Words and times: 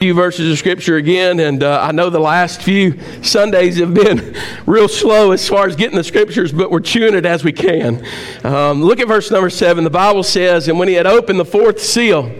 few 0.00 0.14
verses 0.14 0.50
of 0.50 0.56
scripture 0.56 0.96
again 0.96 1.40
and 1.40 1.62
uh, 1.62 1.78
i 1.82 1.92
know 1.92 2.08
the 2.08 2.18
last 2.18 2.62
few 2.62 2.98
sundays 3.22 3.76
have 3.76 3.92
been 3.92 4.34
real 4.66 4.88
slow 4.88 5.30
as 5.32 5.46
far 5.46 5.66
as 5.66 5.76
getting 5.76 5.94
the 5.94 6.02
scriptures 6.02 6.52
but 6.52 6.70
we're 6.70 6.80
chewing 6.80 7.14
it 7.14 7.26
as 7.26 7.44
we 7.44 7.52
can. 7.52 8.02
Um, 8.42 8.82
look 8.82 8.98
at 8.98 9.08
verse 9.08 9.30
number 9.30 9.50
seven. 9.50 9.84
The 9.84 9.90
bible 9.90 10.22
says 10.22 10.68
and 10.68 10.78
when 10.78 10.88
he 10.88 10.94
had 10.94 11.06
opened 11.06 11.38
the 11.38 11.44
fourth 11.44 11.82
seal 11.82 12.34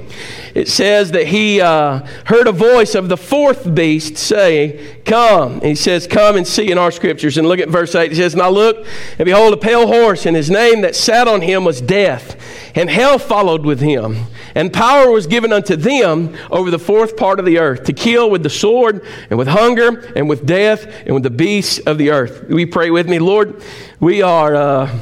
it 0.54 0.68
says 0.68 1.12
that 1.12 1.28
he 1.28 1.60
uh, 1.60 2.04
heard 2.24 2.46
a 2.46 2.52
voice 2.52 2.94
of 2.94 3.08
the 3.08 3.16
fourth 3.16 3.72
beast 3.74 4.16
say, 4.16 5.00
Come. 5.04 5.54
And 5.54 5.64
he 5.64 5.74
says, 5.74 6.06
Come 6.06 6.36
and 6.36 6.46
see 6.46 6.70
in 6.70 6.78
our 6.78 6.90
scriptures. 6.90 7.38
And 7.38 7.46
look 7.46 7.60
at 7.60 7.68
verse 7.68 7.94
8. 7.94 8.10
He 8.10 8.16
says, 8.16 8.32
And 8.32 8.42
I 8.42 8.48
looked, 8.48 8.86
and 9.18 9.26
behold, 9.26 9.52
a 9.52 9.56
pale 9.56 9.86
horse, 9.86 10.26
and 10.26 10.36
his 10.36 10.50
name 10.50 10.80
that 10.80 10.96
sat 10.96 11.28
on 11.28 11.40
him 11.40 11.64
was 11.64 11.80
Death. 11.80 12.36
And 12.74 12.90
hell 12.90 13.18
followed 13.18 13.64
with 13.64 13.80
him. 13.80 14.26
And 14.54 14.72
power 14.72 15.10
was 15.10 15.26
given 15.26 15.52
unto 15.52 15.76
them 15.76 16.36
over 16.50 16.70
the 16.70 16.78
fourth 16.78 17.16
part 17.16 17.38
of 17.38 17.46
the 17.46 17.58
earth 17.58 17.84
to 17.84 17.92
kill 17.92 18.30
with 18.30 18.42
the 18.42 18.50
sword, 18.50 19.06
and 19.28 19.38
with 19.38 19.48
hunger, 19.48 20.12
and 20.16 20.28
with 20.28 20.46
death, 20.46 20.86
and 21.06 21.14
with 21.14 21.22
the 21.22 21.30
beasts 21.30 21.78
of 21.80 21.98
the 21.98 22.10
earth. 22.10 22.46
We 22.48 22.66
pray 22.66 22.90
with 22.90 23.08
me, 23.08 23.18
Lord. 23.18 23.62
We 24.00 24.22
are. 24.22 24.56
Uh, 24.56 25.00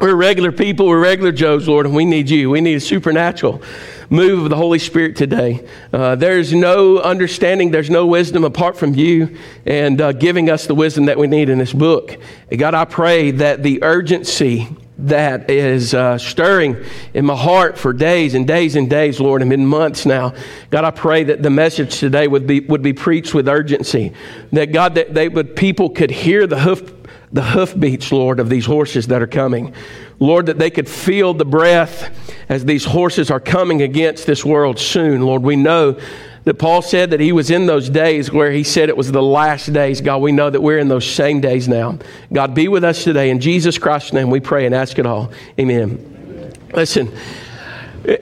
we're 0.00 0.16
regular 0.16 0.50
people, 0.50 0.88
we're 0.88 1.00
regular 1.00 1.30
Joes, 1.30 1.68
Lord, 1.68 1.86
and 1.86 1.94
we 1.94 2.04
need 2.04 2.28
you. 2.28 2.50
We 2.50 2.60
need 2.60 2.74
a 2.74 2.80
supernatural 2.80 3.62
move 4.12 4.44
of 4.44 4.50
the 4.50 4.56
Holy 4.56 4.78
Spirit 4.78 5.16
today. 5.16 5.66
Uh, 5.90 6.14
there's 6.14 6.52
no 6.52 6.98
understanding, 6.98 7.70
there's 7.70 7.88
no 7.88 8.06
wisdom 8.06 8.44
apart 8.44 8.76
from 8.76 8.94
you 8.94 9.38
and 9.64 10.00
uh, 10.02 10.12
giving 10.12 10.50
us 10.50 10.66
the 10.66 10.74
wisdom 10.74 11.06
that 11.06 11.16
we 11.16 11.26
need 11.26 11.48
in 11.48 11.58
this 11.58 11.72
book. 11.72 12.18
God, 12.54 12.74
I 12.74 12.84
pray 12.84 13.30
that 13.30 13.62
the 13.62 13.82
urgency 13.82 14.68
that 14.98 15.50
is 15.50 15.94
uh, 15.94 16.18
stirring 16.18 16.76
in 17.14 17.24
my 17.24 17.34
heart 17.34 17.78
for 17.78 17.94
days 17.94 18.34
and 18.34 18.46
days 18.46 18.76
and 18.76 18.88
days, 18.90 19.18
Lord, 19.18 19.40
and 19.40 19.50
in 19.50 19.66
months 19.66 20.04
now. 20.04 20.34
God, 20.70 20.84
I 20.84 20.90
pray 20.90 21.24
that 21.24 21.42
the 21.42 21.50
message 21.50 21.98
today 21.98 22.28
would 22.28 22.46
be 22.46 22.60
would 22.60 22.82
be 22.82 22.92
preached 22.92 23.32
with 23.32 23.48
urgency. 23.48 24.12
That 24.52 24.72
God, 24.72 24.94
that 24.96 25.14
they 25.14 25.28
would 25.28 25.56
people 25.56 25.88
could 25.88 26.10
hear 26.10 26.46
the 26.46 26.60
hoof 26.60 27.01
the 27.32 27.42
hoofbeats, 27.42 28.12
Lord, 28.12 28.40
of 28.40 28.48
these 28.48 28.66
horses 28.66 29.06
that 29.08 29.22
are 29.22 29.26
coming. 29.26 29.74
Lord, 30.18 30.46
that 30.46 30.58
they 30.58 30.70
could 30.70 30.88
feel 30.88 31.34
the 31.34 31.44
breath 31.44 32.10
as 32.48 32.64
these 32.64 32.84
horses 32.84 33.30
are 33.30 33.40
coming 33.40 33.82
against 33.82 34.26
this 34.26 34.44
world 34.44 34.78
soon. 34.78 35.22
Lord, 35.22 35.42
we 35.42 35.56
know 35.56 35.98
that 36.44 36.54
Paul 36.54 36.82
said 36.82 37.10
that 37.10 37.20
he 37.20 37.32
was 37.32 37.50
in 37.50 37.66
those 37.66 37.88
days 37.88 38.32
where 38.32 38.50
he 38.50 38.64
said 38.64 38.88
it 38.88 38.96
was 38.96 39.10
the 39.12 39.22
last 39.22 39.72
days. 39.72 40.00
God, 40.00 40.18
we 40.18 40.32
know 40.32 40.50
that 40.50 40.60
we're 40.60 40.78
in 40.78 40.88
those 40.88 41.08
same 41.08 41.40
days 41.40 41.68
now. 41.68 41.98
God, 42.32 42.54
be 42.54 42.68
with 42.68 42.84
us 42.84 43.04
today. 43.04 43.30
In 43.30 43.40
Jesus 43.40 43.78
Christ's 43.78 44.12
name, 44.12 44.28
we 44.28 44.40
pray 44.40 44.66
and 44.66 44.74
ask 44.74 44.98
it 44.98 45.06
all. 45.06 45.32
Amen. 45.58 46.52
Listen, 46.74 47.12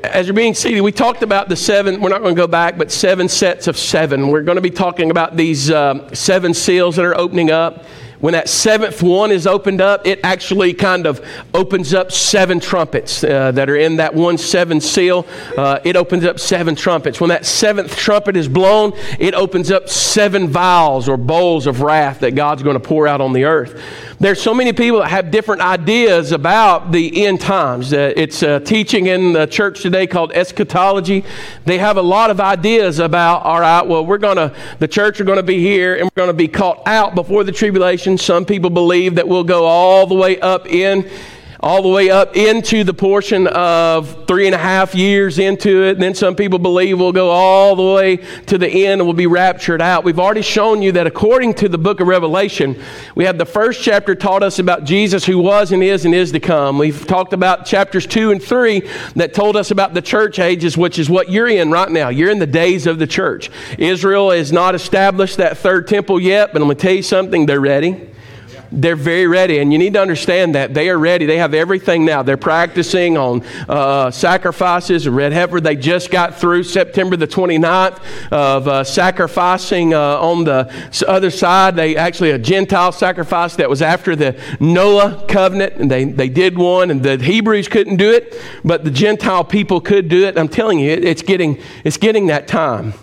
as 0.04 0.26
you're 0.26 0.34
being 0.34 0.54
seated, 0.54 0.82
we 0.82 0.92
talked 0.92 1.22
about 1.22 1.48
the 1.48 1.56
seven, 1.56 2.00
we're 2.00 2.10
not 2.10 2.20
going 2.20 2.34
to 2.34 2.40
go 2.40 2.46
back, 2.46 2.76
but 2.76 2.90
seven 2.90 3.28
sets 3.28 3.66
of 3.66 3.78
seven. 3.78 4.28
We're 4.28 4.42
going 4.42 4.56
to 4.56 4.62
be 4.62 4.70
talking 4.70 5.10
about 5.10 5.36
these 5.36 5.70
uh, 5.70 6.14
seven 6.14 6.52
seals 6.52 6.96
that 6.96 7.04
are 7.04 7.16
opening 7.16 7.50
up. 7.50 7.84
When 8.20 8.32
that 8.32 8.48
seventh 8.48 9.02
one 9.02 9.30
is 9.30 9.46
opened 9.46 9.80
up, 9.80 10.06
it 10.06 10.20
actually 10.22 10.74
kind 10.74 11.06
of 11.06 11.24
opens 11.54 11.94
up 11.94 12.12
seven 12.12 12.60
trumpets 12.60 13.24
uh, 13.24 13.52
that 13.52 13.70
are 13.70 13.76
in 13.76 13.96
that 13.96 14.14
one 14.14 14.36
seven 14.36 14.80
seal. 14.80 15.26
Uh, 15.56 15.78
it 15.84 15.96
opens 15.96 16.24
up 16.24 16.38
seven 16.38 16.74
trumpets. 16.74 17.20
When 17.20 17.30
that 17.30 17.46
seventh 17.46 17.96
trumpet 17.96 18.36
is 18.36 18.46
blown, 18.46 18.92
it 19.18 19.34
opens 19.34 19.70
up 19.70 19.88
seven 19.88 20.48
vials 20.48 21.08
or 21.08 21.16
bowls 21.16 21.66
of 21.66 21.80
wrath 21.80 22.20
that 22.20 22.34
God's 22.34 22.62
going 22.62 22.78
to 22.78 22.80
pour 22.80 23.08
out 23.08 23.22
on 23.22 23.32
the 23.32 23.44
earth. 23.44 23.82
There's 24.20 24.42
so 24.42 24.52
many 24.52 24.74
people 24.74 24.98
that 24.98 25.08
have 25.08 25.30
different 25.30 25.62
ideas 25.62 26.32
about 26.32 26.92
the 26.92 27.24
end 27.24 27.40
times. 27.40 27.90
Uh, 27.90 28.12
it's 28.14 28.42
a 28.42 28.60
teaching 28.60 29.06
in 29.06 29.32
the 29.32 29.46
church 29.46 29.80
today 29.80 30.06
called 30.06 30.32
eschatology. 30.32 31.24
They 31.64 31.78
have 31.78 31.96
a 31.96 32.02
lot 32.02 32.28
of 32.28 32.38
ideas 32.38 32.98
about, 32.98 33.44
all 33.44 33.60
right, 33.60 33.80
well, 33.80 34.04
we're 34.04 34.18
going 34.18 34.36
to, 34.36 34.54
the 34.78 34.88
church 34.88 35.22
are 35.22 35.24
going 35.24 35.38
to 35.38 35.42
be 35.42 35.58
here 35.58 35.94
and 35.94 36.04
we're 36.04 36.10
going 36.16 36.28
to 36.28 36.34
be 36.34 36.48
caught 36.48 36.86
out 36.86 37.14
before 37.14 37.44
the 37.44 37.52
tribulation. 37.52 38.09
Some 38.18 38.44
people 38.44 38.70
believe 38.70 39.16
that 39.16 39.28
we'll 39.28 39.44
go 39.44 39.66
all 39.66 40.06
the 40.06 40.14
way 40.14 40.40
up 40.40 40.66
in 40.66 41.08
all 41.62 41.82
the 41.82 41.88
way 41.88 42.08
up 42.08 42.36
into 42.36 42.84
the 42.84 42.94
portion 42.94 43.46
of 43.48 44.26
three 44.26 44.46
and 44.46 44.54
a 44.54 44.58
half 44.58 44.94
years 44.94 45.38
into 45.38 45.84
it. 45.84 45.92
And 45.92 46.02
then 46.02 46.14
some 46.14 46.34
people 46.34 46.58
believe 46.58 46.98
we'll 46.98 47.12
go 47.12 47.28
all 47.28 47.76
the 47.76 47.94
way 47.94 48.16
to 48.46 48.56
the 48.56 48.66
end 48.66 49.02
and 49.02 49.06
we'll 49.06 49.12
be 49.12 49.26
raptured 49.26 49.82
out. 49.82 50.02
We've 50.02 50.18
already 50.18 50.40
shown 50.40 50.80
you 50.80 50.92
that 50.92 51.06
according 51.06 51.54
to 51.54 51.68
the 51.68 51.76
book 51.76 52.00
of 52.00 52.08
Revelation, 52.08 52.82
we 53.14 53.26
have 53.26 53.36
the 53.36 53.44
first 53.44 53.82
chapter 53.82 54.14
taught 54.14 54.42
us 54.42 54.58
about 54.58 54.84
Jesus 54.84 55.26
who 55.26 55.38
was 55.38 55.70
and 55.70 55.82
is 55.82 56.06
and 56.06 56.14
is 56.14 56.32
to 56.32 56.40
come. 56.40 56.78
We've 56.78 57.06
talked 57.06 57.34
about 57.34 57.66
chapters 57.66 58.06
two 58.06 58.30
and 58.30 58.42
three 58.42 58.80
that 59.16 59.34
told 59.34 59.54
us 59.54 59.70
about 59.70 59.92
the 59.92 60.02
church 60.02 60.38
ages, 60.38 60.78
which 60.78 60.98
is 60.98 61.10
what 61.10 61.28
you're 61.28 61.48
in 61.48 61.70
right 61.70 61.90
now. 61.90 62.08
You're 62.08 62.30
in 62.30 62.38
the 62.38 62.46
days 62.46 62.86
of 62.86 62.98
the 62.98 63.06
church. 63.06 63.50
Israel 63.76 64.30
has 64.30 64.50
not 64.50 64.74
established 64.74 65.36
that 65.36 65.58
third 65.58 65.86
temple 65.88 66.18
yet, 66.20 66.54
but 66.54 66.62
I'm 66.62 66.68
going 66.68 66.78
to 66.78 66.82
tell 66.82 66.94
you 66.94 67.02
something, 67.02 67.44
they're 67.44 67.60
ready. 67.60 68.06
They're 68.72 68.96
very 68.96 69.26
ready, 69.26 69.58
and 69.58 69.72
you 69.72 69.78
need 69.78 69.94
to 69.94 70.00
understand 70.00 70.54
that 70.54 70.74
they 70.74 70.88
are 70.90 70.98
ready. 70.98 71.26
They 71.26 71.38
have 71.38 71.54
everything 71.54 72.04
now. 72.04 72.22
They're 72.22 72.36
practicing 72.36 73.16
on 73.16 73.44
uh, 73.68 74.12
sacrifices, 74.12 75.08
red 75.08 75.32
heifer. 75.32 75.60
They 75.60 75.74
just 75.74 76.10
got 76.10 76.38
through 76.38 76.62
September 76.62 77.16
the 77.16 77.26
29th 77.26 78.00
of 78.30 78.68
uh, 78.68 78.84
sacrificing 78.84 79.92
uh, 79.92 80.20
on 80.20 80.44
the 80.44 80.72
other 81.08 81.30
side. 81.30 81.74
They 81.74 81.96
actually 81.96 82.30
a 82.30 82.38
Gentile 82.38 82.92
sacrifice 82.92 83.56
that 83.56 83.68
was 83.68 83.82
after 83.82 84.14
the 84.14 84.40
Noah 84.60 85.24
covenant, 85.28 85.74
and 85.74 85.90
they, 85.90 86.04
they 86.04 86.28
did 86.28 86.56
one, 86.56 86.92
and 86.92 87.02
the 87.02 87.16
Hebrews 87.16 87.66
couldn't 87.66 87.96
do 87.96 88.12
it, 88.12 88.40
but 88.64 88.84
the 88.84 88.90
Gentile 88.90 89.42
people 89.42 89.80
could 89.80 90.08
do 90.08 90.26
it. 90.26 90.38
I'm 90.38 90.48
telling 90.48 90.78
you, 90.78 90.90
it, 90.90 91.04
it's 91.04 91.22
getting 91.22 91.60
it's 91.82 91.96
getting 91.96 92.28
that 92.28 92.46
time. 92.46 92.94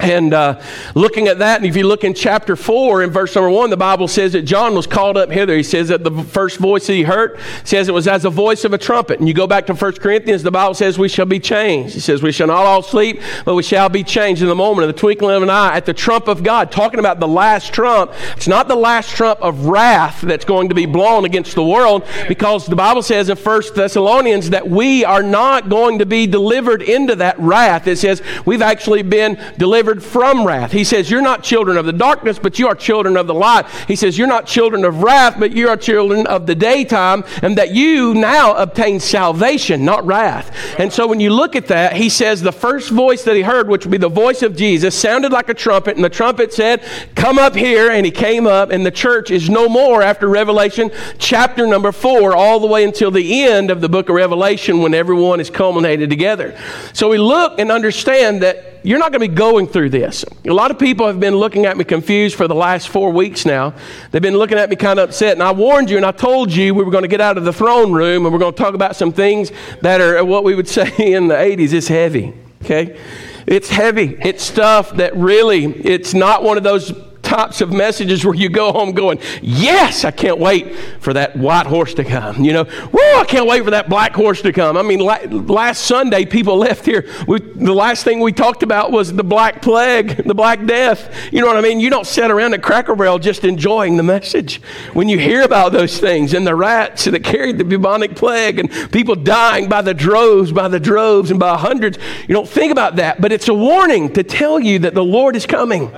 And 0.00 0.34
uh, 0.34 0.60
looking 0.96 1.28
at 1.28 1.38
that, 1.38 1.58
and 1.60 1.66
if 1.66 1.76
you 1.76 1.86
look 1.86 2.02
in 2.02 2.14
chapter 2.14 2.56
4, 2.56 3.04
in 3.04 3.10
verse 3.10 3.32
number 3.36 3.48
1, 3.48 3.70
the 3.70 3.76
Bible 3.76 4.08
says 4.08 4.32
that 4.32 4.42
John 4.42 4.74
was 4.74 4.88
called 4.88 5.16
up 5.16 5.30
hither. 5.30 5.56
He 5.56 5.62
says 5.62 5.88
that 5.88 6.02
the 6.02 6.10
first 6.24 6.58
voice 6.58 6.88
that 6.88 6.94
he 6.94 7.04
heard 7.04 7.38
says 7.62 7.88
it 7.88 7.94
was 7.94 8.08
as 8.08 8.24
the 8.24 8.30
voice 8.30 8.64
of 8.64 8.72
a 8.72 8.78
trumpet. 8.78 9.20
And 9.20 9.28
you 9.28 9.34
go 9.34 9.46
back 9.46 9.66
to 9.66 9.74
1 9.74 9.92
Corinthians, 9.94 10.42
the 10.42 10.50
Bible 10.50 10.74
says 10.74 10.98
we 10.98 11.08
shall 11.08 11.26
be 11.26 11.38
changed. 11.38 11.94
He 11.94 12.00
says 12.00 12.24
we 12.24 12.32
shall 12.32 12.48
not 12.48 12.66
all 12.66 12.82
sleep, 12.82 13.22
but 13.44 13.54
we 13.54 13.62
shall 13.62 13.88
be 13.88 14.02
changed 14.02 14.42
in 14.42 14.48
the 14.48 14.54
moment, 14.56 14.88
of 14.88 14.94
the 14.94 15.00
twinkling 15.00 15.36
of 15.36 15.44
an 15.44 15.50
eye, 15.50 15.76
at 15.76 15.86
the 15.86 15.94
trump 15.94 16.26
of 16.26 16.42
God. 16.42 16.72
Talking 16.72 16.98
about 16.98 17.20
the 17.20 17.28
last 17.28 17.72
trump. 17.72 18.12
It's 18.36 18.48
not 18.48 18.66
the 18.66 18.74
last 18.74 19.10
trump 19.10 19.40
of 19.40 19.66
wrath 19.66 20.22
that's 20.22 20.44
going 20.44 20.70
to 20.70 20.74
be 20.74 20.86
blown 20.86 21.24
against 21.24 21.54
the 21.54 21.64
world, 21.64 22.04
because 22.26 22.66
the 22.66 22.76
Bible 22.76 23.02
says 23.02 23.28
in 23.28 23.36
1 23.36 23.62
Thessalonians 23.76 24.50
that 24.50 24.68
we 24.68 25.04
are 25.04 25.22
not 25.22 25.68
going 25.68 26.00
to 26.00 26.06
be 26.06 26.26
delivered 26.26 26.82
into 26.82 27.14
that 27.16 27.38
wrath. 27.38 27.86
It 27.86 27.98
says 27.98 28.22
we've 28.44 28.60
actually 28.60 29.02
been 29.02 29.40
delivered 29.56 29.83
delivered 29.84 30.02
from 30.02 30.46
wrath. 30.46 30.72
He 30.72 30.84
says, 30.84 31.10
You're 31.10 31.20
not 31.20 31.42
children 31.42 31.76
of 31.76 31.84
the 31.84 31.92
darkness, 31.92 32.38
but 32.38 32.58
you 32.58 32.68
are 32.68 32.74
children 32.74 33.16
of 33.16 33.26
the 33.26 33.34
light. 33.34 33.66
He 33.86 33.96
says, 33.96 34.16
You're 34.16 34.26
not 34.26 34.46
children 34.46 34.84
of 34.84 35.02
wrath, 35.02 35.36
but 35.38 35.52
you 35.52 35.68
are 35.68 35.76
children 35.76 36.26
of 36.26 36.46
the 36.46 36.54
daytime, 36.54 37.24
and 37.42 37.58
that 37.58 37.74
you 37.74 38.14
now 38.14 38.54
obtain 38.54 38.98
salvation, 38.98 39.84
not 39.84 40.06
wrath. 40.06 40.50
And 40.78 40.92
so 40.92 41.06
when 41.06 41.20
you 41.20 41.30
look 41.30 41.54
at 41.54 41.66
that, 41.66 41.96
he 41.96 42.08
says, 42.08 42.40
The 42.40 42.52
first 42.52 42.90
voice 42.90 43.24
that 43.24 43.36
he 43.36 43.42
heard, 43.42 43.68
which 43.68 43.84
would 43.84 43.92
be 43.92 43.98
the 43.98 44.08
voice 44.08 44.42
of 44.42 44.56
Jesus, 44.56 44.98
sounded 44.98 45.32
like 45.32 45.50
a 45.50 45.54
trumpet, 45.54 45.96
and 45.96 46.04
the 46.04 46.08
trumpet 46.08 46.52
said, 46.52 46.82
Come 47.14 47.38
up 47.38 47.54
here. 47.54 47.90
And 47.90 48.06
he 48.06 48.12
came 48.12 48.46
up, 48.46 48.70
and 48.70 48.86
the 48.86 48.90
church 48.90 49.30
is 49.30 49.50
no 49.50 49.68
more 49.68 50.02
after 50.02 50.28
Revelation 50.28 50.90
chapter 51.18 51.66
number 51.66 51.92
four, 51.92 52.34
all 52.34 52.58
the 52.58 52.66
way 52.66 52.84
until 52.84 53.10
the 53.10 53.44
end 53.44 53.70
of 53.70 53.82
the 53.82 53.88
book 53.88 54.08
of 54.08 54.14
Revelation 54.14 54.80
when 54.80 54.94
everyone 54.94 55.40
is 55.40 55.50
culminated 55.50 56.08
together. 56.08 56.58
So 56.94 57.10
we 57.10 57.18
look 57.18 57.58
and 57.58 57.70
understand 57.70 58.42
that 58.42 58.73
you're 58.84 58.98
not 58.98 59.12
going 59.12 59.22
to 59.22 59.28
be 59.28 59.34
going 59.34 59.66
through 59.66 59.88
this. 59.88 60.26
A 60.44 60.52
lot 60.52 60.70
of 60.70 60.78
people 60.78 61.06
have 61.06 61.18
been 61.18 61.34
looking 61.34 61.64
at 61.64 61.78
me 61.78 61.84
confused 61.84 62.36
for 62.36 62.46
the 62.46 62.54
last 62.54 62.90
four 62.90 63.10
weeks 63.10 63.46
now. 63.46 63.74
They've 64.10 64.20
been 64.20 64.36
looking 64.36 64.58
at 64.58 64.68
me 64.68 64.76
kind 64.76 64.98
of 64.98 65.08
upset. 65.08 65.32
And 65.32 65.42
I 65.42 65.52
warned 65.52 65.88
you 65.88 65.96
and 65.96 66.04
I 66.04 66.12
told 66.12 66.52
you 66.52 66.74
we 66.74 66.84
were 66.84 66.90
going 66.90 67.02
to 67.02 67.08
get 67.08 67.22
out 67.22 67.38
of 67.38 67.44
the 67.44 67.52
throne 67.52 67.92
room 67.92 68.26
and 68.26 68.32
we're 68.32 68.38
going 68.38 68.52
to 68.52 68.62
talk 68.62 68.74
about 68.74 68.94
some 68.94 69.10
things 69.10 69.50
that 69.80 70.02
are 70.02 70.22
what 70.22 70.44
we 70.44 70.54
would 70.54 70.68
say 70.78 70.92
in 70.98 71.28
the 71.28 71.34
80s 71.34 71.72
is 71.72 71.88
heavy. 71.88 72.34
Okay? 72.62 73.00
It's 73.46 73.70
heavy. 73.70 74.18
It's 74.20 74.44
stuff 74.44 74.90
that 74.96 75.16
really, 75.16 75.64
it's 75.64 76.12
not 76.12 76.42
one 76.42 76.58
of 76.58 76.62
those 76.62 76.92
types 77.24 77.60
of 77.60 77.72
messages 77.72 78.24
where 78.24 78.34
you 78.34 78.48
go 78.48 78.72
home 78.72 78.92
going, 78.92 79.18
Yes, 79.42 80.04
I 80.04 80.10
can't 80.10 80.38
wait 80.38 80.76
for 81.00 81.12
that 81.14 81.36
white 81.36 81.66
horse 81.66 81.94
to 81.94 82.04
come. 82.04 82.44
You 82.44 82.52
know, 82.52 82.64
whoa, 82.64 83.20
I 83.20 83.24
can't 83.24 83.46
wait 83.46 83.64
for 83.64 83.70
that 83.70 83.88
black 83.88 84.14
horse 84.14 84.42
to 84.42 84.52
come. 84.52 84.76
I 84.76 84.82
mean, 84.82 85.00
last 85.00 85.84
Sunday, 85.84 86.24
people 86.24 86.56
left 86.56 86.84
here. 86.84 87.08
We, 87.26 87.40
the 87.40 87.74
last 87.74 88.04
thing 88.04 88.20
we 88.20 88.32
talked 88.32 88.62
about 88.62 88.92
was 88.92 89.12
the 89.12 89.24
black 89.24 89.62
plague, 89.62 90.16
the 90.26 90.34
black 90.34 90.64
death. 90.66 91.14
You 91.32 91.40
know 91.40 91.46
what 91.46 91.56
I 91.56 91.60
mean? 91.60 91.80
You 91.80 91.90
don't 91.90 92.06
sit 92.06 92.30
around 92.30 92.54
at 92.54 92.62
Cracker 92.62 92.94
Barrel 92.94 93.18
just 93.18 93.44
enjoying 93.44 93.96
the 93.96 94.02
message. 94.02 94.60
When 94.92 95.08
you 95.08 95.18
hear 95.18 95.42
about 95.42 95.72
those 95.72 95.98
things 95.98 96.34
and 96.34 96.46
the 96.46 96.54
rats 96.54 97.04
that 97.04 97.24
carried 97.24 97.58
the 97.58 97.64
bubonic 97.64 98.14
plague 98.16 98.58
and 98.58 98.70
people 98.92 99.16
dying 99.16 99.68
by 99.68 99.82
the 99.82 99.94
droves, 99.94 100.52
by 100.52 100.68
the 100.68 100.80
droves, 100.80 101.30
and 101.30 101.40
by 101.40 101.56
hundreds, 101.56 101.98
you 102.28 102.34
don't 102.34 102.48
think 102.48 102.70
about 102.72 102.96
that. 102.96 103.20
But 103.20 103.32
it's 103.32 103.48
a 103.48 103.54
warning 103.54 104.12
to 104.14 104.22
tell 104.22 104.60
you 104.60 104.80
that 104.80 104.94
the 104.94 105.04
Lord 105.04 105.36
is 105.36 105.46
coming. 105.46 105.90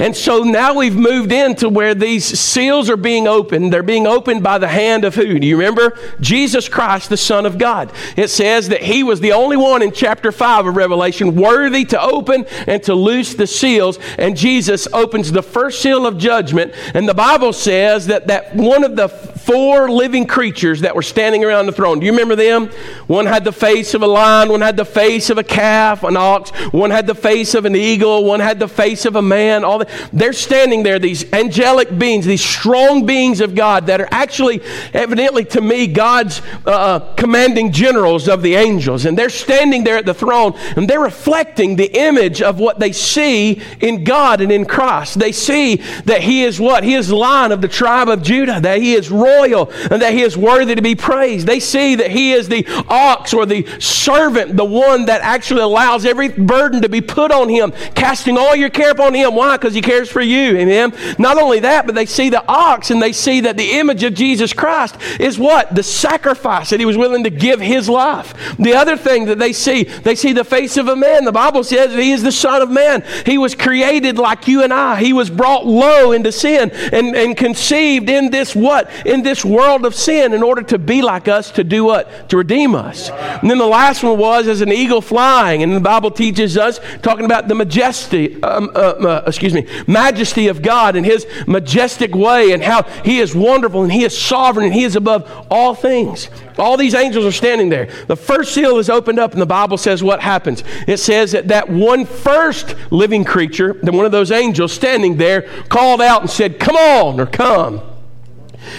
And 0.00 0.16
so 0.16 0.42
now 0.42 0.72
we've 0.74 0.96
moved 0.96 1.30
into 1.30 1.68
where 1.68 1.94
these 1.94 2.24
seals 2.24 2.88
are 2.88 2.96
being 2.96 3.28
opened. 3.28 3.70
They're 3.70 3.82
being 3.82 4.06
opened 4.06 4.42
by 4.42 4.56
the 4.56 4.66
hand 4.66 5.04
of 5.04 5.14
who? 5.14 5.38
Do 5.38 5.46
you 5.46 5.58
remember? 5.58 5.96
Jesus 6.20 6.70
Christ, 6.70 7.10
the 7.10 7.18
Son 7.18 7.44
of 7.44 7.58
God. 7.58 7.92
It 8.16 8.28
says 8.28 8.70
that 8.70 8.82
he 8.82 9.02
was 9.02 9.20
the 9.20 9.32
only 9.32 9.58
one 9.58 9.82
in 9.82 9.92
chapter 9.92 10.32
5 10.32 10.66
of 10.66 10.76
Revelation 10.76 11.36
worthy 11.36 11.84
to 11.84 12.00
open 12.00 12.46
and 12.66 12.82
to 12.84 12.94
loose 12.94 13.34
the 13.34 13.46
seals. 13.46 13.98
And 14.16 14.38
Jesus 14.38 14.88
opens 14.94 15.32
the 15.32 15.42
first 15.42 15.82
seal 15.82 16.06
of 16.06 16.16
judgment. 16.16 16.72
And 16.94 17.06
the 17.06 17.12
Bible 17.12 17.52
says 17.52 18.06
that, 18.06 18.28
that 18.28 18.56
one 18.56 18.84
of 18.84 18.96
the 18.96 19.08
four 19.08 19.90
living 19.90 20.26
creatures 20.26 20.80
that 20.80 20.94
were 20.94 21.02
standing 21.02 21.44
around 21.44 21.66
the 21.66 21.72
throne, 21.72 22.00
do 22.00 22.06
you 22.06 22.12
remember 22.12 22.36
them? 22.36 22.68
One 23.06 23.26
had 23.26 23.44
the 23.44 23.52
face 23.52 23.92
of 23.92 24.02
a 24.02 24.06
lion, 24.06 24.48
one 24.48 24.60
had 24.62 24.78
the 24.78 24.84
face 24.86 25.28
of 25.28 25.36
a 25.36 25.44
calf, 25.44 26.04
an 26.04 26.16
ox, 26.16 26.50
one 26.72 26.90
had 26.90 27.06
the 27.06 27.14
face 27.14 27.54
of 27.54 27.66
an 27.66 27.76
eagle, 27.76 28.24
one 28.24 28.40
had 28.40 28.58
the 28.58 28.68
face 28.68 29.04
of 29.04 29.16
a 29.16 29.22
man. 29.22 29.64
All 29.64 29.78
the, 29.78 29.89
they're 30.12 30.32
standing 30.32 30.82
there, 30.82 30.98
these 30.98 31.32
angelic 31.32 31.96
beings, 31.98 32.26
these 32.26 32.44
strong 32.44 33.06
beings 33.06 33.40
of 33.40 33.54
God 33.54 33.86
that 33.86 34.00
are 34.00 34.08
actually, 34.10 34.60
evidently 34.92 35.44
to 35.46 35.60
me, 35.60 35.86
God's 35.86 36.42
uh, 36.66 36.70
uh, 36.70 37.14
commanding 37.14 37.70
generals 37.72 38.28
of 38.28 38.42
the 38.42 38.54
angels. 38.54 39.04
And 39.04 39.16
they're 39.16 39.30
standing 39.30 39.84
there 39.84 39.96
at 39.96 40.06
the 40.06 40.14
throne 40.14 40.54
and 40.76 40.88
they're 40.88 41.00
reflecting 41.00 41.76
the 41.76 41.90
image 41.98 42.42
of 42.42 42.58
what 42.58 42.78
they 42.78 42.92
see 42.92 43.60
in 43.80 44.02
God 44.02 44.40
and 44.40 44.50
in 44.50 44.64
Christ. 44.64 45.18
They 45.18 45.32
see 45.32 45.76
that 46.06 46.22
He 46.22 46.42
is 46.42 46.58
what? 46.58 46.84
He 46.84 46.94
is 46.94 47.12
lion 47.12 47.52
of 47.52 47.60
the 47.60 47.68
tribe 47.68 48.08
of 48.08 48.22
Judah, 48.22 48.60
that 48.60 48.80
He 48.80 48.94
is 48.94 49.10
royal, 49.10 49.70
and 49.90 50.02
that 50.02 50.12
He 50.12 50.22
is 50.22 50.36
worthy 50.36 50.74
to 50.74 50.82
be 50.82 50.94
praised. 50.94 51.46
They 51.46 51.60
see 51.60 51.94
that 51.96 52.10
He 52.10 52.32
is 52.32 52.48
the 52.48 52.66
ox 52.88 53.34
or 53.34 53.46
the 53.46 53.66
servant, 53.78 54.56
the 54.56 54.64
one 54.64 55.04
that 55.06 55.20
actually 55.20 55.62
allows 55.62 56.04
every 56.04 56.28
burden 56.28 56.82
to 56.82 56.88
be 56.88 57.00
put 57.00 57.30
on 57.30 57.48
Him, 57.48 57.72
casting 57.94 58.38
all 58.38 58.56
your 58.56 58.70
care 58.70 58.90
upon 58.90 59.14
Him. 59.14 59.34
Why? 59.34 59.56
Because 59.56 59.74
He 59.74 59.79
cares 59.82 60.10
for 60.10 60.20
you. 60.20 60.56
Amen. 60.56 60.92
Not 61.18 61.38
only 61.38 61.60
that, 61.60 61.86
but 61.86 61.94
they 61.94 62.06
see 62.06 62.30
the 62.30 62.44
ox 62.46 62.90
and 62.90 63.00
they 63.00 63.12
see 63.12 63.40
that 63.42 63.56
the 63.56 63.72
image 63.72 64.02
of 64.02 64.14
Jesus 64.14 64.52
Christ 64.52 64.96
is 65.18 65.38
what? 65.38 65.74
The 65.74 65.82
sacrifice 65.82 66.70
that 66.70 66.80
He 66.80 66.86
was 66.86 66.96
willing 66.96 67.24
to 67.24 67.30
give 67.30 67.60
His 67.60 67.88
life. 67.88 68.34
The 68.58 68.74
other 68.74 68.96
thing 68.96 69.26
that 69.26 69.38
they 69.38 69.52
see, 69.52 69.84
they 69.84 70.14
see 70.14 70.32
the 70.32 70.44
face 70.44 70.76
of 70.76 70.88
a 70.88 70.96
man. 70.96 71.24
The 71.24 71.32
Bible 71.32 71.64
says 71.64 71.94
He 71.94 72.12
is 72.12 72.22
the 72.22 72.32
Son 72.32 72.62
of 72.62 72.70
Man. 72.70 73.04
He 73.26 73.38
was 73.38 73.54
created 73.54 74.18
like 74.18 74.48
you 74.48 74.62
and 74.62 74.72
I. 74.72 75.00
He 75.00 75.12
was 75.12 75.30
brought 75.30 75.66
low 75.66 76.12
into 76.12 76.32
sin 76.32 76.70
and, 76.70 77.16
and 77.16 77.36
conceived 77.36 78.08
in 78.08 78.30
this 78.30 78.54
what? 78.54 78.90
In 79.06 79.22
this 79.22 79.44
world 79.44 79.84
of 79.84 79.94
sin 79.94 80.32
in 80.32 80.42
order 80.42 80.62
to 80.62 80.78
be 80.78 81.02
like 81.02 81.28
us, 81.28 81.50
to 81.52 81.64
do 81.64 81.84
what? 81.84 82.28
To 82.30 82.36
redeem 82.36 82.74
us. 82.74 83.10
And 83.10 83.50
then 83.50 83.58
the 83.58 83.66
last 83.66 84.02
one 84.02 84.18
was 84.18 84.48
as 84.48 84.60
an 84.60 84.72
eagle 84.72 85.00
flying. 85.00 85.62
And 85.62 85.72
the 85.74 85.80
Bible 85.80 86.10
teaches 86.10 86.56
us, 86.56 86.80
talking 87.02 87.24
about 87.24 87.48
the 87.48 87.54
majesty, 87.54 88.42
um, 88.42 88.70
uh, 88.74 88.78
uh, 88.78 89.24
excuse 89.26 89.54
me, 89.54 89.59
majesty 89.86 90.48
of 90.48 90.62
God 90.62 90.96
and 90.96 91.04
His 91.04 91.26
majestic 91.46 92.14
way 92.14 92.52
and 92.52 92.62
how 92.62 92.82
He 93.04 93.18
is 93.18 93.34
wonderful 93.34 93.82
and 93.82 93.92
He 93.92 94.04
is 94.04 94.16
sovereign 94.16 94.66
and 94.66 94.74
He 94.74 94.84
is 94.84 94.96
above 94.96 95.46
all 95.50 95.74
things. 95.74 96.28
All 96.58 96.76
these 96.76 96.94
angels 96.94 97.24
are 97.24 97.32
standing 97.32 97.70
there. 97.70 97.88
The 98.06 98.16
first 98.16 98.52
seal 98.52 98.78
is 98.78 98.90
opened 98.90 99.18
up, 99.18 99.32
and 99.32 99.40
the 99.40 99.46
Bible 99.46 99.78
says 99.78 100.02
what 100.02 100.20
happens. 100.20 100.62
It 100.86 100.98
says 100.98 101.32
that 101.32 101.48
that 101.48 101.70
one 101.70 102.04
first 102.04 102.76
living 102.90 103.24
creature, 103.24 103.74
that 103.82 103.94
one 103.94 104.04
of 104.04 104.12
those 104.12 104.30
angels 104.30 104.72
standing 104.72 105.16
there, 105.16 105.42
called 105.68 106.02
out 106.02 106.20
and 106.20 106.30
said, 106.30 106.60
Come 106.60 106.76
on, 106.76 107.18
or 107.18 107.26
come. 107.26 107.89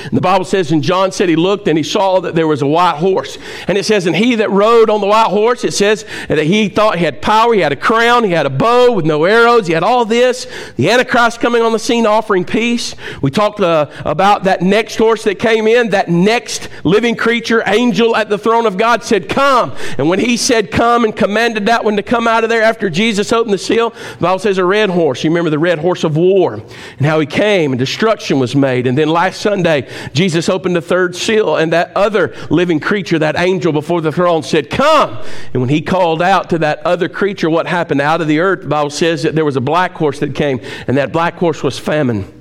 And 0.03 0.11
the 0.11 0.21
Bible 0.21 0.45
says, 0.45 0.71
and 0.71 0.83
John 0.83 1.11
said 1.11 1.29
he 1.29 1.35
looked 1.35 1.67
and 1.67 1.77
he 1.77 1.83
saw 1.83 2.19
that 2.21 2.35
there 2.35 2.47
was 2.47 2.61
a 2.61 2.67
white 2.67 2.97
horse. 2.97 3.37
And 3.67 3.77
it 3.77 3.85
says, 3.85 4.05
and 4.05 4.15
he 4.15 4.35
that 4.35 4.49
rode 4.49 4.89
on 4.89 5.01
the 5.01 5.07
white 5.07 5.27
horse, 5.27 5.63
it 5.63 5.73
says 5.73 6.05
that 6.27 6.43
he 6.43 6.69
thought 6.69 6.97
he 6.97 7.05
had 7.05 7.21
power, 7.21 7.53
he 7.53 7.61
had 7.61 7.71
a 7.71 7.77
crown, 7.77 8.23
he 8.23 8.31
had 8.31 8.45
a 8.45 8.49
bow 8.49 8.91
with 8.91 9.05
no 9.05 9.25
arrows, 9.25 9.67
he 9.67 9.73
had 9.73 9.83
all 9.83 10.05
this. 10.05 10.47
The 10.77 10.89
Antichrist 10.89 11.39
coming 11.39 11.61
on 11.61 11.71
the 11.71 11.79
scene 11.79 12.05
offering 12.05 12.45
peace. 12.45 12.95
We 13.21 13.31
talked 13.31 13.59
uh, 13.59 13.89
about 14.05 14.43
that 14.45 14.61
next 14.61 14.97
horse 14.97 15.23
that 15.23 15.39
came 15.39 15.67
in, 15.67 15.89
that 15.89 16.09
next 16.09 16.69
living 16.83 17.15
creature, 17.15 17.63
angel 17.65 18.15
at 18.15 18.29
the 18.29 18.37
throne 18.37 18.65
of 18.65 18.77
God 18.77 19.03
said, 19.03 19.29
Come. 19.29 19.75
And 19.97 20.09
when 20.09 20.19
he 20.19 20.37
said, 20.37 20.71
Come, 20.71 21.03
and 21.03 21.15
commanded 21.15 21.65
that 21.67 21.83
one 21.83 21.95
to 21.97 22.03
come 22.03 22.27
out 22.27 22.43
of 22.43 22.49
there 22.49 22.61
after 22.61 22.89
Jesus 22.89 23.31
opened 23.31 23.53
the 23.53 23.57
seal, 23.57 23.91
the 23.91 24.17
Bible 24.19 24.39
says 24.39 24.57
a 24.57 24.65
red 24.65 24.89
horse. 24.89 25.23
You 25.23 25.29
remember 25.29 25.49
the 25.49 25.59
red 25.59 25.79
horse 25.79 26.03
of 26.03 26.17
war 26.17 26.53
and 26.53 27.05
how 27.05 27.19
he 27.19 27.25
came 27.25 27.71
and 27.71 27.79
destruction 27.79 28.39
was 28.39 28.55
made. 28.55 28.87
And 28.87 28.97
then 28.97 29.09
last 29.09 29.41
Sunday, 29.41 29.80
Jesus 30.13 30.49
opened 30.49 30.75
the 30.75 30.81
third 30.81 31.15
seal, 31.15 31.55
and 31.55 31.71
that 31.73 31.95
other 31.95 32.35
living 32.49 32.79
creature, 32.79 33.19
that 33.19 33.37
angel 33.37 33.71
before 33.71 34.01
the 34.01 34.11
throne, 34.11 34.43
said, 34.43 34.69
Come. 34.69 35.23
And 35.53 35.61
when 35.61 35.69
he 35.69 35.81
called 35.81 36.21
out 36.21 36.49
to 36.51 36.59
that 36.59 36.85
other 36.85 37.09
creature, 37.09 37.49
what 37.49 37.67
happened? 37.67 38.01
Out 38.01 38.21
of 38.21 38.27
the 38.27 38.39
earth, 38.39 38.61
the 38.61 38.67
Bible 38.67 38.89
says 38.89 39.23
that 39.23 39.35
there 39.35 39.45
was 39.45 39.55
a 39.55 39.61
black 39.61 39.93
horse 39.93 40.19
that 40.19 40.35
came, 40.35 40.59
and 40.87 40.97
that 40.97 41.11
black 41.11 41.35
horse 41.35 41.63
was 41.63 41.77
famine. 41.77 42.40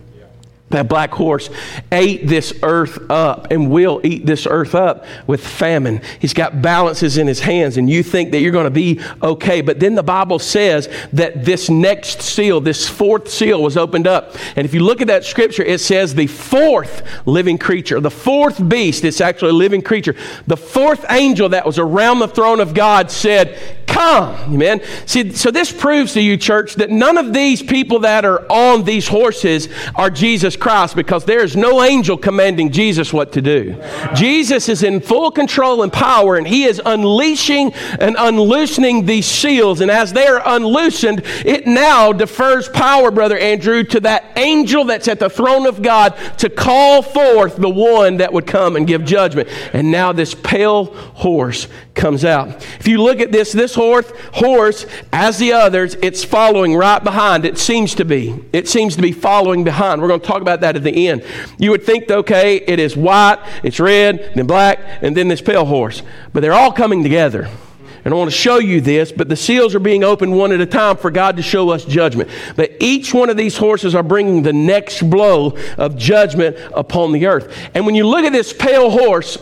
That 0.70 0.88
black 0.88 1.10
horse 1.10 1.50
ate 1.90 2.28
this 2.28 2.54
earth 2.62 3.10
up 3.10 3.48
and 3.50 3.70
will 3.70 4.00
eat 4.04 4.24
this 4.24 4.46
earth 4.46 4.74
up 4.76 5.04
with 5.26 5.44
famine. 5.44 6.00
He's 6.20 6.32
got 6.32 6.62
balances 6.62 7.18
in 7.18 7.26
his 7.26 7.40
hands, 7.40 7.76
and 7.76 7.90
you 7.90 8.04
think 8.04 8.30
that 8.30 8.40
you're 8.40 8.52
going 8.52 8.64
to 8.64 8.70
be 8.70 9.00
okay. 9.20 9.62
But 9.62 9.80
then 9.80 9.96
the 9.96 10.04
Bible 10.04 10.38
says 10.38 10.88
that 11.12 11.44
this 11.44 11.68
next 11.68 12.22
seal, 12.22 12.60
this 12.60 12.88
fourth 12.88 13.28
seal, 13.28 13.60
was 13.60 13.76
opened 13.76 14.06
up. 14.06 14.36
And 14.54 14.64
if 14.64 14.72
you 14.72 14.80
look 14.80 15.00
at 15.00 15.08
that 15.08 15.24
scripture, 15.24 15.64
it 15.64 15.80
says 15.80 16.14
the 16.14 16.28
fourth 16.28 17.02
living 17.26 17.58
creature, 17.58 18.00
the 18.00 18.10
fourth 18.10 18.68
beast, 18.68 19.04
it's 19.04 19.20
actually 19.20 19.50
a 19.50 19.54
living 19.54 19.82
creature. 19.82 20.14
The 20.46 20.56
fourth 20.56 21.04
angel 21.10 21.48
that 21.48 21.66
was 21.66 21.78
around 21.80 22.20
the 22.20 22.28
throne 22.28 22.60
of 22.60 22.74
God 22.74 23.10
said, 23.10 23.58
Come. 24.00 24.54
Amen. 24.54 24.80
See, 25.04 25.30
so 25.32 25.50
this 25.50 25.70
proves 25.70 26.14
to 26.14 26.22
you, 26.22 26.38
church, 26.38 26.76
that 26.76 26.88
none 26.88 27.18
of 27.18 27.34
these 27.34 27.62
people 27.62 27.98
that 27.98 28.24
are 28.24 28.50
on 28.50 28.84
these 28.84 29.06
horses 29.06 29.68
are 29.94 30.08
Jesus 30.08 30.56
Christ 30.56 30.96
because 30.96 31.26
there 31.26 31.44
is 31.44 31.54
no 31.54 31.82
angel 31.82 32.16
commanding 32.16 32.72
Jesus 32.72 33.12
what 33.12 33.32
to 33.32 33.42
do. 33.42 33.78
Jesus 34.14 34.70
is 34.70 34.82
in 34.82 35.02
full 35.02 35.30
control 35.30 35.82
and 35.82 35.92
power, 35.92 36.36
and 36.36 36.46
he 36.46 36.64
is 36.64 36.80
unleashing 36.86 37.74
and 37.74 38.16
unloosening 38.18 39.04
these 39.04 39.26
seals. 39.26 39.82
And 39.82 39.90
as 39.90 40.14
they 40.14 40.26
are 40.26 40.40
unloosened, 40.46 41.20
it 41.44 41.66
now 41.66 42.10
defers 42.14 42.70
power, 42.70 43.10
Brother 43.10 43.36
Andrew, 43.36 43.84
to 43.84 44.00
that 44.00 44.32
angel 44.36 44.84
that's 44.86 45.08
at 45.08 45.18
the 45.18 45.28
throne 45.28 45.66
of 45.66 45.82
God 45.82 46.16
to 46.38 46.48
call 46.48 47.02
forth 47.02 47.56
the 47.56 47.68
one 47.68 48.16
that 48.16 48.32
would 48.32 48.46
come 48.46 48.76
and 48.76 48.86
give 48.86 49.04
judgment. 49.04 49.50
And 49.74 49.90
now 49.90 50.12
this 50.12 50.34
pale 50.34 50.86
horse 50.86 51.68
comes 51.94 52.24
out. 52.24 52.66
If 52.80 52.88
you 52.88 53.02
look 53.02 53.20
at 53.20 53.30
this, 53.30 53.52
this 53.52 53.74
horse, 53.74 53.89
horse, 54.34 54.86
as 55.12 55.38
the 55.38 55.52
others, 55.52 55.96
it's 56.02 56.24
following 56.24 56.76
right 56.76 57.02
behind. 57.02 57.44
It 57.44 57.58
seems 57.58 57.94
to 57.96 58.04
be. 58.04 58.44
It 58.52 58.68
seems 58.68 58.96
to 58.96 59.02
be 59.02 59.12
following 59.12 59.64
behind. 59.64 60.00
We're 60.00 60.08
going 60.08 60.20
to 60.20 60.26
talk 60.26 60.42
about 60.42 60.60
that 60.60 60.76
at 60.76 60.82
the 60.82 61.08
end. 61.08 61.24
You 61.58 61.70
would 61.70 61.84
think, 61.84 62.10
okay, 62.10 62.56
it 62.56 62.78
is 62.78 62.96
white, 62.96 63.38
it's 63.62 63.80
red, 63.80 64.32
then 64.34 64.46
black, 64.46 64.78
and 65.02 65.16
then 65.16 65.28
this 65.28 65.40
pale 65.40 65.64
horse. 65.64 66.02
But 66.32 66.40
they're 66.40 66.52
all 66.52 66.72
coming 66.72 67.02
together. 67.02 67.48
And 68.04 68.14
I 68.14 68.16
want 68.16 68.30
to 68.30 68.36
show 68.36 68.58
you 68.58 68.80
this, 68.80 69.12
but 69.12 69.28
the 69.28 69.36
seals 69.36 69.74
are 69.74 69.80
being 69.80 70.04
opened 70.04 70.36
one 70.36 70.52
at 70.52 70.60
a 70.60 70.66
time 70.66 70.96
for 70.96 71.10
God 71.10 71.36
to 71.36 71.42
show 71.42 71.68
us 71.68 71.84
judgment. 71.84 72.30
But 72.56 72.72
each 72.80 73.12
one 73.12 73.28
of 73.28 73.36
these 73.36 73.58
horses 73.58 73.94
are 73.94 74.02
bringing 74.02 74.42
the 74.42 74.54
next 74.54 75.08
blow 75.10 75.58
of 75.76 75.98
judgment 75.98 76.56
upon 76.74 77.12
the 77.12 77.26
earth. 77.26 77.54
And 77.74 77.84
when 77.84 77.94
you 77.94 78.06
look 78.06 78.24
at 78.24 78.32
this 78.32 78.54
pale 78.54 78.90
horse, 78.90 79.36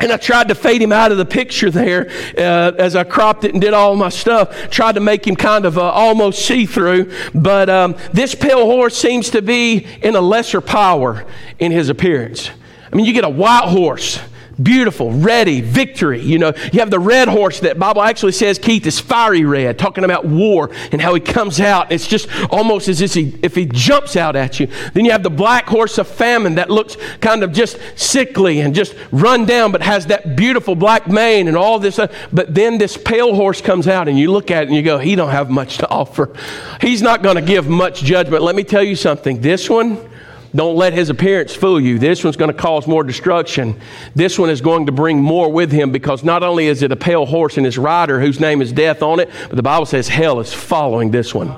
and 0.00 0.10
I 0.10 0.16
tried 0.16 0.48
to 0.48 0.54
fade 0.54 0.82
him 0.82 0.92
out 0.92 1.12
of 1.12 1.18
the 1.18 1.24
picture 1.24 1.70
there 1.70 2.10
uh, 2.36 2.72
as 2.78 2.96
I 2.96 3.04
cropped 3.04 3.44
it 3.44 3.52
and 3.52 3.60
did 3.60 3.74
all 3.74 3.94
my 3.96 4.08
stuff. 4.08 4.70
Tried 4.70 4.94
to 4.94 5.00
make 5.00 5.26
him 5.26 5.36
kind 5.36 5.64
of 5.64 5.78
uh, 5.78 5.82
almost 5.82 6.44
see 6.44 6.66
through. 6.66 7.12
But 7.34 7.68
um, 7.68 7.96
this 8.12 8.34
pale 8.34 8.64
horse 8.64 8.96
seems 8.96 9.30
to 9.30 9.42
be 9.42 9.86
in 10.02 10.16
a 10.16 10.20
lesser 10.20 10.60
power 10.60 11.24
in 11.58 11.70
his 11.70 11.88
appearance. 11.88 12.50
I 12.92 12.96
mean, 12.96 13.04
you 13.04 13.12
get 13.12 13.24
a 13.24 13.30
white 13.30 13.68
horse 13.68 14.20
beautiful, 14.62 15.12
ready, 15.12 15.60
victory. 15.60 16.20
You 16.20 16.38
know, 16.38 16.52
you 16.72 16.80
have 16.80 16.90
the 16.90 16.98
red 16.98 17.28
horse 17.28 17.60
that 17.60 17.78
Bible 17.78 18.02
actually 18.02 18.32
says, 18.32 18.58
Keith, 18.58 18.86
is 18.86 18.98
fiery 18.98 19.44
red, 19.44 19.78
talking 19.78 20.04
about 20.04 20.24
war 20.24 20.70
and 20.92 21.00
how 21.00 21.14
he 21.14 21.20
comes 21.20 21.60
out. 21.60 21.92
It's 21.92 22.06
just 22.06 22.28
almost 22.50 22.88
as 22.88 23.00
if 23.00 23.14
he, 23.14 23.38
if 23.42 23.54
he 23.54 23.66
jumps 23.66 24.16
out 24.16 24.36
at 24.36 24.60
you. 24.60 24.68
Then 24.92 25.04
you 25.04 25.12
have 25.12 25.22
the 25.22 25.30
black 25.30 25.66
horse 25.66 25.98
of 25.98 26.08
famine 26.08 26.56
that 26.56 26.70
looks 26.70 26.96
kind 27.20 27.42
of 27.42 27.52
just 27.52 27.78
sickly 27.96 28.60
and 28.60 28.74
just 28.74 28.94
run 29.12 29.44
down, 29.44 29.72
but 29.72 29.82
has 29.82 30.06
that 30.06 30.36
beautiful 30.36 30.74
black 30.74 31.08
mane 31.08 31.48
and 31.48 31.56
all 31.56 31.78
this. 31.78 31.98
Uh, 31.98 32.12
but 32.32 32.54
then 32.54 32.78
this 32.78 32.96
pale 32.96 33.34
horse 33.34 33.60
comes 33.60 33.88
out 33.88 34.08
and 34.08 34.18
you 34.18 34.30
look 34.30 34.50
at 34.50 34.64
it 34.64 34.66
and 34.66 34.76
you 34.76 34.82
go, 34.82 34.98
he 34.98 35.14
don't 35.14 35.30
have 35.30 35.50
much 35.50 35.78
to 35.78 35.88
offer. 35.88 36.34
He's 36.80 37.02
not 37.02 37.22
going 37.22 37.36
to 37.36 37.42
give 37.42 37.68
much 37.68 38.02
judgment. 38.02 38.42
Let 38.42 38.56
me 38.56 38.64
tell 38.64 38.82
you 38.82 38.96
something. 38.96 39.40
This 39.40 39.70
one, 39.70 40.09
don't 40.54 40.76
let 40.76 40.92
his 40.92 41.10
appearance 41.10 41.54
fool 41.54 41.80
you. 41.80 41.98
This 41.98 42.24
one's 42.24 42.36
going 42.36 42.50
to 42.50 42.56
cause 42.56 42.86
more 42.86 43.04
destruction. 43.04 43.80
This 44.14 44.38
one 44.38 44.50
is 44.50 44.60
going 44.60 44.86
to 44.86 44.92
bring 44.92 45.22
more 45.22 45.50
with 45.50 45.70
him 45.70 45.92
because 45.92 46.24
not 46.24 46.42
only 46.42 46.66
is 46.66 46.82
it 46.82 46.90
a 46.90 46.96
pale 46.96 47.26
horse 47.26 47.56
and 47.56 47.64
his 47.64 47.78
rider 47.78 48.20
whose 48.20 48.40
name 48.40 48.60
is 48.60 48.72
death 48.72 49.02
on 49.02 49.20
it, 49.20 49.30
but 49.48 49.56
the 49.56 49.62
Bible 49.62 49.86
says 49.86 50.08
hell 50.08 50.40
is 50.40 50.52
following 50.52 51.10
this 51.10 51.34
one. 51.34 51.54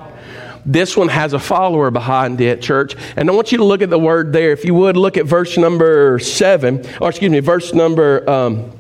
This 0.65 0.97
one 0.97 1.09
has 1.09 1.33
a 1.33 1.39
follower 1.39 1.91
behind 1.91 2.41
it, 2.41 2.63
church. 2.63 2.95
And 3.17 3.29
I 3.29 3.33
want 3.33 3.51
you 3.51 3.59
to 3.59 3.65
look 3.65 3.83
at 3.83 3.91
the 3.91 3.99
word 3.99 4.33
there. 4.33 4.53
If 4.53 4.65
you 4.65 4.75
would, 4.75 4.97
look 4.97 5.17
at 5.17 5.27
verse 5.27 5.57
number 5.57 6.19
seven, 6.21 6.85
or 7.01 7.09
excuse 7.09 7.33
me, 7.33 7.41
verse 7.41 7.75
number. 7.75 8.29
Um, 8.31 8.73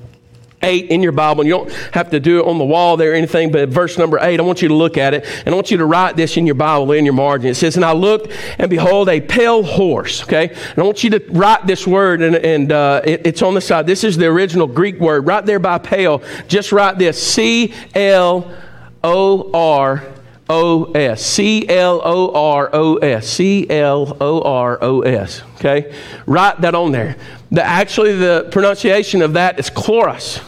8 0.62 0.90
in 0.90 1.02
your 1.02 1.12
Bible, 1.12 1.44
you 1.44 1.50
don't 1.50 1.72
have 1.92 2.10
to 2.10 2.20
do 2.20 2.40
it 2.40 2.46
on 2.46 2.58
the 2.58 2.64
wall 2.64 2.96
there 2.96 3.12
or 3.12 3.14
anything, 3.14 3.50
but 3.50 3.68
verse 3.68 3.98
number 3.98 4.18
8, 4.20 4.38
I 4.38 4.42
want 4.42 4.62
you 4.62 4.68
to 4.68 4.74
look 4.74 4.96
at 4.96 5.14
it, 5.14 5.24
and 5.44 5.48
I 5.48 5.54
want 5.54 5.70
you 5.70 5.76
to 5.78 5.86
write 5.86 6.16
this 6.16 6.36
in 6.36 6.46
your 6.46 6.54
Bible, 6.54 6.92
in 6.92 7.04
your 7.04 7.14
margin. 7.14 7.50
It 7.50 7.54
says, 7.54 7.76
And 7.76 7.84
I 7.84 7.92
looked, 7.92 8.32
and 8.58 8.70
behold, 8.70 9.08
a 9.08 9.20
pale 9.20 9.62
horse, 9.62 10.22
okay? 10.22 10.48
And 10.48 10.78
I 10.78 10.82
want 10.82 11.04
you 11.04 11.10
to 11.10 11.24
write 11.30 11.66
this 11.66 11.86
word, 11.86 12.22
and, 12.22 12.36
and 12.36 12.72
uh, 12.72 13.02
it, 13.04 13.26
it's 13.26 13.42
on 13.42 13.54
the 13.54 13.60
side. 13.60 13.86
This 13.86 14.04
is 14.04 14.16
the 14.16 14.26
original 14.26 14.66
Greek 14.66 14.98
word, 14.98 15.26
right 15.26 15.44
there 15.44 15.58
by 15.58 15.78
pale. 15.78 16.22
Just 16.48 16.72
write 16.72 16.98
this 16.98 17.22
C 17.22 17.74
L 17.94 18.52
O 19.02 19.50
R 19.52 20.04
O 20.48 20.92
S. 20.92 21.24
C 21.24 21.68
L 21.68 22.00
O 22.04 22.32
R 22.34 22.70
O 22.72 22.96
S. 22.96 23.28
C 23.28 23.68
L 23.70 24.16
O 24.20 24.42
R 24.42 24.78
O 24.82 25.00
S. 25.00 25.42
Okay? 25.56 25.94
Write 26.26 26.60
that 26.60 26.74
on 26.74 26.92
there. 26.92 27.16
The, 27.50 27.62
actually, 27.62 28.16
the 28.16 28.48
pronunciation 28.50 29.22
of 29.22 29.34
that 29.34 29.58
is 29.58 29.70
chloros. 29.70 30.42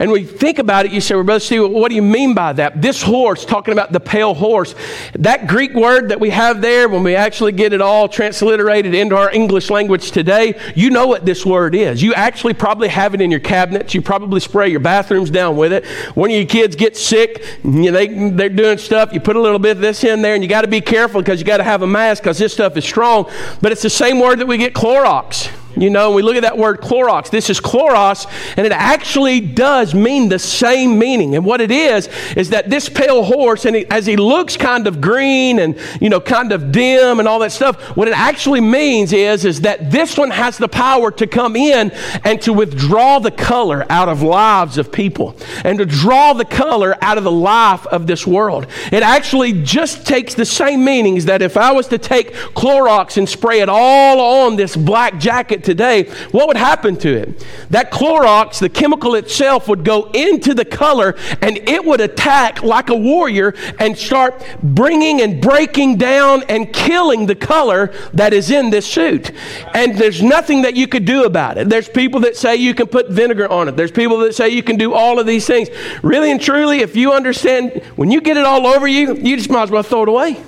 And 0.00 0.10
we 0.10 0.24
think 0.24 0.58
about 0.58 0.86
it, 0.86 0.92
you 0.92 1.00
say, 1.02 1.14
well, 1.14 1.24
Brother 1.24 1.40
Steve, 1.40 1.70
what 1.70 1.90
do 1.90 1.94
you 1.94 2.00
mean 2.00 2.32
by 2.32 2.54
that? 2.54 2.80
This 2.80 3.02
horse, 3.02 3.44
talking 3.44 3.72
about 3.72 3.92
the 3.92 4.00
pale 4.00 4.32
horse, 4.32 4.74
that 5.12 5.46
Greek 5.46 5.74
word 5.74 6.08
that 6.08 6.18
we 6.18 6.30
have 6.30 6.62
there, 6.62 6.88
when 6.88 7.02
we 7.02 7.14
actually 7.14 7.52
get 7.52 7.74
it 7.74 7.82
all 7.82 8.08
transliterated 8.08 8.94
into 8.94 9.14
our 9.14 9.30
English 9.30 9.68
language 9.68 10.10
today, 10.10 10.58
you 10.74 10.88
know 10.88 11.06
what 11.06 11.26
this 11.26 11.44
word 11.44 11.74
is. 11.74 12.02
You 12.02 12.14
actually 12.14 12.54
probably 12.54 12.88
have 12.88 13.12
it 13.12 13.20
in 13.20 13.30
your 13.30 13.40
cabinets. 13.40 13.92
You 13.92 14.00
probably 14.00 14.40
spray 14.40 14.70
your 14.70 14.80
bathrooms 14.80 15.28
down 15.28 15.58
with 15.58 15.70
it. 15.70 15.84
When 16.16 16.30
your 16.30 16.46
kids 16.46 16.76
get 16.76 16.96
sick, 16.96 17.44
you 17.62 17.90
know, 17.90 17.92
they, 17.92 18.30
they're 18.30 18.48
doing 18.48 18.78
stuff, 18.78 19.12
you 19.12 19.20
put 19.20 19.36
a 19.36 19.40
little 19.40 19.58
bit 19.58 19.72
of 19.72 19.82
this 19.82 20.02
in 20.02 20.22
there, 20.22 20.32
and 20.34 20.42
you 20.42 20.48
got 20.48 20.62
to 20.62 20.68
be 20.68 20.80
careful 20.80 21.20
because 21.20 21.40
you 21.40 21.44
got 21.44 21.58
to 21.58 21.64
have 21.64 21.82
a 21.82 21.86
mask 21.86 22.22
because 22.22 22.38
this 22.38 22.54
stuff 22.54 22.74
is 22.78 22.86
strong. 22.86 23.30
But 23.60 23.70
it's 23.70 23.82
the 23.82 23.90
same 23.90 24.18
word 24.18 24.38
that 24.38 24.46
we 24.46 24.56
get 24.56 24.72
Clorox. 24.72 25.54
You 25.76 25.90
know, 25.90 26.10
we 26.10 26.22
look 26.22 26.36
at 26.36 26.42
that 26.42 26.58
word 26.58 26.80
Clorox. 26.80 27.30
This 27.30 27.48
is 27.48 27.60
chloros, 27.60 28.26
and 28.56 28.66
it 28.66 28.72
actually 28.72 29.40
does 29.40 29.94
mean 29.94 30.28
the 30.28 30.38
same 30.38 30.98
meaning. 30.98 31.36
And 31.36 31.44
what 31.44 31.60
it 31.60 31.70
is, 31.70 32.08
is 32.36 32.50
that 32.50 32.68
this 32.68 32.88
pale 32.88 33.22
horse, 33.22 33.64
and 33.64 33.76
he, 33.76 33.86
as 33.86 34.06
he 34.06 34.16
looks 34.16 34.56
kind 34.56 34.86
of 34.86 35.00
green 35.00 35.58
and, 35.58 35.78
you 36.00 36.08
know, 36.08 36.20
kind 36.20 36.52
of 36.52 36.72
dim 36.72 37.18
and 37.18 37.28
all 37.28 37.38
that 37.38 37.52
stuff, 37.52 37.96
what 37.96 38.08
it 38.08 38.18
actually 38.18 38.60
means 38.60 39.12
is, 39.12 39.44
is 39.44 39.60
that 39.62 39.90
this 39.90 40.18
one 40.18 40.30
has 40.30 40.58
the 40.58 40.68
power 40.68 41.10
to 41.12 41.26
come 41.26 41.56
in 41.56 41.90
and 42.24 42.42
to 42.42 42.52
withdraw 42.52 43.18
the 43.18 43.30
color 43.30 43.86
out 43.90 44.08
of 44.08 44.22
lives 44.22 44.76
of 44.76 44.90
people 44.90 45.36
and 45.64 45.78
to 45.78 45.86
draw 45.86 46.32
the 46.32 46.44
color 46.44 46.96
out 47.00 47.16
of 47.16 47.24
the 47.24 47.30
life 47.30 47.86
of 47.86 48.06
this 48.06 48.26
world. 48.26 48.66
It 48.92 49.02
actually 49.02 49.62
just 49.62 50.06
takes 50.06 50.34
the 50.34 50.44
same 50.44 50.84
meanings 50.84 51.26
that 51.26 51.42
if 51.42 51.56
I 51.56 51.72
was 51.72 51.86
to 51.88 51.98
take 51.98 52.32
Clorox 52.32 53.16
and 53.16 53.28
spray 53.28 53.60
it 53.60 53.68
all 53.68 54.44
on 54.44 54.56
this 54.56 54.76
black 54.76 55.18
jacket 55.18 55.59
today, 55.60 56.04
what 56.30 56.48
would 56.48 56.56
happen 56.56 56.96
to 56.96 57.08
it? 57.08 57.46
That 57.70 57.90
Clorox, 57.90 58.58
the 58.58 58.68
chemical 58.68 59.14
itself, 59.14 59.68
would 59.68 59.84
go 59.84 60.10
into 60.12 60.54
the 60.54 60.64
color 60.64 61.16
and 61.40 61.56
it 61.68 61.84
would 61.84 62.00
attack 62.00 62.62
like 62.62 62.90
a 62.90 62.94
warrior 62.94 63.54
and 63.78 63.96
start 63.96 64.44
bringing 64.62 65.20
and 65.20 65.40
breaking 65.40 65.96
down 65.96 66.42
and 66.48 66.72
killing 66.72 67.26
the 67.26 67.34
color 67.34 67.92
that 68.12 68.32
is 68.32 68.50
in 68.50 68.70
this 68.70 68.86
suit. 68.86 69.32
And 69.74 69.96
there's 69.96 70.22
nothing 70.22 70.62
that 70.62 70.76
you 70.76 70.86
could 70.86 71.04
do 71.04 71.24
about 71.24 71.58
it. 71.58 71.68
There's 71.68 71.88
people 71.88 72.20
that 72.20 72.36
say 72.36 72.56
you 72.56 72.74
can 72.74 72.86
put 72.86 73.10
vinegar 73.10 73.50
on 73.50 73.68
it, 73.68 73.76
there's 73.76 73.92
people 73.92 74.18
that 74.18 74.34
say 74.34 74.48
you 74.48 74.62
can 74.62 74.76
do 74.76 74.94
all 74.94 75.18
of 75.18 75.26
these 75.26 75.46
things. 75.46 75.68
Really 76.02 76.30
and 76.30 76.40
truly, 76.40 76.80
if 76.80 76.96
you 76.96 77.12
understand, 77.12 77.82
when 77.96 78.10
you 78.10 78.20
get 78.20 78.36
it 78.36 78.44
all 78.44 78.66
over 78.66 78.86
you, 78.86 79.14
you 79.16 79.36
just 79.36 79.50
might 79.50 79.64
as 79.64 79.70
well 79.70 79.82
throw 79.82 80.02
it 80.02 80.08
away 80.08 80.40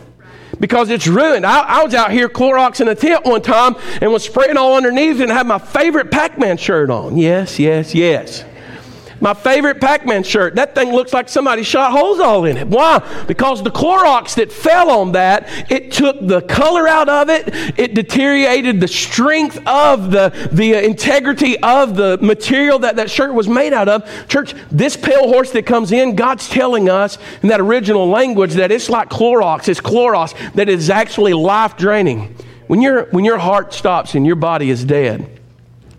because 0.62 0.90
it's 0.90 1.09
ruined. 1.09 1.45
I, 1.45 1.62
I, 1.62 1.83
was 1.83 1.92
out 1.92 2.12
here 2.12 2.28
Clorox 2.28 2.81
in 2.81 2.87
a 2.87 2.95
tent 2.95 3.25
one 3.25 3.42
time 3.42 3.75
and 4.00 4.12
was 4.12 4.25
spraying 4.25 4.57
all 4.57 4.76
underneath 4.76 5.21
and 5.21 5.28
had 5.28 5.45
my 5.45 5.59
favorite 5.59 6.12
Pac 6.12 6.38
Man 6.38 6.57
shirt 6.57 6.88
on. 6.88 7.19
Yes, 7.19 7.59
yes, 7.59 7.97
yes. 7.97 8.45
My 9.22 9.34
favorite 9.34 9.80
Pac 9.80 10.04
Man 10.04 10.24
shirt. 10.24 10.56
That 10.56 10.74
thing 10.74 10.90
looks 10.90 11.12
like 11.12 11.28
somebody 11.28 11.62
shot 11.62 11.92
holes 11.92 12.18
all 12.18 12.44
in 12.44 12.56
it. 12.56 12.66
Why? 12.66 12.98
Because 13.28 13.62
the 13.62 13.70
Clorox 13.70 14.34
that 14.34 14.50
fell 14.50 14.90
on 14.90 15.12
that, 15.12 15.48
it 15.70 15.92
took 15.92 16.26
the 16.26 16.42
color 16.42 16.88
out 16.88 17.08
of 17.08 17.30
it, 17.30 17.48
it 17.78 17.94
deteriorated 17.94 18.80
the 18.80 18.88
strength 18.88 19.64
of 19.64 20.10
the, 20.10 20.30
the 20.50 20.84
integrity 20.84 21.56
of 21.60 21.94
the 21.94 22.18
material 22.20 22.80
that 22.80 22.96
that 22.96 23.08
shirt 23.08 23.32
was 23.32 23.48
made 23.48 23.72
out 23.72 23.88
of. 23.88 24.10
Church, 24.26 24.54
this 24.72 24.96
pale 24.96 25.28
horse 25.28 25.52
that 25.52 25.66
comes 25.66 25.92
in, 25.92 26.16
God's 26.16 26.48
telling 26.48 26.88
us 26.88 27.16
in 27.44 27.48
that 27.48 27.60
original 27.60 28.08
language 28.08 28.54
that 28.54 28.72
it's 28.72 28.90
like 28.90 29.08
Clorox, 29.08 29.68
it's 29.68 29.80
Chloros, 29.80 30.34
that 30.54 30.68
is 30.68 30.90
actually 30.90 31.32
life 31.32 31.76
draining. 31.76 32.34
When, 32.66 32.82
your 32.82 33.04
when 33.10 33.24
your 33.24 33.38
heart 33.38 33.72
stops 33.72 34.16
and 34.16 34.26
your 34.26 34.34
body 34.34 34.68
is 34.68 34.84
dead, 34.84 35.41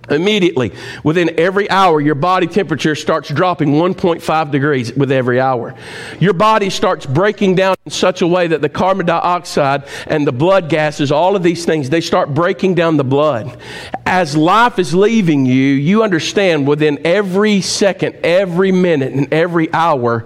Immediately, 0.09 0.73
within 1.03 1.39
every 1.39 1.69
hour, 1.69 2.01
your 2.01 2.15
body 2.15 2.45
temperature 2.45 2.93
starts 2.93 3.29
dropping 3.29 3.69
1.5 3.69 4.51
degrees 4.51 4.93
with 4.93 5.13
every 5.13 5.39
hour. 5.39 5.75
Your 6.19 6.33
body 6.33 6.69
starts 6.69 7.05
breaking 7.05 7.55
down 7.55 7.77
in 7.85 7.91
such 7.91 8.21
a 8.21 8.27
way 8.27 8.47
that 8.47 8.61
the 8.61 8.67
carbon 8.67 9.05
dioxide 9.05 9.85
and 10.07 10.27
the 10.27 10.33
blood 10.33 10.67
gases, 10.67 11.09
all 11.09 11.37
of 11.37 11.43
these 11.43 11.65
things, 11.65 11.89
they 11.89 12.01
start 12.01 12.33
breaking 12.33 12.75
down 12.75 12.97
the 12.97 13.05
blood. 13.05 13.57
As 14.05 14.35
life 14.35 14.77
is 14.77 14.93
leaving 14.93 15.45
you, 15.45 15.53
you 15.53 16.03
understand 16.03 16.67
within 16.67 16.99
every 17.05 17.61
second, 17.61 18.17
every 18.25 18.73
minute, 18.73 19.13
and 19.13 19.33
every 19.33 19.71
hour, 19.73 20.25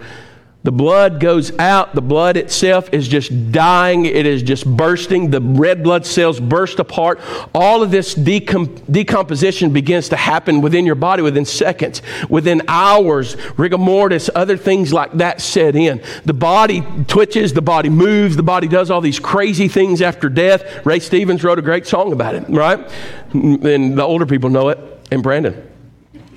the 0.68 0.72
blood 0.74 1.22
goes 1.22 1.58
out. 1.60 1.96
The 1.96 2.02
blood 2.02 2.36
itself 2.36 2.90
is 2.92 3.08
just 3.08 3.54
dying. 3.54 4.04
It 4.06 4.26
is 4.26 4.44
just 4.44 4.66
bursting. 4.66 5.32
The 5.32 5.40
red 5.40 5.82
blood 5.82 6.06
cells 6.06 6.42
burst 6.42 6.80
apart. 6.80 7.22
All 7.56 7.82
of 7.82 7.90
this 7.90 8.14
decom- 8.14 8.82
decomposition 8.92 9.72
begins 9.72 10.10
to 10.10 10.18
happen 10.18 10.60
within 10.60 10.86
your 10.86 10.96
body 10.96 11.24
within 11.24 11.46
seconds, 11.46 12.02
within 12.28 12.64
hours. 12.68 13.38
Rigor 13.58 13.78
mortis, 13.78 14.30
other 14.36 14.58
things 14.58 14.92
like 14.92 15.14
that 15.14 15.40
set 15.40 15.78
in. 15.78 16.02
The 16.26 16.34
body 16.34 16.84
twitches, 17.08 17.54
the 17.54 17.62
body 17.62 17.88
moves, 17.88 18.36
the 18.36 18.44
body 18.44 18.68
does 18.68 18.92
all 18.92 19.00
these 19.00 19.20
crazy 19.20 19.70
things 19.70 20.02
after 20.02 20.28
death. 20.28 20.86
Ray 20.86 21.00
Stevens 21.00 21.46
wrote 21.46 21.60
a 21.60 21.62
great 21.62 21.88
song 21.88 22.12
about 22.12 22.36
it, 22.36 22.44
right? 22.50 22.92
And 23.32 23.98
the 23.98 24.04
older 24.04 24.26
people 24.26 24.50
know 24.50 24.68
it, 24.68 24.80
and 25.12 25.24
Brandon. 25.24 25.67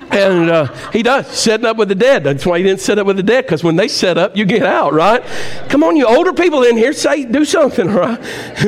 And 0.09 0.49
uh, 0.49 0.91
he 0.91 1.03
does, 1.03 1.27
setting 1.27 1.65
up 1.65 1.77
with 1.77 1.87
the 1.87 1.95
dead. 1.95 2.23
That's 2.23 2.45
why 2.45 2.57
he 2.57 2.63
didn't 2.63 2.81
set 2.81 2.99
up 2.99 3.07
with 3.07 3.17
the 3.17 3.23
dead, 3.23 3.45
because 3.45 3.63
when 3.63 3.75
they 3.75 3.87
set 3.87 4.17
up, 4.17 4.35
you 4.35 4.45
get 4.45 4.63
out, 4.63 4.93
right? 4.93 5.23
Come 5.69 5.83
on, 5.83 5.95
you 5.95 6.05
older 6.05 6.33
people 6.33 6.63
in 6.63 6.75
here, 6.75 6.91
say, 6.91 7.23
do 7.23 7.45
something, 7.45 7.87
right? 7.91 8.19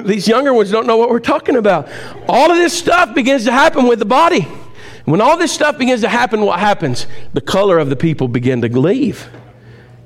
These 0.04 0.28
younger 0.28 0.54
ones 0.54 0.72
don't 0.72 0.88
know 0.88 0.98
what 0.98 1.10
we're 1.10 1.20
talking 1.20 1.56
about. 1.56 1.90
All 2.30 2.52
of 2.52 2.58
this 2.58 2.78
stuff 2.78 3.14
begins 3.14 3.44
to 3.46 3.52
happen 3.52 3.88
with 3.88 4.00
the 4.00 4.06
body. 4.06 4.48
When 5.06 5.20
all 5.20 5.38
this 5.38 5.52
stuff 5.52 5.78
begins 5.78 6.02
to 6.02 6.10
happen, 6.10 6.42
what 6.42 6.60
happens? 6.60 7.08
The 7.34 7.42
color 7.42 7.78
of 7.78 7.90
the 7.90 7.98
people 7.98 8.30
begin 8.30 8.62
to 8.62 8.70
leave. 8.70 9.30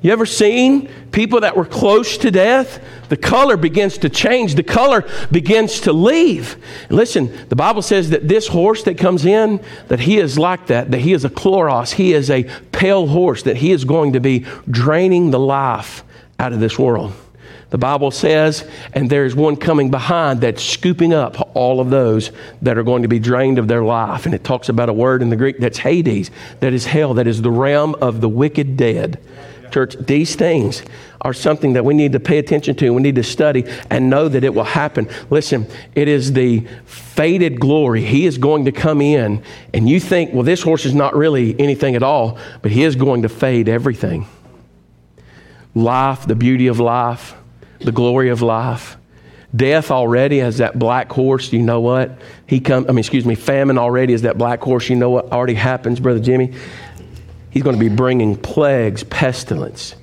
You 0.01 0.12
ever 0.12 0.27
seen 0.27 0.89
people 1.12 1.42
that 1.42 1.58
were 1.58 1.66
close 1.66 2.18
to 2.20 2.30
death? 2.30 2.84
The 3.10 3.18
color 3.18 3.58
begins 3.58 3.98
to 4.00 4.10
change. 4.10 4.56
The 4.56 4.63
color 4.63 5.08
begins 5.32 5.82
to 5.82 5.94
leave. 5.94 6.58
Listen, 6.89 7.36
the 7.50 7.56
Bible 7.56 7.82
says 7.82 8.12
that 8.12 8.27
this 8.27 8.48
horse 8.48 8.84
that 8.84 8.98
comes 8.98 9.25
in, 9.25 9.63
that 9.88 10.01
he 10.01 10.18
is 10.20 10.38
like 10.38 10.68
that, 10.68 10.92
that 10.92 11.00
he 11.00 11.13
is 11.13 11.25
a 11.25 11.30
chloros, 11.30 11.94
he 11.94 12.13
is 12.13 12.30
a 12.30 12.44
pale 12.72 13.08
horse, 13.08 13.44
that 13.44 13.58
he 13.58 13.72
is 13.72 13.86
going 13.86 14.13
to 14.13 14.20
be 14.20 14.46
draining 14.70 15.32
the 15.32 15.39
life 15.39 16.04
out 16.38 16.54
of 16.54 16.60
this 16.60 16.77
world. 16.77 17.13
The 17.70 17.77
Bible 17.77 18.12
says, 18.12 18.70
and 18.94 19.10
there's 19.10 19.36
one 19.36 19.58
coming 19.58 19.92
behind 19.92 20.42
that's 20.42 20.63
scooping 20.63 21.12
up 21.12 21.51
all 21.56 21.82
of 21.82 21.89
those 21.89 22.32
that 22.62 22.77
are 22.77 22.84
going 22.84 23.01
to 23.01 23.10
be 23.10 23.20
drained 23.20 23.60
of 23.60 23.68
their 23.68 23.84
life. 23.84 24.25
And 24.25 24.34
it 24.34 24.44
talks 24.44 24.70
about 24.70 24.88
a 24.89 24.94
word 24.94 25.22
in 25.22 25.30
the 25.30 25.36
Greek 25.36 25.58
that's 25.58 25.80
Hades, 25.80 26.32
that 26.62 26.72
is 26.72 26.86
hell, 26.86 27.16
that 27.16 27.27
is 27.27 27.42
the 27.42 27.51
realm 27.51 27.96
of 27.96 28.22
the 28.22 28.30
wicked 28.30 28.77
dead. 28.77 29.20
Church, 29.72 29.96
these 29.96 30.36
things 30.36 30.84
are 31.22 31.34
something 31.34 31.74
that 31.74 31.84
we 31.84 31.94
need 31.94 32.12
to 32.14 32.20
pay 32.20 32.38
attention 32.38 32.76
to. 32.76 32.94
We 32.94 33.02
need 33.02 33.16
to 33.16 33.24
study 33.24 33.66
and 33.90 34.10
know 34.10 34.28
that 34.28 34.44
it 34.44 34.54
will 34.54 34.64
happen. 34.64 35.10
Listen, 35.30 35.68
it 35.96 36.08
is 36.08 36.34
the 36.34 36.68
faded 36.86 37.60
glory. 37.60 38.04
He 38.04 38.26
is 38.26 38.38
going 38.38 38.66
to 38.66 38.72
come 38.72 39.02
in, 39.02 39.44
and 39.74 39.90
you 39.90 40.00
think, 40.00 40.34
well, 40.34 40.44
this 40.44 40.62
horse 40.62 40.86
is 40.86 40.94
not 40.94 41.16
really 41.16 41.60
anything 41.60 41.96
at 41.96 42.04
all, 42.04 42.38
but 42.62 42.72
he 42.72 42.84
is 42.84 42.96
going 42.96 43.24
to 43.24 43.30
fade 43.30 43.68
everything 43.68 44.28
life, 45.76 46.26
the 46.26 46.36
beauty 46.36 46.68
of 46.68 46.80
life, 46.80 47.36
the 47.80 47.92
glory 47.92 48.30
of 48.30 48.42
life. 48.42 48.98
Death 49.56 49.92
already 49.92 50.42
as 50.42 50.58
that 50.58 50.78
black 50.78 51.12
horse, 51.12 51.54
you 51.54 51.62
know 51.62 51.80
what? 51.80 52.20
He 52.48 52.60
come 52.60 52.86
I 52.90 52.92
mean 52.92 53.00
excuse 53.00 53.26
me, 53.26 53.36
famine 53.36 53.78
already 53.78 54.14
as 54.14 54.24
that 54.24 54.38
black 54.38 54.62
horse, 54.62 54.90
you 54.90 54.96
know 54.96 55.10
what 55.10 55.32
already 55.32 55.54
happens, 55.54 56.00
brother 56.00 56.20
Jimmy? 56.20 56.54
He's 57.50 57.63
going 57.63 57.77
to 57.77 57.80
be 57.80 57.94
bringing 57.94 58.36
plagues, 58.36 59.04
pestilence, 59.04 59.96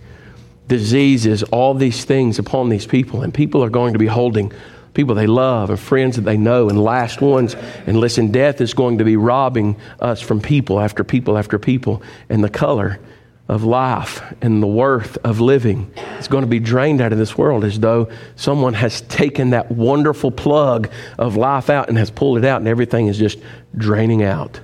diseases, 0.69 1.43
all 1.45 1.75
these 1.75 2.05
things 2.05 2.39
upon 2.39 2.69
these 2.69 2.87
people. 2.87 3.23
And 3.23 3.33
people 3.33 3.63
are 3.63 3.71
going 3.71 3.93
to 3.93 3.99
be 3.99 4.07
holding 4.07 4.53
people 4.95 5.15
they 5.15 5.27
love 5.27 5.71
and 5.71 5.79
friends 5.79 6.17
that 6.17 6.23
they 6.23 6.37
know 6.37 6.69
and 6.69 6.83
last 6.83 7.21
ones. 7.21 7.55
And 7.87 7.99
listen, 7.99 8.31
death 8.31 8.61
is 8.61 8.75
going 8.75 8.99
to 8.99 9.05
be 9.05 9.17
robbing 9.17 9.77
us 10.01 10.21
from 10.21 10.41
people 10.41 10.81
after 10.81 11.05
people 11.05 11.37
after 11.37 11.59
people. 11.59 12.03
And 12.29 12.43
the 12.43 12.49
color 12.49 12.99
of 13.47 13.63
life 13.63 14.23
and 14.41 14.63
the 14.63 14.67
worth 14.67 15.19
of 15.19 15.39
living 15.41 15.93
is 16.19 16.29
going 16.29 16.43
to 16.43 16.49
be 16.49 16.61
drained 16.61 17.03
out 17.03 17.13
of 17.13 17.19
this 17.19 17.37
world 17.37 17.63
as 17.63 17.79
though 17.79 18.09
someone 18.37 18.73
has 18.73 19.03
taken 19.03 19.51
that 19.51 19.71
wonderful 19.71 20.31
plug 20.31 20.91
of 21.19 21.37
life 21.37 21.69
out 21.69 21.91
and 21.91 21.99
has 21.99 22.11
pulled 22.11 22.39
it 22.39 22.45
out 22.45 22.61
and 22.61 22.69
everything 22.69 23.09
is 23.09 23.19
just 23.19 23.39
draining 23.77 24.23
out. 24.23 24.61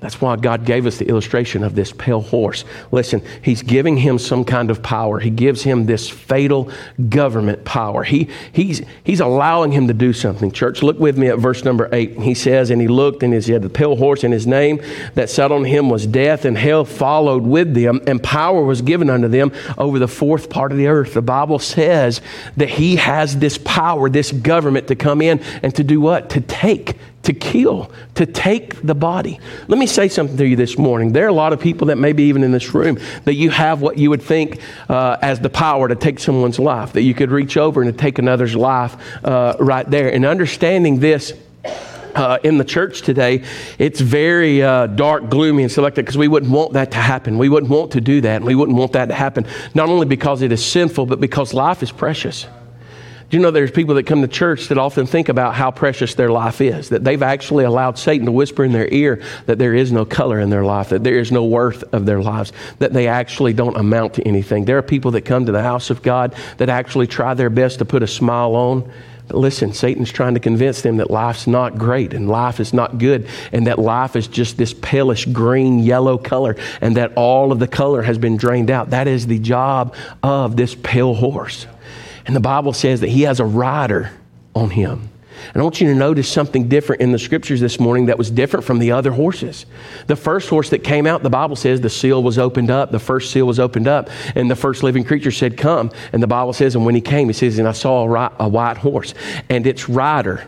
That's 0.00 0.20
why 0.20 0.36
God 0.36 0.64
gave 0.64 0.86
us 0.86 0.98
the 0.98 1.08
illustration 1.08 1.64
of 1.64 1.74
this 1.74 1.90
pale 1.90 2.20
horse. 2.20 2.64
Listen, 2.92 3.20
He's 3.42 3.62
giving 3.62 3.96
him 3.96 4.18
some 4.18 4.44
kind 4.44 4.70
of 4.70 4.80
power. 4.80 5.18
He 5.18 5.30
gives 5.30 5.62
him 5.62 5.86
this 5.86 6.08
fatal 6.08 6.70
government 7.08 7.64
power. 7.64 8.04
He, 8.04 8.28
he's, 8.52 8.80
he's 9.02 9.18
allowing 9.18 9.72
him 9.72 9.88
to 9.88 9.94
do 9.94 10.12
something. 10.12 10.52
Church, 10.52 10.84
look 10.84 11.00
with 11.00 11.18
me 11.18 11.26
at 11.26 11.40
verse 11.40 11.64
number 11.64 11.88
eight. 11.92 12.16
He 12.20 12.34
says, 12.34 12.70
And 12.70 12.80
he 12.80 12.86
looked, 12.86 13.24
and 13.24 13.34
he 13.34 13.52
had 13.52 13.62
the 13.62 13.68
pale 13.68 13.96
horse, 13.96 14.22
and 14.22 14.32
his 14.32 14.46
name 14.46 14.80
that 15.14 15.30
sat 15.30 15.50
on 15.50 15.64
him 15.64 15.90
was 15.90 16.06
death, 16.06 16.44
and 16.44 16.56
hell 16.56 16.84
followed 16.84 17.42
with 17.42 17.74
them, 17.74 18.00
and 18.06 18.22
power 18.22 18.62
was 18.62 18.82
given 18.82 19.10
unto 19.10 19.26
them 19.26 19.50
over 19.76 19.98
the 19.98 20.06
fourth 20.06 20.48
part 20.48 20.70
of 20.70 20.78
the 20.78 20.86
earth. 20.86 21.14
The 21.14 21.22
Bible 21.22 21.58
says 21.58 22.20
that 22.56 22.68
he 22.68 22.96
has 22.96 23.36
this 23.38 23.58
power, 23.58 24.08
this 24.08 24.30
government 24.30 24.86
to 24.88 24.94
come 24.94 25.20
in 25.22 25.40
and 25.64 25.74
to 25.74 25.82
do 25.82 26.00
what? 26.00 26.30
To 26.30 26.40
take 26.40 26.96
to 27.28 27.34
kill, 27.34 27.92
to 28.14 28.24
take 28.24 28.80
the 28.80 28.94
body. 28.94 29.38
Let 29.68 29.78
me 29.78 29.86
say 29.86 30.08
something 30.08 30.38
to 30.38 30.46
you 30.46 30.56
this 30.56 30.78
morning. 30.78 31.12
There 31.12 31.26
are 31.26 31.28
a 31.28 31.32
lot 31.32 31.52
of 31.52 31.60
people 31.60 31.88
that 31.88 31.96
maybe 31.96 32.22
even 32.22 32.42
in 32.42 32.52
this 32.52 32.72
room 32.72 32.98
that 33.24 33.34
you 33.34 33.50
have 33.50 33.82
what 33.82 33.98
you 33.98 34.08
would 34.08 34.22
think 34.22 34.62
uh, 34.88 35.18
as 35.20 35.38
the 35.38 35.50
power 35.50 35.88
to 35.88 35.94
take 35.94 36.20
someone's 36.20 36.58
life, 36.58 36.94
that 36.94 37.02
you 37.02 37.12
could 37.12 37.30
reach 37.30 37.58
over 37.58 37.82
and 37.82 37.98
take 37.98 38.18
another's 38.18 38.56
life 38.56 38.96
uh, 39.26 39.54
right 39.60 39.88
there. 39.90 40.10
And 40.10 40.24
understanding 40.24 41.00
this, 41.00 41.34
uh, 42.14 42.38
in 42.42 42.56
the 42.56 42.64
church 42.64 43.02
today, 43.02 43.44
it's 43.78 44.00
very 44.00 44.62
uh, 44.62 44.86
dark, 44.86 45.28
gloomy, 45.28 45.64
and 45.64 45.70
stuff 45.70 45.82
like 45.82 45.96
that 45.96 46.02
because 46.02 46.16
we 46.16 46.28
wouldn't 46.28 46.50
want 46.50 46.72
that 46.72 46.92
to 46.92 46.98
happen. 46.98 47.36
We 47.36 47.50
wouldn't 47.50 47.70
want 47.70 47.92
to 47.92 48.00
do 48.00 48.22
that, 48.22 48.36
and 48.36 48.46
we 48.46 48.54
wouldn't 48.54 48.78
want 48.78 48.92
that 48.92 49.06
to 49.06 49.14
happen, 49.14 49.44
not 49.74 49.90
only 49.90 50.06
because 50.06 50.40
it 50.40 50.50
is 50.50 50.64
sinful, 50.64 51.04
but 51.04 51.20
because 51.20 51.52
life 51.52 51.82
is 51.82 51.92
precious. 51.92 52.46
Do 53.30 53.36
you 53.36 53.42
know 53.42 53.50
there's 53.50 53.70
people 53.70 53.96
that 53.96 54.06
come 54.06 54.22
to 54.22 54.28
church 54.28 54.68
that 54.68 54.78
often 54.78 55.04
think 55.04 55.28
about 55.28 55.54
how 55.54 55.70
precious 55.70 56.14
their 56.14 56.30
life 56.30 56.62
is? 56.62 56.88
That 56.88 57.04
they've 57.04 57.22
actually 57.22 57.64
allowed 57.64 57.98
Satan 57.98 58.24
to 58.24 58.32
whisper 58.32 58.64
in 58.64 58.72
their 58.72 58.88
ear 58.88 59.22
that 59.44 59.58
there 59.58 59.74
is 59.74 59.92
no 59.92 60.06
color 60.06 60.40
in 60.40 60.48
their 60.48 60.64
life, 60.64 60.88
that 60.88 61.04
there 61.04 61.18
is 61.18 61.30
no 61.30 61.44
worth 61.44 61.84
of 61.92 62.06
their 62.06 62.22
lives, 62.22 62.54
that 62.78 62.94
they 62.94 63.06
actually 63.06 63.52
don't 63.52 63.76
amount 63.76 64.14
to 64.14 64.26
anything. 64.26 64.64
There 64.64 64.78
are 64.78 64.82
people 64.82 65.10
that 65.10 65.26
come 65.26 65.44
to 65.44 65.52
the 65.52 65.62
house 65.62 65.90
of 65.90 66.00
God 66.00 66.34
that 66.56 66.70
actually 66.70 67.06
try 67.06 67.34
their 67.34 67.50
best 67.50 67.80
to 67.80 67.84
put 67.84 68.02
a 68.02 68.06
smile 68.06 68.56
on. 68.56 68.90
But 69.26 69.36
listen, 69.36 69.74
Satan's 69.74 70.10
trying 70.10 70.32
to 70.32 70.40
convince 70.40 70.80
them 70.80 70.96
that 70.96 71.10
life's 71.10 71.46
not 71.46 71.76
great 71.76 72.14
and 72.14 72.30
life 72.30 72.60
is 72.60 72.72
not 72.72 72.96
good 72.96 73.28
and 73.52 73.66
that 73.66 73.78
life 73.78 74.16
is 74.16 74.26
just 74.26 74.56
this 74.56 74.72
palish 74.72 75.30
green, 75.30 75.80
yellow 75.80 76.16
color 76.16 76.56
and 76.80 76.96
that 76.96 77.12
all 77.14 77.52
of 77.52 77.58
the 77.58 77.68
color 77.68 78.00
has 78.00 78.16
been 78.16 78.38
drained 78.38 78.70
out. 78.70 78.88
That 78.88 79.06
is 79.06 79.26
the 79.26 79.38
job 79.38 79.94
of 80.22 80.56
this 80.56 80.74
pale 80.74 81.12
horse. 81.12 81.66
And 82.28 82.36
the 82.36 82.40
Bible 82.40 82.72
says 82.72 83.00
that 83.00 83.08
he 83.08 83.22
has 83.22 83.40
a 83.40 83.44
rider 83.44 84.12
on 84.54 84.70
him. 84.70 85.08
And 85.54 85.62
I 85.62 85.62
want 85.62 85.80
you 85.80 85.88
to 85.88 85.94
notice 85.94 86.30
something 86.30 86.68
different 86.68 87.00
in 87.00 87.10
the 87.10 87.18
scriptures 87.18 87.60
this 87.60 87.80
morning 87.80 88.06
that 88.06 88.18
was 88.18 88.30
different 88.30 88.66
from 88.66 88.78
the 88.80 88.92
other 88.92 89.10
horses. 89.10 89.66
The 90.06 90.16
first 90.16 90.48
horse 90.48 90.68
that 90.70 90.80
came 90.80 91.06
out, 91.06 91.22
the 91.22 91.30
Bible 91.30 91.56
says 91.56 91.80
the 91.80 91.88
seal 91.88 92.22
was 92.22 92.38
opened 92.38 92.70
up. 92.70 92.90
The 92.90 92.98
first 92.98 93.30
seal 93.32 93.46
was 93.46 93.58
opened 93.58 93.88
up, 93.88 94.10
and 94.34 94.50
the 94.50 94.56
first 94.56 94.82
living 94.82 95.04
creature 95.04 95.30
said, 95.30 95.56
Come. 95.56 95.90
And 96.12 96.22
the 96.22 96.26
Bible 96.26 96.52
says, 96.52 96.74
and 96.74 96.84
when 96.84 96.94
he 96.94 97.00
came, 97.00 97.28
he 97.28 97.32
says, 97.32 97.58
And 97.58 97.66
I 97.66 97.72
saw 97.72 98.04
a, 98.38 98.48
white 98.48 98.76
horse, 98.76 99.14
and 99.48 99.66
its 99.66 99.88
rider 99.88 100.44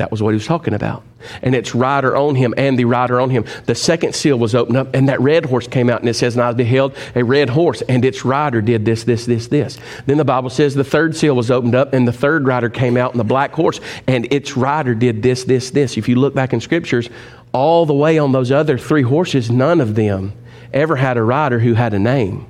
that 0.00 0.10
was 0.10 0.22
what 0.22 0.30
he 0.30 0.34
was 0.36 0.46
talking 0.46 0.72
about. 0.72 1.02
And 1.42 1.54
its 1.54 1.74
rider 1.74 2.16
on 2.16 2.34
him 2.34 2.54
and 2.56 2.78
the 2.78 2.86
rider 2.86 3.20
on 3.20 3.28
him. 3.28 3.44
The 3.66 3.74
second 3.74 4.14
seal 4.14 4.38
was 4.38 4.54
opened 4.54 4.78
up, 4.78 4.94
and 4.94 5.10
that 5.10 5.20
red 5.20 5.44
horse 5.44 5.68
came 5.68 5.90
out, 5.90 6.00
and 6.00 6.08
it 6.08 6.14
says, 6.14 6.36
And 6.36 6.42
I 6.42 6.52
beheld 6.54 6.94
a 7.14 7.22
red 7.22 7.50
horse, 7.50 7.82
and 7.82 8.02
its 8.02 8.24
rider 8.24 8.62
did 8.62 8.86
this, 8.86 9.04
this, 9.04 9.26
this, 9.26 9.48
this. 9.48 9.78
Then 10.06 10.16
the 10.16 10.24
Bible 10.24 10.48
says 10.48 10.74
the 10.74 10.84
third 10.84 11.14
seal 11.14 11.36
was 11.36 11.50
opened 11.50 11.74
up, 11.74 11.92
and 11.92 12.08
the 12.08 12.14
third 12.14 12.46
rider 12.46 12.70
came 12.70 12.96
out, 12.96 13.10
and 13.10 13.20
the 13.20 13.24
black 13.24 13.52
horse, 13.52 13.78
and 14.06 14.26
its 14.32 14.56
rider 14.56 14.94
did 14.94 15.22
this, 15.22 15.44
this, 15.44 15.70
this. 15.70 15.98
If 15.98 16.08
you 16.08 16.16
look 16.16 16.34
back 16.34 16.54
in 16.54 16.62
scriptures, 16.62 17.10
all 17.52 17.84
the 17.84 17.92
way 17.92 18.18
on 18.18 18.32
those 18.32 18.50
other 18.50 18.78
three 18.78 19.02
horses, 19.02 19.50
none 19.50 19.82
of 19.82 19.96
them 19.96 20.32
ever 20.72 20.96
had 20.96 21.18
a 21.18 21.22
rider 21.22 21.58
who 21.58 21.74
had 21.74 21.92
a 21.92 21.98
name. 21.98 22.46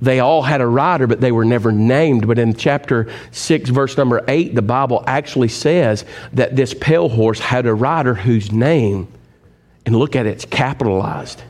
They 0.00 0.20
all 0.20 0.42
had 0.42 0.60
a 0.60 0.66
rider, 0.66 1.06
but 1.06 1.20
they 1.20 1.32
were 1.32 1.44
never 1.44 1.72
named. 1.72 2.26
But 2.26 2.38
in 2.38 2.54
chapter 2.54 3.08
6, 3.30 3.70
verse 3.70 3.96
number 3.96 4.24
8, 4.28 4.54
the 4.54 4.62
Bible 4.62 5.02
actually 5.06 5.48
says 5.48 6.04
that 6.32 6.56
this 6.56 6.74
pale 6.74 7.08
horse 7.08 7.40
had 7.40 7.66
a 7.66 7.74
rider 7.74 8.14
whose 8.14 8.52
name, 8.52 9.08
and 9.84 9.96
look 9.96 10.16
at 10.16 10.26
it, 10.26 10.30
it's 10.30 10.44
capitalized, 10.44 11.42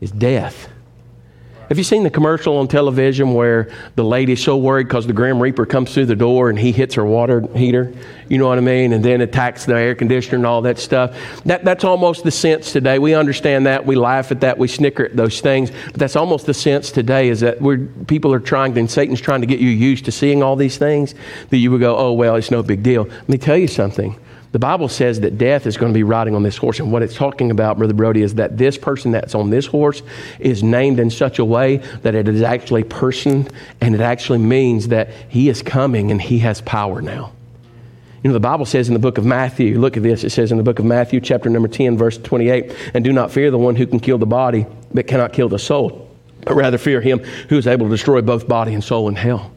is 0.00 0.10
death. 0.10 0.68
Have 1.72 1.78
you 1.78 1.84
seen 1.84 2.02
the 2.02 2.10
commercial 2.10 2.58
on 2.58 2.68
television 2.68 3.32
where 3.32 3.70
the 3.94 4.04
lady's 4.04 4.44
so 4.44 4.58
worried 4.58 4.88
because 4.88 5.06
the 5.06 5.14
Grim 5.14 5.40
Reaper 5.40 5.64
comes 5.64 5.94
through 5.94 6.04
the 6.04 6.14
door 6.14 6.50
and 6.50 6.58
he 6.58 6.70
hits 6.70 6.96
her 6.96 7.06
water 7.06 7.40
heater? 7.56 7.94
You 8.28 8.36
know 8.36 8.46
what 8.46 8.58
I 8.58 8.60
mean? 8.60 8.92
And 8.92 9.02
then 9.02 9.22
attacks 9.22 9.64
the 9.64 9.76
air 9.76 9.94
conditioner 9.94 10.36
and 10.36 10.44
all 10.44 10.60
that 10.60 10.78
stuff. 10.78 11.16
That, 11.46 11.64
that's 11.64 11.82
almost 11.82 12.24
the 12.24 12.30
sense 12.30 12.72
today. 12.72 12.98
We 12.98 13.14
understand 13.14 13.64
that. 13.64 13.86
We 13.86 13.96
laugh 13.96 14.30
at 14.30 14.42
that. 14.42 14.58
We 14.58 14.68
snicker 14.68 15.06
at 15.06 15.16
those 15.16 15.40
things. 15.40 15.70
But 15.86 15.94
that's 15.94 16.14
almost 16.14 16.44
the 16.44 16.52
sense 16.52 16.92
today 16.92 17.30
is 17.30 17.40
that 17.40 17.58
we're, 17.62 17.78
people 18.06 18.34
are 18.34 18.40
trying, 18.40 18.76
and 18.76 18.90
Satan's 18.90 19.22
trying 19.22 19.40
to 19.40 19.46
get 19.46 19.58
you 19.58 19.70
used 19.70 20.04
to 20.04 20.12
seeing 20.12 20.42
all 20.42 20.56
these 20.56 20.76
things 20.76 21.14
that 21.48 21.56
you 21.56 21.70
would 21.70 21.80
go, 21.80 21.96
oh, 21.96 22.12
well, 22.12 22.36
it's 22.36 22.50
no 22.50 22.62
big 22.62 22.82
deal. 22.82 23.04
Let 23.04 23.28
me 23.30 23.38
tell 23.38 23.56
you 23.56 23.66
something. 23.66 24.14
The 24.52 24.58
Bible 24.58 24.88
says 24.88 25.20
that 25.20 25.38
death 25.38 25.66
is 25.66 25.78
going 25.78 25.92
to 25.92 25.96
be 25.96 26.02
riding 26.02 26.34
on 26.34 26.42
this 26.42 26.58
horse. 26.58 26.78
And 26.78 26.92
what 26.92 27.02
it's 27.02 27.16
talking 27.16 27.50
about, 27.50 27.78
Brother 27.78 27.94
Brody, 27.94 28.20
is 28.20 28.34
that 28.34 28.58
this 28.58 28.76
person 28.76 29.12
that's 29.12 29.34
on 29.34 29.48
this 29.48 29.66
horse 29.66 30.02
is 30.38 30.62
named 30.62 31.00
in 31.00 31.08
such 31.08 31.38
a 31.38 31.44
way 31.44 31.78
that 32.02 32.14
it 32.14 32.28
is 32.28 32.42
actually 32.42 32.84
person 32.84 33.48
and 33.80 33.94
it 33.94 34.02
actually 34.02 34.38
means 34.38 34.88
that 34.88 35.08
he 35.30 35.48
is 35.48 35.62
coming 35.62 36.10
and 36.10 36.20
he 36.20 36.40
has 36.40 36.60
power 36.60 37.00
now. 37.00 37.32
You 38.22 38.28
know, 38.28 38.34
the 38.34 38.40
Bible 38.40 38.66
says 38.66 38.88
in 38.88 38.94
the 38.94 39.00
book 39.00 39.16
of 39.16 39.24
Matthew, 39.24 39.80
look 39.80 39.96
at 39.96 40.02
this, 40.02 40.22
it 40.22 40.30
says 40.30 40.52
in 40.52 40.58
the 40.58 40.62
book 40.62 40.78
of 40.78 40.84
Matthew, 40.84 41.18
chapter 41.20 41.48
number 41.48 41.66
10, 41.66 41.96
verse 41.96 42.18
28, 42.18 42.76
and 42.94 43.02
do 43.02 43.12
not 43.12 43.32
fear 43.32 43.50
the 43.50 43.58
one 43.58 43.74
who 43.74 43.86
can 43.86 43.98
kill 43.98 44.18
the 44.18 44.26
body, 44.26 44.66
but 44.92 45.06
cannot 45.08 45.32
kill 45.32 45.48
the 45.48 45.58
soul, 45.58 46.08
but 46.42 46.54
rather 46.54 46.78
fear 46.78 47.00
him 47.00 47.18
who 47.48 47.56
is 47.56 47.66
able 47.66 47.86
to 47.86 47.90
destroy 47.90 48.20
both 48.20 48.46
body 48.46 48.74
and 48.74 48.84
soul 48.84 49.08
in 49.08 49.16
hell. 49.16 49.50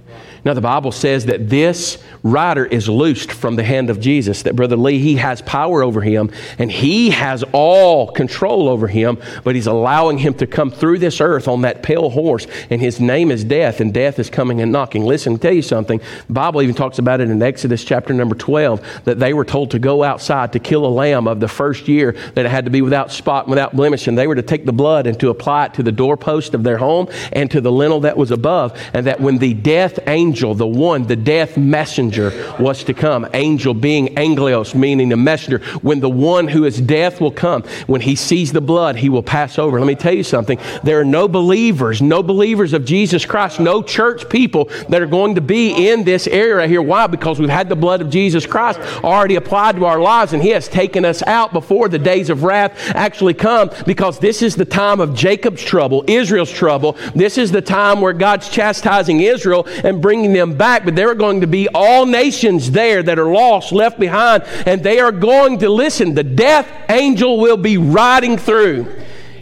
Now, 0.45 0.53
the 0.53 0.61
Bible 0.61 0.91
says 0.91 1.25
that 1.25 1.49
this 1.49 1.97
rider 2.21 2.65
is 2.65 2.87
loosed 2.87 3.31
from 3.31 3.55
the 3.55 3.63
hand 3.63 3.89
of 3.89 3.99
Jesus, 3.99 4.43
that 4.43 4.55
Brother 4.55 4.75
Lee, 4.75 4.99
he 4.99 5.15
has 5.15 5.41
power 5.41 5.81
over 5.81 6.01
him, 6.01 6.29
and 6.59 6.71
he 6.71 7.09
has 7.09 7.43
all 7.51 8.11
control 8.11 8.69
over 8.69 8.87
him, 8.87 9.17
but 9.43 9.55
he's 9.55 9.65
allowing 9.65 10.19
him 10.19 10.35
to 10.35 10.45
come 10.45 10.69
through 10.69 10.99
this 10.99 11.19
earth 11.19 11.47
on 11.47 11.61
that 11.61 11.81
pale 11.81 12.11
horse, 12.11 12.45
and 12.69 12.79
his 12.79 12.99
name 12.99 13.31
is 13.31 13.43
death, 13.43 13.79
and 13.79 13.91
death 13.91 14.19
is 14.19 14.29
coming 14.29 14.61
and 14.61 14.71
knocking. 14.71 15.03
Listen, 15.03 15.33
I'll 15.33 15.39
tell 15.39 15.51
you 15.51 15.63
something. 15.63 15.99
The 16.27 16.33
Bible 16.33 16.61
even 16.61 16.75
talks 16.75 16.99
about 16.99 17.21
it 17.21 17.31
in 17.31 17.41
Exodus 17.41 17.83
chapter 17.83 18.13
number 18.13 18.35
12, 18.35 19.03
that 19.05 19.17
they 19.17 19.33
were 19.33 19.45
told 19.45 19.71
to 19.71 19.79
go 19.79 20.03
outside 20.03 20.53
to 20.53 20.59
kill 20.59 20.85
a 20.85 20.93
lamb 20.93 21.27
of 21.27 21.39
the 21.39 21.47
first 21.47 21.87
year, 21.87 22.11
that 22.35 22.45
it 22.45 22.49
had 22.49 22.65
to 22.65 22.71
be 22.71 22.83
without 22.83 23.11
spot 23.11 23.45
and 23.45 23.49
without 23.49 23.75
blemish, 23.75 24.07
and 24.07 24.15
they 24.15 24.27
were 24.27 24.35
to 24.35 24.43
take 24.43 24.65
the 24.65 24.73
blood 24.73 25.07
and 25.07 25.19
to 25.19 25.31
apply 25.31 25.65
it 25.65 25.73
to 25.73 25.81
the 25.81 25.91
doorpost 25.91 26.53
of 26.53 26.61
their 26.61 26.77
home 26.77 27.07
and 27.33 27.49
to 27.49 27.61
the 27.61 27.71
lintel 27.71 28.01
that 28.01 28.15
was 28.15 28.29
above, 28.29 28.79
and 28.93 29.07
that 29.07 29.19
when 29.19 29.39
the 29.39 29.55
death 29.55 29.97
angel 30.05 30.34
angel, 30.35 30.53
the 30.53 30.67
one, 30.67 31.07
the 31.07 31.15
death 31.15 31.55
messenger, 31.55 32.53
was 32.59 32.83
to 32.83 32.93
come. 32.93 33.25
Angel 33.33 33.73
being 33.73 34.17
angelos, 34.17 34.75
meaning 34.75 35.07
the 35.07 35.15
messenger. 35.15 35.59
When 35.81 36.01
the 36.01 36.09
one 36.09 36.49
who 36.49 36.65
is 36.65 36.81
death 36.81 37.21
will 37.21 37.31
come, 37.31 37.63
when 37.87 38.01
he 38.01 38.17
sees 38.17 38.51
the 38.51 38.59
blood, 38.59 38.97
he 38.97 39.07
will 39.07 39.23
pass 39.23 39.57
over. 39.57 39.79
Let 39.79 39.87
me 39.87 39.95
tell 39.95 40.13
you 40.13 40.23
something. 40.23 40.59
There 40.83 40.99
are 40.99 41.05
no 41.05 41.29
believers, 41.29 42.01
no 42.01 42.21
believers 42.21 42.73
of 42.73 42.83
Jesus 42.83 43.25
Christ, 43.25 43.61
no 43.61 43.81
church 43.81 44.27
people 44.27 44.65
that 44.89 45.01
are 45.01 45.05
going 45.05 45.35
to 45.35 45.41
be 45.41 45.87
in 45.87 46.03
this 46.03 46.27
area 46.27 46.55
right 46.55 46.69
here. 46.69 46.81
Why? 46.81 47.07
Because 47.07 47.39
we've 47.39 47.47
had 47.47 47.69
the 47.69 47.77
blood 47.77 48.01
of 48.01 48.09
Jesus 48.09 48.45
Christ 48.45 48.79
already 49.05 49.35
applied 49.35 49.77
to 49.77 49.85
our 49.85 50.01
lives, 50.01 50.33
and 50.33 50.43
he 50.43 50.49
has 50.49 50.67
taken 50.67 51.05
us 51.05 51.23
out 51.23 51.53
before 51.53 51.87
the 51.87 51.97
days 51.97 52.29
of 52.29 52.43
wrath 52.43 52.73
actually 52.93 53.35
come, 53.35 53.69
because 53.85 54.19
this 54.19 54.41
is 54.41 54.57
the 54.57 54.65
time 54.65 54.99
of 54.99 55.15
Jacob's 55.15 55.63
trouble, 55.63 56.03
Israel's 56.07 56.51
trouble. 56.51 56.97
This 57.15 57.37
is 57.37 57.53
the 57.53 57.61
time 57.61 58.01
where 58.01 58.11
God's 58.11 58.49
chastising 58.49 59.21
Israel 59.21 59.65
and 59.85 60.01
bringing 60.01 60.24
bringing 60.25 60.49
them 60.49 60.57
back, 60.57 60.85
but 60.85 60.95
there 60.95 61.09
are 61.09 61.15
going 61.15 61.41
to 61.41 61.47
be 61.47 61.67
all 61.69 62.05
nations 62.05 62.71
there 62.71 63.03
that 63.03 63.19
are 63.19 63.31
lost, 63.31 63.71
left 63.71 63.99
behind, 63.99 64.43
and 64.65 64.83
they 64.83 64.99
are 64.99 65.11
going 65.11 65.59
to 65.59 65.69
listen. 65.69 66.15
The 66.15 66.23
death 66.23 66.67
angel 66.89 67.39
will 67.39 67.57
be 67.57 67.77
riding 67.77 68.37
through, 68.37 68.87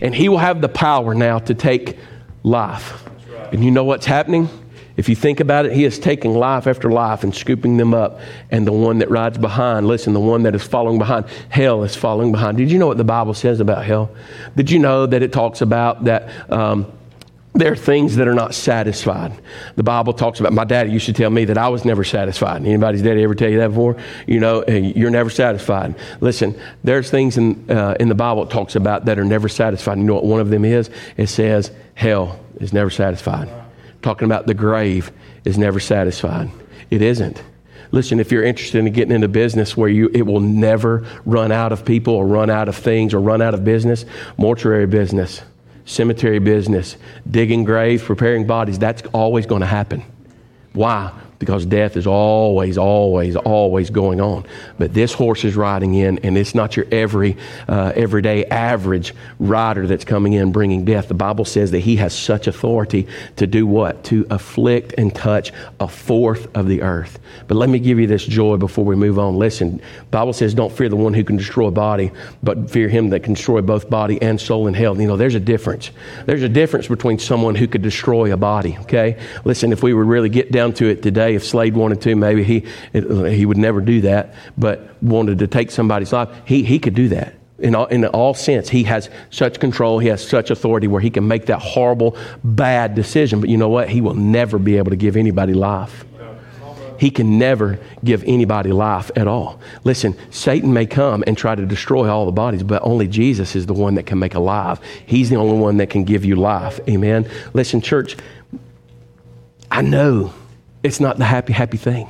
and 0.01 0.13
he 0.13 0.29
will 0.29 0.39
have 0.39 0.61
the 0.61 0.69
power 0.69 1.13
now 1.13 1.39
to 1.39 1.53
take 1.53 1.97
life. 2.43 3.03
And 3.51 3.63
you 3.63 3.71
know 3.71 3.83
what's 3.83 4.05
happening? 4.05 4.49
If 4.95 5.09
you 5.09 5.15
think 5.15 5.39
about 5.39 5.65
it, 5.65 5.71
he 5.71 5.85
is 5.85 5.97
taking 5.97 6.35
life 6.35 6.67
after 6.67 6.91
life 6.91 7.23
and 7.23 7.33
scooping 7.33 7.77
them 7.77 7.93
up. 7.93 8.19
And 8.51 8.67
the 8.67 8.71
one 8.71 8.99
that 8.99 9.09
rides 9.09 9.39
behind, 9.39 9.87
listen, 9.87 10.13
the 10.13 10.19
one 10.19 10.43
that 10.43 10.53
is 10.53 10.63
following 10.63 10.99
behind, 10.99 11.25
hell 11.49 11.83
is 11.83 11.95
following 11.95 12.31
behind. 12.31 12.57
Did 12.57 12.71
you 12.71 12.77
know 12.77 12.87
what 12.87 12.97
the 12.97 13.03
Bible 13.03 13.33
says 13.33 13.59
about 13.59 13.85
hell? 13.85 14.11
Did 14.55 14.69
you 14.69 14.79
know 14.79 15.05
that 15.07 15.23
it 15.23 15.31
talks 15.31 15.61
about 15.61 16.03
that? 16.03 16.51
Um, 16.51 16.91
there 17.53 17.71
are 17.71 17.75
things 17.75 18.15
that 18.15 18.27
are 18.27 18.33
not 18.33 18.55
satisfied. 18.55 19.31
The 19.75 19.83
Bible 19.83 20.13
talks 20.13 20.39
about, 20.39 20.53
my 20.53 20.63
daddy 20.63 20.91
used 20.91 21.05
to 21.05 21.13
tell 21.13 21.29
me 21.29 21.45
that 21.45 21.57
I 21.57 21.69
was 21.69 21.85
never 21.85 22.03
satisfied. 22.03 22.65
Anybody's 22.65 23.03
daddy 23.03 23.23
ever 23.23 23.35
tell 23.35 23.49
you 23.49 23.59
that 23.59 23.69
before? 23.69 23.95
You 24.25 24.39
know, 24.39 24.65
you're 24.65 25.11
never 25.11 25.29
satisfied. 25.29 25.95
Listen, 26.19 26.59
there's 26.83 27.11
things 27.11 27.37
in, 27.37 27.69
uh, 27.69 27.95
in 27.99 28.09
the 28.09 28.15
Bible 28.15 28.43
it 28.43 28.49
talks 28.49 28.75
about 28.75 29.05
that 29.05 29.19
are 29.19 29.25
never 29.25 29.47
satisfied. 29.47 29.99
You 29.99 30.03
know 30.03 30.15
what 30.15 30.25
one 30.25 30.39
of 30.39 30.49
them 30.49 30.65
is? 30.65 30.89
It 31.15 31.27
says 31.27 31.71
hell 31.93 32.39
is 32.59 32.73
never 32.73 32.89
satisfied. 32.89 33.49
Talking 34.01 34.25
about 34.25 34.47
the 34.47 34.55
grave 34.55 35.11
is 35.45 35.57
never 35.57 35.79
satisfied. 35.79 36.49
It 36.89 37.03
isn't. 37.03 37.41
Listen, 37.91 38.19
if 38.19 38.31
you're 38.31 38.43
interested 38.43 38.79
in 38.79 38.91
getting 38.91 39.13
into 39.13 39.27
business 39.27 39.77
where 39.77 39.89
you, 39.89 40.09
it 40.11 40.23
will 40.23 40.39
never 40.39 41.05
run 41.25 41.51
out 41.51 41.71
of 41.71 41.85
people 41.85 42.15
or 42.15 42.25
run 42.25 42.49
out 42.49 42.67
of 42.67 42.75
things 42.75 43.13
or 43.13 43.19
run 43.19 43.43
out 43.43 43.53
of 43.53 43.63
business, 43.63 44.05
mortuary 44.37 44.87
business, 44.87 45.43
cemetery 45.85 46.39
business, 46.39 46.97
digging 47.29 47.63
graves, 47.63 48.03
preparing 48.03 48.45
bodies, 48.47 48.79
that's 48.79 49.01
always 49.13 49.45
going 49.45 49.61
to 49.61 49.67
happen. 49.67 50.03
Why? 50.73 51.11
Because 51.43 51.65
death 51.65 51.97
is 51.97 52.07
always, 52.07 52.77
always, 52.77 53.35
always 53.35 53.89
going 53.89 54.21
on. 54.21 54.45
But 54.77 54.93
this 54.93 55.13
horse 55.13 55.43
is 55.43 55.55
riding 55.55 55.93
in, 55.95 56.19
and 56.19 56.37
it's 56.37 56.55
not 56.55 56.77
your 56.77 56.85
every, 56.91 57.35
uh, 57.67 57.91
everyday 57.95 58.45
average 58.45 59.13
rider 59.39 59.85
that's 59.87 60.05
coming 60.05 60.33
in 60.33 60.51
bringing 60.51 60.85
death. 60.85 61.07
The 61.09 61.13
Bible 61.13 61.45
says 61.45 61.71
that 61.71 61.79
he 61.79 61.97
has 61.97 62.17
such 62.17 62.47
authority 62.47 63.07
to 63.35 63.45
do 63.45 63.67
what? 63.67 64.03
To 64.05 64.25
afflict 64.29 64.93
and 64.97 65.13
touch 65.13 65.51
a 65.79 65.87
fourth 65.87 66.55
of 66.55 66.67
the 66.67 66.81
earth. 66.81 67.19
But 67.47 67.55
let 67.55 67.69
me 67.69 67.79
give 67.79 67.99
you 67.99 68.07
this 68.07 68.25
joy 68.25 68.57
before 68.57 68.85
we 68.85 68.95
move 68.95 69.19
on. 69.19 69.37
Listen, 69.37 69.81
Bible 70.11 70.33
says, 70.33 70.53
don't 70.53 70.71
fear 70.71 70.89
the 70.89 70.95
one 70.95 71.13
who 71.13 71.23
can 71.23 71.35
destroy 71.35 71.69
body, 71.69 72.11
but 72.41 72.69
fear 72.69 72.87
him 72.87 73.09
that 73.09 73.21
can 73.21 73.33
destroy 73.33 73.61
both 73.61 73.89
body 73.89 74.21
and 74.21 74.39
soul 74.39 74.67
in 74.67 74.73
hell. 74.73 74.99
You 74.99 75.07
know, 75.07 75.17
there's 75.17 75.35
a 75.35 75.39
difference. 75.39 75.91
There's 76.25 76.43
a 76.43 76.49
difference 76.49 76.87
between 76.87 77.19
someone 77.19 77.55
who 77.55 77.67
could 77.67 77.81
destroy 77.81 78.31
a 78.31 78.37
body, 78.37 78.77
okay? 78.81 79.19
Listen, 79.43 79.71
if 79.71 79.83
we 79.83 79.93
would 79.93 80.07
really 80.07 80.29
get 80.29 80.51
down 80.51 80.73
to 80.73 80.85
it 80.85 81.01
today, 81.01 81.32
if 81.35 81.43
Slade 81.43 81.75
wanted 81.75 82.01
to, 82.01 82.15
maybe 82.15 82.43
he, 82.43 82.65
he 82.93 83.45
would 83.45 83.57
never 83.57 83.81
do 83.81 84.01
that, 84.01 84.33
but 84.57 85.01
wanted 85.01 85.39
to 85.39 85.47
take 85.47 85.71
somebody's 85.71 86.13
life, 86.13 86.29
he, 86.45 86.63
he 86.63 86.79
could 86.79 86.95
do 86.95 87.09
that 87.09 87.35
in 87.59 87.75
all, 87.75 87.85
in 87.85 88.05
all 88.05 88.33
sense. 88.33 88.69
He 88.69 88.83
has 88.83 89.09
such 89.29 89.59
control, 89.59 89.99
he 89.99 90.09
has 90.09 90.25
such 90.25 90.51
authority 90.51 90.87
where 90.87 91.01
he 91.01 91.09
can 91.09 91.27
make 91.27 91.45
that 91.47 91.59
horrible, 91.59 92.17
bad 92.43 92.95
decision. 92.95 93.39
But 93.39 93.49
you 93.49 93.57
know 93.57 93.69
what? 93.69 93.89
He 93.89 94.01
will 94.01 94.15
never 94.15 94.59
be 94.59 94.77
able 94.77 94.91
to 94.91 94.97
give 94.97 95.15
anybody 95.15 95.53
life. 95.53 96.05
He 96.99 97.09
can 97.09 97.37
never 97.37 97.79
give 98.03 98.23
anybody 98.25 98.71
life 98.71 99.11
at 99.15 99.27
all. 99.27 99.59
Listen, 99.83 100.15
Satan 100.29 100.73
may 100.73 100.85
come 100.85 101.23
and 101.25 101.37
try 101.37 101.55
to 101.55 101.65
destroy 101.65 102.09
all 102.09 102.25
the 102.25 102.31
bodies, 102.31 102.63
but 102.63 102.81
only 102.83 103.07
Jesus 103.07 103.55
is 103.55 103.65
the 103.65 103.73
one 103.73 103.95
that 103.95 104.05
can 104.05 104.19
make 104.19 104.35
alive. 104.35 104.79
He's 105.05 105.29
the 105.29 105.35
only 105.35 105.57
one 105.57 105.77
that 105.77 105.89
can 105.89 106.03
give 106.03 106.23
you 106.23 106.35
life. 106.35 106.79
Amen. 106.87 107.29
Listen, 107.53 107.81
church, 107.81 108.15
I 109.69 109.81
know 109.81 110.33
it's 110.83 110.99
not 110.99 111.17
the 111.17 111.25
happy, 111.25 111.53
happy 111.53 111.77
thing. 111.77 112.09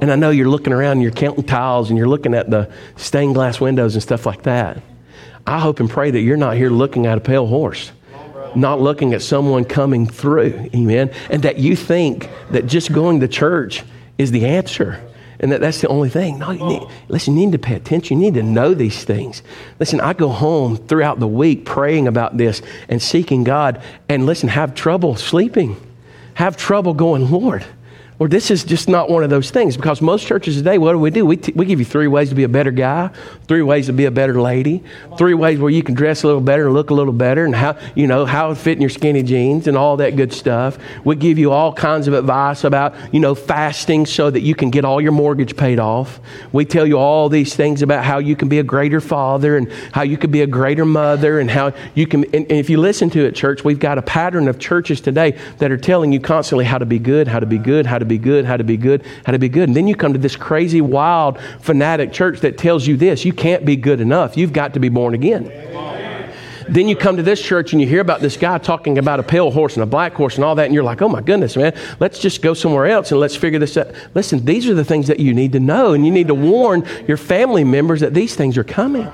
And 0.00 0.10
I 0.10 0.16
know 0.16 0.30
you're 0.30 0.48
looking 0.48 0.72
around 0.72 0.92
and 0.92 1.02
you're 1.02 1.12
counting 1.12 1.44
tiles 1.44 1.88
and 1.88 1.98
you're 1.98 2.08
looking 2.08 2.34
at 2.34 2.50
the 2.50 2.70
stained 2.96 3.34
glass 3.34 3.60
windows 3.60 3.94
and 3.94 4.02
stuff 4.02 4.26
like 4.26 4.42
that. 4.42 4.82
I 5.46 5.58
hope 5.58 5.80
and 5.80 5.88
pray 5.88 6.10
that 6.10 6.20
you're 6.20 6.36
not 6.36 6.56
here 6.56 6.70
looking 6.70 7.06
at 7.06 7.16
a 7.16 7.20
pale 7.20 7.46
horse, 7.46 7.92
not 8.54 8.80
looking 8.80 9.14
at 9.14 9.22
someone 9.22 9.64
coming 9.64 10.06
through. 10.06 10.70
Amen. 10.74 11.12
And 11.30 11.42
that 11.44 11.58
you 11.58 11.76
think 11.76 12.28
that 12.50 12.66
just 12.66 12.92
going 12.92 13.20
to 13.20 13.28
church 13.28 13.84
is 14.18 14.32
the 14.32 14.46
answer 14.46 15.00
and 15.40 15.52
that 15.52 15.60
that's 15.60 15.80
the 15.80 15.88
only 15.88 16.08
thing. 16.08 16.38
No, 16.38 16.50
you 16.50 16.64
need, 16.64 16.82
listen, 17.08 17.36
you 17.36 17.46
need 17.46 17.52
to 17.52 17.58
pay 17.58 17.74
attention. 17.74 18.18
You 18.20 18.26
need 18.26 18.34
to 18.34 18.42
know 18.42 18.74
these 18.74 19.04
things. 19.04 19.42
Listen, 19.78 20.00
I 20.00 20.12
go 20.12 20.28
home 20.28 20.76
throughout 20.76 21.20
the 21.20 21.28
week 21.28 21.64
praying 21.64 22.08
about 22.08 22.36
this 22.36 22.62
and 22.88 23.00
seeking 23.02 23.44
God, 23.44 23.82
and 24.08 24.24
listen, 24.24 24.48
have 24.48 24.74
trouble 24.74 25.14
sleeping, 25.16 25.76
have 26.34 26.56
trouble 26.56 26.94
going, 26.94 27.30
Lord, 27.30 27.64
or 28.18 28.28
this 28.28 28.50
is 28.50 28.64
just 28.64 28.88
not 28.88 29.10
one 29.10 29.22
of 29.22 29.28
those 29.28 29.50
things 29.50 29.76
because 29.76 30.00
most 30.00 30.26
churches 30.26 30.56
today, 30.56 30.78
what 30.78 30.92
do 30.92 30.98
we 30.98 31.10
do? 31.10 31.26
We, 31.26 31.36
t- 31.36 31.52
we 31.54 31.66
give 31.66 31.78
you 31.78 31.84
three 31.84 32.06
ways 32.06 32.30
to 32.30 32.34
be 32.34 32.44
a 32.44 32.48
better 32.48 32.70
guy, 32.70 33.10
three 33.46 33.60
ways 33.60 33.86
to 33.86 33.92
be 33.92 34.06
a 34.06 34.10
better 34.10 34.40
lady, 34.40 34.82
three 35.18 35.34
ways 35.34 35.58
where 35.58 35.70
you 35.70 35.82
can 35.82 35.94
dress 35.94 36.22
a 36.22 36.26
little 36.26 36.40
better 36.40 36.66
and 36.66 36.74
look 36.74 36.88
a 36.88 36.94
little 36.94 37.12
better, 37.12 37.44
and 37.44 37.54
how 37.54 37.76
you 37.94 38.06
know 38.06 38.24
how 38.24 38.48
to 38.48 38.54
fit 38.54 38.72
in 38.72 38.80
your 38.80 38.88
skinny 38.88 39.22
jeans 39.22 39.66
and 39.66 39.76
all 39.76 39.98
that 39.98 40.16
good 40.16 40.32
stuff. 40.32 40.78
We 41.04 41.16
give 41.16 41.38
you 41.38 41.52
all 41.52 41.74
kinds 41.74 42.08
of 42.08 42.14
advice 42.14 42.64
about 42.64 42.94
you 43.12 43.20
know 43.20 43.34
fasting 43.34 44.06
so 44.06 44.30
that 44.30 44.40
you 44.40 44.54
can 44.54 44.70
get 44.70 44.86
all 44.86 44.98
your 45.00 45.12
mortgage 45.12 45.54
paid 45.54 45.78
off. 45.78 46.18
We 46.52 46.64
tell 46.64 46.86
you 46.86 46.98
all 46.98 47.28
these 47.28 47.54
things 47.54 47.82
about 47.82 48.02
how 48.02 48.18
you 48.18 48.34
can 48.34 48.48
be 48.48 48.60
a 48.60 48.64
greater 48.64 49.02
father 49.02 49.58
and 49.58 49.70
how 49.92 50.02
you 50.02 50.16
can 50.16 50.30
be 50.30 50.40
a 50.40 50.46
greater 50.46 50.86
mother 50.86 51.38
and 51.38 51.50
how 51.50 51.74
you 51.94 52.06
can. 52.06 52.24
And, 52.24 52.46
and 52.46 52.52
if 52.52 52.70
you 52.70 52.80
listen 52.80 53.10
to 53.10 53.26
it, 53.26 53.34
church, 53.34 53.62
we've 53.62 53.78
got 53.78 53.98
a 53.98 54.02
pattern 54.02 54.48
of 54.48 54.58
churches 54.58 55.02
today 55.02 55.38
that 55.58 55.70
are 55.70 55.76
telling 55.76 56.12
you 56.12 56.20
constantly 56.20 56.64
how 56.64 56.78
to 56.78 56.86
be 56.86 56.98
good, 56.98 57.28
how 57.28 57.40
to 57.40 57.46
be 57.46 57.58
good, 57.58 57.84
how 57.84 57.98
to 57.98 58.05
be 58.06 58.18
good, 58.18 58.44
how 58.44 58.56
to 58.56 58.64
be 58.64 58.76
good, 58.76 59.04
how 59.24 59.32
to 59.32 59.38
be 59.38 59.48
good. 59.48 59.68
And 59.68 59.76
then 59.76 59.86
you 59.86 59.94
come 59.94 60.12
to 60.12 60.18
this 60.18 60.36
crazy, 60.36 60.80
wild, 60.80 61.38
fanatic 61.60 62.12
church 62.12 62.40
that 62.40 62.58
tells 62.58 62.86
you 62.86 62.96
this 62.96 63.24
you 63.24 63.32
can't 63.32 63.64
be 63.64 63.76
good 63.76 64.00
enough. 64.00 64.36
You've 64.36 64.52
got 64.52 64.74
to 64.74 64.80
be 64.80 64.88
born 64.88 65.14
again. 65.14 65.52
Then 66.68 66.88
you 66.88 66.96
come 66.96 67.16
to 67.16 67.22
this 67.22 67.40
church 67.40 67.72
and 67.72 67.80
you 67.80 67.86
hear 67.86 68.00
about 68.00 68.20
this 68.20 68.36
guy 68.36 68.58
talking 68.58 68.98
about 68.98 69.20
a 69.20 69.22
pale 69.22 69.52
horse 69.52 69.74
and 69.74 69.84
a 69.84 69.86
black 69.86 70.14
horse 70.14 70.34
and 70.34 70.44
all 70.44 70.56
that, 70.56 70.64
and 70.64 70.74
you're 70.74 70.82
like, 70.82 71.00
oh 71.00 71.08
my 71.08 71.20
goodness, 71.20 71.56
man, 71.56 71.72
let's 72.00 72.18
just 72.18 72.42
go 72.42 72.54
somewhere 72.54 72.86
else 72.86 73.12
and 73.12 73.20
let's 73.20 73.36
figure 73.36 73.60
this 73.60 73.76
out. 73.76 73.88
Listen, 74.14 74.44
these 74.44 74.68
are 74.68 74.74
the 74.74 74.84
things 74.84 75.06
that 75.06 75.20
you 75.20 75.32
need 75.32 75.52
to 75.52 75.60
know, 75.60 75.92
and 75.92 76.04
you 76.04 76.10
need 76.10 76.26
to 76.26 76.34
warn 76.34 76.84
your 77.06 77.16
family 77.16 77.62
members 77.62 78.00
that 78.00 78.14
these 78.14 78.34
things 78.34 78.58
are 78.58 78.64
coming. 78.64 79.08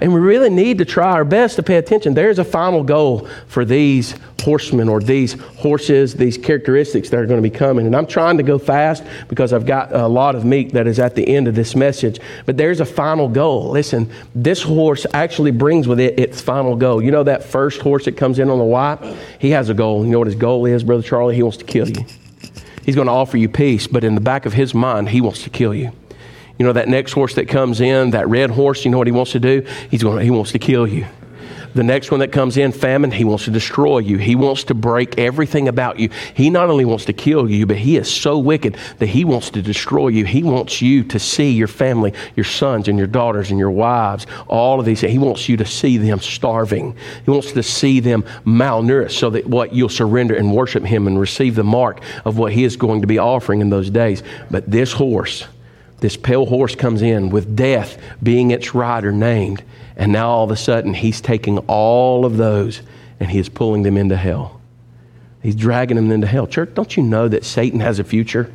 And 0.00 0.12
we 0.12 0.20
really 0.20 0.50
need 0.50 0.78
to 0.78 0.84
try 0.84 1.12
our 1.12 1.24
best 1.24 1.56
to 1.56 1.62
pay 1.62 1.76
attention. 1.76 2.14
There's 2.14 2.38
a 2.38 2.44
final 2.44 2.82
goal 2.82 3.28
for 3.46 3.64
these 3.64 4.14
horsemen 4.40 4.88
or 4.88 5.00
these 5.00 5.34
horses, 5.58 6.14
these 6.14 6.38
characteristics 6.38 7.10
that 7.10 7.18
are 7.18 7.26
going 7.26 7.42
to 7.42 7.48
be 7.48 7.54
coming. 7.54 7.86
And 7.86 7.94
I'm 7.94 8.06
trying 8.06 8.36
to 8.36 8.42
go 8.42 8.58
fast 8.58 9.04
because 9.28 9.52
I've 9.52 9.66
got 9.66 9.92
a 9.92 10.06
lot 10.06 10.34
of 10.34 10.44
meat 10.44 10.72
that 10.72 10.86
is 10.86 10.98
at 10.98 11.14
the 11.14 11.26
end 11.28 11.48
of 11.48 11.54
this 11.54 11.74
message. 11.74 12.20
But 12.46 12.56
there's 12.56 12.80
a 12.80 12.86
final 12.86 13.28
goal. 13.28 13.70
Listen, 13.70 14.10
this 14.34 14.62
horse 14.62 15.06
actually 15.12 15.50
brings 15.50 15.88
with 15.88 16.00
it 16.00 16.18
its 16.18 16.40
final 16.40 16.76
goal. 16.76 17.02
You 17.02 17.10
know 17.10 17.24
that 17.24 17.44
first 17.44 17.80
horse 17.80 18.04
that 18.04 18.16
comes 18.16 18.38
in 18.38 18.48
on 18.48 18.58
the 18.58 18.64
white? 18.64 18.98
He 19.38 19.50
has 19.50 19.68
a 19.68 19.74
goal. 19.74 20.04
You 20.04 20.12
know 20.12 20.18
what 20.20 20.28
his 20.28 20.36
goal 20.36 20.66
is, 20.66 20.84
Brother 20.84 21.02
Charlie? 21.02 21.34
He 21.34 21.42
wants 21.42 21.58
to 21.58 21.64
kill 21.64 21.88
you. 21.88 22.04
He's 22.84 22.94
going 22.94 23.06
to 23.06 23.12
offer 23.12 23.36
you 23.36 23.48
peace, 23.50 23.86
but 23.86 24.02
in 24.02 24.14
the 24.14 24.20
back 24.20 24.46
of 24.46 24.54
his 24.54 24.72
mind, 24.74 25.10
he 25.10 25.20
wants 25.20 25.42
to 25.42 25.50
kill 25.50 25.74
you. 25.74 25.92
You 26.58 26.66
know, 26.66 26.72
that 26.72 26.88
next 26.88 27.12
horse 27.12 27.34
that 27.34 27.48
comes 27.48 27.80
in, 27.80 28.10
that 28.10 28.28
red 28.28 28.50
horse, 28.50 28.84
you 28.84 28.90
know 28.90 28.98
what 28.98 29.06
he 29.06 29.12
wants 29.12 29.32
to 29.32 29.40
do? 29.40 29.64
He's 29.90 30.02
going, 30.02 30.24
he 30.24 30.30
wants 30.30 30.52
to 30.52 30.58
kill 30.58 30.86
you. 30.86 31.06
The 31.74 31.84
next 31.84 32.10
one 32.10 32.20
that 32.20 32.32
comes 32.32 32.56
in, 32.56 32.72
famine, 32.72 33.10
he 33.10 33.24
wants 33.24 33.44
to 33.44 33.50
destroy 33.50 33.98
you. 33.98 34.16
He 34.16 34.34
wants 34.34 34.64
to 34.64 34.74
break 34.74 35.18
everything 35.18 35.68
about 35.68 36.00
you. 36.00 36.08
He 36.34 36.50
not 36.50 36.70
only 36.70 36.84
wants 36.84 37.04
to 37.04 37.12
kill 37.12 37.48
you, 37.48 37.66
but 37.66 37.76
he 37.76 37.96
is 37.96 38.12
so 38.12 38.38
wicked 38.38 38.76
that 38.98 39.06
he 39.06 39.24
wants 39.24 39.50
to 39.50 39.62
destroy 39.62 40.08
you. 40.08 40.24
He 40.24 40.42
wants 40.42 40.80
you 40.80 41.04
to 41.04 41.18
see 41.18 41.52
your 41.52 41.68
family, 41.68 42.14
your 42.34 42.44
sons 42.44 42.88
and 42.88 42.98
your 42.98 43.06
daughters 43.06 43.50
and 43.50 43.58
your 43.58 43.70
wives, 43.70 44.26
all 44.48 44.80
of 44.80 44.86
these. 44.86 45.02
He 45.02 45.18
wants 45.18 45.48
you 45.48 45.56
to 45.58 45.66
see 45.66 45.98
them 45.98 46.20
starving. 46.20 46.96
He 47.24 47.30
wants 47.30 47.52
to 47.52 47.62
see 47.62 48.00
them 48.00 48.24
malnourished 48.44 49.12
so 49.12 49.30
that 49.30 49.46
what 49.46 49.72
you'll 49.72 49.88
surrender 49.88 50.34
and 50.34 50.54
worship 50.54 50.84
him 50.84 51.06
and 51.06 51.20
receive 51.20 51.54
the 51.54 51.64
mark 51.64 52.00
of 52.24 52.38
what 52.38 52.52
he 52.52 52.64
is 52.64 52.76
going 52.76 53.02
to 53.02 53.06
be 53.06 53.18
offering 53.18 53.60
in 53.60 53.70
those 53.70 53.90
days. 53.90 54.22
But 54.50 54.70
this 54.70 54.92
horse, 54.92 55.46
this 56.00 56.16
pale 56.16 56.46
horse 56.46 56.74
comes 56.74 57.02
in 57.02 57.30
with 57.30 57.56
death 57.56 57.98
being 58.22 58.50
its 58.50 58.74
rider 58.74 59.12
named. 59.12 59.62
And 59.96 60.12
now 60.12 60.30
all 60.30 60.44
of 60.44 60.50
a 60.50 60.56
sudden, 60.56 60.94
he's 60.94 61.20
taking 61.20 61.58
all 61.60 62.24
of 62.24 62.36
those 62.36 62.82
and 63.20 63.30
he 63.30 63.38
is 63.38 63.48
pulling 63.48 63.82
them 63.82 63.96
into 63.96 64.16
hell. 64.16 64.60
He's 65.42 65.56
dragging 65.56 65.96
them 65.96 66.10
into 66.10 66.26
hell. 66.26 66.46
Church, 66.46 66.70
don't 66.74 66.96
you 66.96 67.02
know 67.02 67.28
that 67.28 67.44
Satan 67.44 67.80
has 67.80 67.98
a 67.98 68.04
future? 68.04 68.52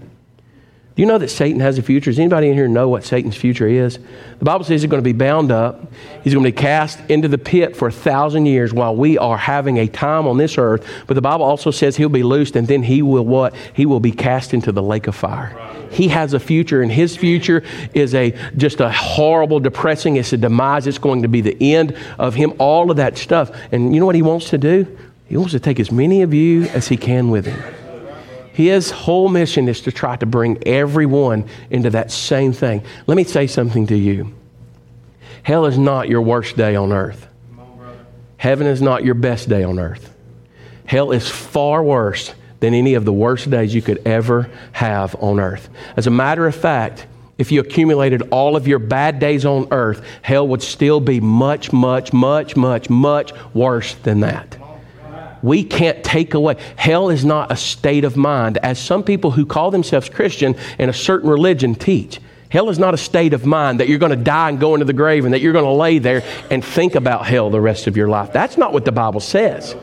Do 0.95 1.01
you 1.01 1.07
know 1.07 1.17
that 1.17 1.29
Satan 1.29 1.59
has 1.59 1.79
a 1.79 1.81
future? 1.81 2.11
Does 2.11 2.19
anybody 2.19 2.49
in 2.49 2.53
here 2.53 2.67
know 2.67 2.87
what 2.87 3.03
Satan's 3.03 3.35
future 3.35 3.67
is? 3.67 3.97
The 4.37 4.45
Bible 4.45 4.63
says 4.63 4.83
he's 4.83 4.89
going 4.91 5.01
to 5.01 5.03
be 5.03 5.11
bound 5.11 5.51
up. 5.51 5.91
He's 6.23 6.33
going 6.33 6.45
to 6.45 6.51
be 6.51 6.55
cast 6.55 6.99
into 7.09 7.27
the 7.27 7.39
pit 7.39 7.75
for 7.75 7.87
a 7.87 7.91
thousand 7.91 8.45
years 8.45 8.71
while 8.71 8.95
we 8.95 9.17
are 9.17 9.35
having 9.35 9.77
a 9.79 9.87
time 9.87 10.27
on 10.27 10.37
this 10.37 10.55
earth. 10.59 10.87
But 11.07 11.15
the 11.15 11.21
Bible 11.21 11.45
also 11.45 11.71
says 11.71 11.97
he'll 11.97 12.09
be 12.09 12.21
loosed 12.21 12.55
and 12.55 12.67
then 12.67 12.83
he 12.83 13.01
will 13.01 13.25
what? 13.25 13.55
He 13.73 13.87
will 13.87 13.99
be 13.99 14.11
cast 14.11 14.53
into 14.53 14.71
the 14.71 14.83
lake 14.83 15.07
of 15.07 15.15
fire. 15.15 15.59
He 15.89 16.09
has 16.09 16.33
a 16.33 16.39
future, 16.39 16.81
and 16.81 16.91
his 16.91 17.15
future 17.15 17.63
is 17.93 18.15
a 18.15 18.31
just 18.57 18.79
a 18.79 18.91
horrible, 18.91 19.59
depressing. 19.59 20.15
It's 20.15 20.33
a 20.33 20.37
demise. 20.37 20.87
It's 20.87 20.97
going 20.97 21.21
to 21.21 21.27
be 21.27 21.41
the 21.41 21.75
end 21.75 21.95
of 22.17 22.33
him. 22.33 22.53
All 22.57 22.89
of 22.89 22.97
that 22.97 23.17
stuff. 23.17 23.51
And 23.71 23.93
you 23.93 23.99
know 23.99 24.07
what 24.07 24.15
he 24.15 24.23
wants 24.23 24.49
to 24.49 24.57
do? 24.57 24.97
He 25.27 25.37
wants 25.37 25.53
to 25.53 25.59
take 25.59 25.79
as 25.79 25.91
many 25.91 26.21
of 26.23 26.33
you 26.33 26.63
as 26.65 26.87
he 26.87 26.97
can 26.97 27.29
with 27.29 27.45
him. 27.45 27.82
His 28.53 28.91
whole 28.91 29.29
mission 29.29 29.67
is 29.67 29.81
to 29.81 29.91
try 29.91 30.15
to 30.17 30.25
bring 30.27 30.65
everyone 30.65 31.45
into 31.71 31.89
that 31.89 32.11
same 32.11 32.53
thing. 32.53 32.83
Let 33.07 33.17
me 33.17 33.23
say 33.23 33.47
something 33.47 33.87
to 33.87 33.97
you. 33.97 34.33
Hell 35.41 35.65
is 35.65 35.77
not 35.77 36.07
your 36.07 36.21
worst 36.21 36.55
day 36.55 36.75
on 36.75 36.93
earth. 36.93 37.27
Heaven 38.37 38.67
is 38.67 38.81
not 38.81 39.03
your 39.03 39.15
best 39.15 39.49
day 39.49 39.63
on 39.63 39.79
earth. 39.79 40.15
Hell 40.85 41.11
is 41.11 41.27
far 41.27 41.83
worse 41.83 42.33
than 42.59 42.73
any 42.75 42.93
of 42.93 43.05
the 43.05 43.13
worst 43.13 43.49
days 43.49 43.73
you 43.73 43.81
could 43.81 44.05
ever 44.05 44.49
have 44.71 45.15
on 45.19 45.39
earth. 45.39 45.69
As 45.97 46.05
a 46.07 46.11
matter 46.11 46.45
of 46.45 46.55
fact, 46.55 47.07
if 47.39 47.51
you 47.51 47.59
accumulated 47.59 48.21
all 48.29 48.55
of 48.55 48.67
your 48.67 48.79
bad 48.79 49.17
days 49.19 49.45
on 49.45 49.67
earth, 49.71 50.05
hell 50.21 50.47
would 50.47 50.61
still 50.61 50.99
be 50.99 51.19
much, 51.19 51.73
much, 51.73 52.13
much, 52.13 52.55
much, 52.55 52.89
much 52.89 53.33
worse 53.53 53.95
than 53.95 54.19
that. 54.19 54.57
We 55.43 55.63
can't 55.63 56.03
take 56.03 56.33
away. 56.33 56.55
Hell 56.77 57.09
is 57.09 57.23
not 57.23 57.51
a 57.51 57.55
state 57.55 58.05
of 58.05 58.17
mind, 58.17 58.57
as 58.57 58.79
some 58.79 59.03
people 59.03 59.29
who 59.29 59.45
call 59.45 59.69
themselves 59.69 60.09
Christian 60.09 60.55
in 60.79 60.89
a 60.89 60.93
certain 60.93 61.29
religion 61.29 61.75
teach. 61.75 62.19
Hell 62.49 62.69
is 62.69 62.79
not 62.79 62.93
a 62.93 62.97
state 62.97 63.33
of 63.33 63.45
mind 63.45 63.79
that 63.79 63.89
you're 63.89 63.99
going 63.99 64.11
to 64.11 64.15
die 64.15 64.49
and 64.49 64.59
go 64.59 64.73
into 64.73 64.85
the 64.85 64.93
grave 64.93 65.25
and 65.25 65.33
that 65.33 65.41
you're 65.41 65.53
going 65.53 65.65
to 65.65 65.71
lay 65.71 65.99
there 65.99 66.23
and 66.49 66.63
think 66.63 66.95
about 66.95 67.25
hell 67.25 67.49
the 67.49 67.59
rest 67.59 67.87
of 67.87 67.97
your 67.97 68.07
life. 68.07 68.31
That's 68.31 68.57
not 68.57 68.73
what 68.73 68.85
the 68.85 68.91
Bible 68.91 69.19
says. 69.19 69.75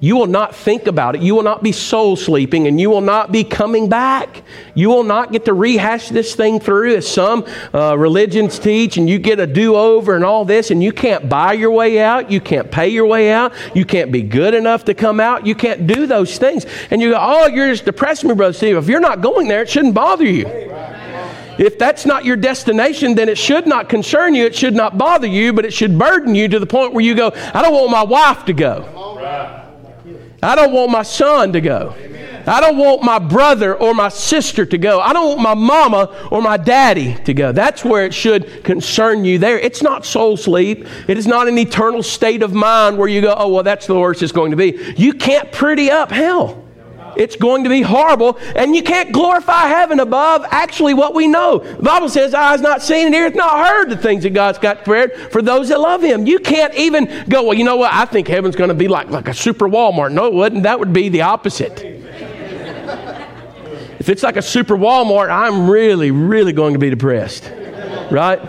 You 0.00 0.16
will 0.16 0.26
not 0.26 0.54
think 0.54 0.86
about 0.86 1.16
it. 1.16 1.22
You 1.22 1.34
will 1.34 1.42
not 1.42 1.62
be 1.62 1.72
soul 1.72 2.16
sleeping 2.16 2.66
and 2.66 2.80
you 2.80 2.90
will 2.90 3.00
not 3.00 3.32
be 3.32 3.44
coming 3.44 3.88
back. 3.88 4.42
You 4.74 4.88
will 4.88 5.04
not 5.04 5.32
get 5.32 5.44
to 5.46 5.54
rehash 5.54 6.08
this 6.10 6.34
thing 6.34 6.60
through 6.60 6.96
as 6.96 7.08
some 7.08 7.46
uh, 7.72 7.96
religions 7.96 8.58
teach 8.58 8.96
and 8.98 9.08
you 9.08 9.18
get 9.18 9.40
a 9.40 9.46
do 9.46 9.74
over 9.74 10.14
and 10.14 10.24
all 10.24 10.44
this 10.44 10.70
and 10.70 10.82
you 10.82 10.92
can't 10.92 11.28
buy 11.28 11.54
your 11.54 11.70
way 11.70 12.00
out. 12.00 12.30
You 12.30 12.40
can't 12.40 12.70
pay 12.70 12.88
your 12.88 13.06
way 13.06 13.32
out. 13.32 13.52
You 13.74 13.84
can't 13.84 14.12
be 14.12 14.22
good 14.22 14.54
enough 14.54 14.84
to 14.86 14.94
come 14.94 15.20
out. 15.20 15.46
You 15.46 15.54
can't 15.54 15.86
do 15.86 16.06
those 16.06 16.38
things. 16.38 16.66
And 16.90 17.00
you 17.00 17.10
go, 17.10 17.18
oh, 17.20 17.46
you're 17.46 17.70
just 17.70 17.84
depressing 17.84 18.28
me, 18.28 18.34
Brother 18.34 18.52
Steve. 18.52 18.76
If 18.76 18.88
you're 18.88 19.00
not 19.00 19.22
going 19.22 19.48
there, 19.48 19.62
it 19.62 19.70
shouldn't 19.70 19.94
bother 19.94 20.24
you. 20.24 20.46
If 21.58 21.78
that's 21.78 22.04
not 22.04 22.24
your 22.24 22.36
destination, 22.36 23.14
then 23.14 23.30
it 23.30 23.38
should 23.38 23.66
not 23.66 23.88
concern 23.88 24.34
you. 24.34 24.44
It 24.44 24.54
should 24.54 24.74
not 24.74 24.98
bother 24.98 25.26
you, 25.26 25.54
but 25.54 25.64
it 25.64 25.72
should 25.72 25.98
burden 25.98 26.34
you 26.34 26.48
to 26.48 26.58
the 26.58 26.66
point 26.66 26.92
where 26.92 27.02
you 27.02 27.14
go, 27.14 27.32
I 27.54 27.62
don't 27.62 27.72
want 27.72 27.90
my 27.90 28.04
wife 28.04 28.44
to 28.44 28.52
go. 28.52 29.64
I 30.42 30.54
don't 30.54 30.72
want 30.72 30.90
my 30.90 31.02
son 31.02 31.52
to 31.52 31.60
go. 31.60 31.94
I 32.46 32.60
don't 32.60 32.76
want 32.76 33.02
my 33.02 33.18
brother 33.18 33.74
or 33.74 33.92
my 33.92 34.08
sister 34.08 34.64
to 34.66 34.78
go. 34.78 35.00
I 35.00 35.12
don't 35.12 35.28
want 35.28 35.40
my 35.40 35.54
mama 35.54 36.28
or 36.30 36.40
my 36.40 36.56
daddy 36.56 37.14
to 37.24 37.34
go. 37.34 37.50
That's 37.50 37.84
where 37.84 38.06
it 38.06 38.14
should 38.14 38.62
concern 38.62 39.24
you 39.24 39.38
there. 39.38 39.58
It's 39.58 39.82
not 39.82 40.04
soul 40.04 40.36
sleep. 40.36 40.86
It 41.08 41.18
is 41.18 41.26
not 41.26 41.48
an 41.48 41.58
eternal 41.58 42.04
state 42.04 42.42
of 42.42 42.52
mind 42.52 42.98
where 42.98 43.08
you 43.08 43.20
go, 43.20 43.34
oh, 43.36 43.48
well, 43.48 43.62
that's 43.64 43.88
the 43.88 43.98
worst 43.98 44.22
it's 44.22 44.30
going 44.30 44.52
to 44.52 44.56
be. 44.56 44.78
You 44.96 45.12
can't 45.14 45.50
pretty 45.50 45.90
up 45.90 46.12
hell. 46.12 46.65
It's 47.16 47.36
going 47.36 47.64
to 47.64 47.70
be 47.70 47.82
horrible, 47.82 48.38
and 48.54 48.76
you 48.76 48.82
can't 48.82 49.12
glorify 49.12 49.66
heaven 49.66 50.00
above 50.00 50.44
actually 50.50 50.94
what 50.94 51.14
we 51.14 51.26
know. 51.26 51.58
The 51.58 51.82
Bible 51.82 52.08
says, 52.08 52.34
Eyes 52.34 52.60
not 52.60 52.82
seen 52.82 53.06
and 53.06 53.14
ears 53.14 53.34
not 53.34 53.66
heard 53.66 53.88
the 53.90 53.96
things 53.96 54.22
that 54.24 54.34
God's 54.34 54.58
got 54.58 54.84
prepared 54.84 55.32
for 55.32 55.40
those 55.42 55.68
that 55.70 55.80
love 55.80 56.02
Him. 56.02 56.26
You 56.26 56.38
can't 56.38 56.74
even 56.74 57.24
go, 57.28 57.42
Well, 57.44 57.54
you 57.54 57.64
know 57.64 57.76
what? 57.76 57.92
I 57.92 58.04
think 58.04 58.28
heaven's 58.28 58.56
going 58.56 58.68
to 58.68 58.74
be 58.74 58.88
like, 58.88 59.08
like 59.10 59.28
a 59.28 59.34
super 59.34 59.68
Walmart. 59.68 60.12
No, 60.12 60.26
it 60.26 60.34
wouldn't. 60.34 60.64
That 60.64 60.78
would 60.78 60.92
be 60.92 61.08
the 61.08 61.22
opposite. 61.22 61.82
if 63.98 64.08
it's 64.08 64.22
like 64.22 64.36
a 64.36 64.42
super 64.42 64.76
Walmart, 64.76 65.30
I'm 65.30 65.70
really, 65.70 66.10
really 66.10 66.52
going 66.52 66.74
to 66.74 66.78
be 66.78 66.90
depressed. 66.90 67.50
Right? 68.10 68.40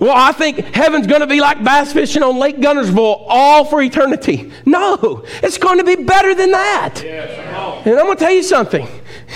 Well, 0.00 0.14
I 0.14 0.32
think 0.32 0.58
heaven's 0.58 1.06
going 1.06 1.22
to 1.22 1.26
be 1.26 1.40
like 1.40 1.62
bass 1.64 1.92
fishing 1.92 2.22
on 2.22 2.38
Lake 2.38 2.58
Guntersville 2.58 3.24
all 3.28 3.64
for 3.64 3.82
eternity. 3.82 4.52
No, 4.64 5.24
it's 5.42 5.58
going 5.58 5.78
to 5.78 5.84
be 5.84 5.96
better 5.96 6.34
than 6.34 6.52
that. 6.52 7.02
Yes, 7.02 7.84
and 7.86 7.98
I'm 7.98 8.06
going 8.06 8.16
to 8.16 8.24
tell 8.24 8.32
you 8.32 8.42
something. 8.42 8.86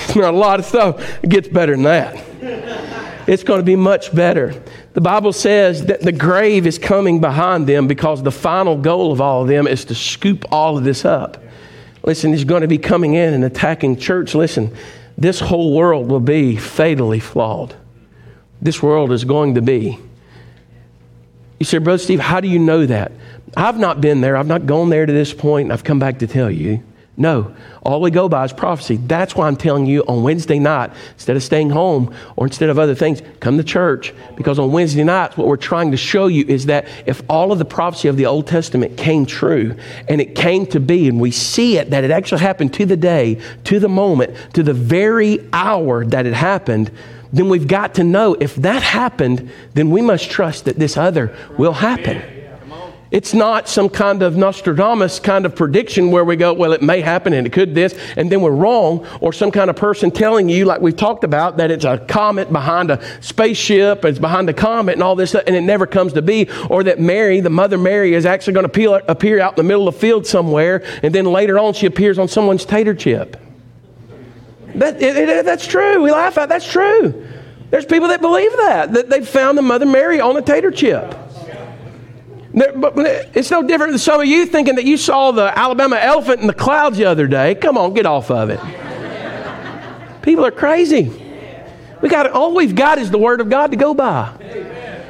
It's 0.05 0.17
not 0.17 0.35
a 0.35 0.37
lot 0.37 0.61
of 0.61 0.65
stuff. 0.65 1.23
It 1.23 1.31
gets 1.31 1.49
better 1.49 1.73
than 1.73 1.83
that. 1.85 3.29
It's 3.29 3.45
going 3.45 3.61
to 3.61 3.65
be 3.65 3.77
much 3.77 4.15
better. 4.15 4.63
The 4.95 5.01
Bible 5.01 5.33
says 5.33 5.87
that 5.87 6.01
the 6.01 6.13
grave 6.13 6.67
is 6.67 6.79
coming 6.79 7.21
behind 7.21 7.67
them 7.67 7.87
because 7.87 8.23
the 8.23 8.33
final 8.33 8.77
goal 8.77 9.13
of 9.13 9.21
all 9.21 9.43
of 9.43 9.49
them 9.49 9.67
is 9.67 9.85
to 9.87 9.95
scoop 9.95 10.45
all 10.53 10.77
of 10.77 10.85
this 10.85 11.05
up. 11.05 11.43
Listen, 12.05 12.33
he's 12.33 12.45
going 12.45 12.63
to 12.63 12.69
be 12.69 12.79
coming 12.79 13.15
in 13.15 13.33
and 13.33 13.45
attacking 13.45 13.97
church. 13.97 14.35
Listen, 14.35 14.75
this 15.17 15.41
whole 15.41 15.75
world 15.75 16.09
will 16.09 16.21
be 16.21 16.57
fatally 16.57 17.21
flawed. 17.21 17.77
This 18.61 18.83
world 18.83 19.13
is 19.13 19.25
going 19.25 19.55
to 19.55 19.63
be 19.63 19.99
you 21.63 21.65
say, 21.65 21.79
Brother 21.79 21.99
Steve, 21.99 22.19
how 22.19 22.41
do 22.41 22.49
you 22.49 22.59
know 22.59 22.87
that? 22.87 23.13
I've 23.57 23.79
not 23.79 24.01
been 24.01 24.21
there. 24.21 24.37
I've 24.37 24.49
not 24.49 24.67
gone 24.67 24.91
there 24.91 25.07
to 25.07 25.13
this 25.13 25.33
point, 25.33 25.67
and 25.67 25.73
I've 25.73 25.85
come 25.85 26.01
back 26.01 26.19
to 26.19 26.27
tell 26.27 26.51
you. 26.51 26.83
No, 27.17 27.55
all 27.85 28.01
we 28.01 28.11
go 28.11 28.29
by 28.29 28.45
is 28.47 28.53
prophecy. 28.53 28.97
That's 28.97 29.37
why 29.37 29.47
I'm 29.47 29.55
telling 29.55 29.87
you 29.87 30.03
on 30.09 30.25
Wednesday 30.25 30.59
night, 30.59 30.91
instead 31.13 31.37
of 31.37 31.43
staying 31.45 31.71
home 31.71 32.13
or 32.35 32.47
instead 32.47 32.69
of 32.69 32.81
other 32.81 32.97
things, 32.97 33.23
come 33.39 33.59
to 33.59 33.63
church. 33.63 34.13
Because 34.35 34.59
on 34.59 34.73
Wednesday 34.73 35.05
nights, 35.05 35.37
what 35.37 35.47
we're 35.47 35.57
trying 35.57 35.93
to 35.93 35.97
show 35.97 36.27
you 36.27 36.45
is 36.49 36.67
that 36.67 36.89
if 37.07 37.23
all 37.29 37.53
of 37.53 37.61
the 37.61 37.65
prophecy 37.65 38.09
of 38.09 38.17
the 38.17 38.27
Old 38.27 38.49
Testament 38.49 38.97
came 38.97 39.25
true 39.25 39.77
and 40.09 40.21
it 40.21 40.35
came 40.35 40.67
to 40.67 40.81
be, 40.81 41.07
and 41.07 41.21
we 41.21 41.31
see 41.31 41.77
it, 41.77 41.91
that 41.91 42.03
it 42.03 42.11
actually 42.11 42.41
happened 42.41 42.75
to 42.75 42.87
the 42.87 42.97
day, 42.97 43.41
to 43.65 43.79
the 43.79 43.91
moment, 43.91 44.35
to 44.55 44.65
the 44.65 44.75
very 44.75 45.39
hour 45.53 46.05
that 46.07 46.27
it 46.27 46.35
happened, 46.35 46.91
then 47.33 47.49
we've 47.49 47.67
got 47.67 47.95
to 47.95 48.05
know 48.05 48.35
if 48.35 48.55
that 48.57 48.83
happened, 48.83 49.51
then 49.75 49.91
we 49.91 50.03
must 50.03 50.31
trust 50.31 50.67
that 50.67 50.79
this 50.79 50.97
other 50.97 51.35
will 51.57 51.73
happen. 51.73 52.23
It's 53.11 53.35
not 53.35 53.69
some 53.69 53.91
kind 53.91 54.23
of 54.23 54.39
Nostradamus 54.39 55.21
kind 55.21 55.45
of 55.45 55.55
prediction 55.55 56.11
where 56.11 56.25
we 56.25 56.35
go, 56.35 56.55
well, 56.55 56.73
it 56.73 56.81
may 56.81 57.03
happen 57.03 57.35
and 57.35 57.47
it 57.47 57.53
could 57.53 57.75
this, 57.75 57.95
and 58.17 58.33
then 58.33 58.41
we're 58.41 58.53
wrong, 58.53 59.07
or 59.21 59.35
some 59.35 59.51
kind 59.51 59.69
of 59.69 59.77
person 59.77 60.11
telling 60.11 60.49
you, 60.49 60.65
like 60.65 60.81
we've 60.81 60.97
talked 60.97 61.23
about, 61.23 61.59
that 61.59 61.71
it's 61.71 61.85
a 61.85 61.99
comet 61.99 62.51
behind 62.51 62.91
a 62.91 63.05
spaceship, 63.21 64.07
it's 64.07 64.19
behind 64.19 64.49
a 64.49 64.55
comet 64.55 64.95
and 64.95 65.03
all 65.03 65.15
this, 65.15 65.35
and 65.35 65.55
it 65.55 65.61
never 65.61 65.87
comes 65.87 66.15
to 66.15 66.23
be, 66.23 66.49
or 66.71 66.83
that 66.85 67.01
Mary, 67.01 67.41
the 67.41 67.51
Mother 67.51 67.77
Mary, 67.77 68.15
is 68.15 68.25
actually 68.25 68.55
going 68.55 68.67
to 68.67 69.11
appear 69.11 69.41
out 69.41 69.53
in 69.53 69.57
the 69.57 69.69
middle 69.69 69.87
of 69.87 69.93
the 69.95 70.01
field 70.01 70.27
somewhere, 70.27 70.83
and 71.03 71.15
then 71.15 71.27
later 71.27 71.59
on 71.59 71.75
she 71.75 71.85
appears 71.85 72.19
on 72.19 72.29
someone's 72.29 72.65
tater 72.65 72.95
chip. 72.95 73.37
That, 74.75 75.03
it, 75.03 75.17
it, 75.17 75.45
that's 75.45 75.67
true. 75.67 76.03
We 76.03 76.11
laugh 76.11 76.39
at 76.39 76.49
That's 76.49 76.71
true. 76.71 77.29
There's 77.71 77.87
people 77.87 78.09
that 78.09 78.21
believe 78.21 78.53
that, 78.53 78.93
that 78.93 79.09
they 79.09 79.25
found 79.25 79.57
the 79.57 79.63
Mother 79.63 79.87
Mary 79.87 80.21
on 80.21 80.37
a 80.37 80.43
tater 80.43 80.71
chip. 80.71 81.17
But 82.55 82.93
it's 83.35 83.51
no 83.51 83.63
different 83.67 83.93
than 83.93 83.99
some 83.99 84.21
of 84.21 84.27
you 84.27 84.45
thinking 84.45 84.75
that 84.75 84.85
you 84.85 84.99
saw 84.99 85.31
the 85.31 85.59
Alabama 85.59 85.97
elephant 85.97 86.43
in 86.43 86.47
the 86.47 86.53
clouds 86.53 86.99
the 86.99 87.07
other 87.07 87.27
day. 87.27 87.55
Come 87.55 87.79
on, 87.79 87.95
get 87.95 88.05
off 88.05 88.31
of 88.31 88.51
it. 88.51 88.61
People 90.23 90.45
are 90.45 90.51
crazy. 90.51 91.11
We 92.03 92.11
got 92.11 92.31
all 92.31 92.55
we've 92.55 92.75
got 92.75 92.99
is 92.99 93.11
the 93.11 93.17
Word 93.17 93.41
of 93.41 93.49
God 93.49 93.71
to 93.71 93.77
go 93.79 93.95
by. 93.95 94.37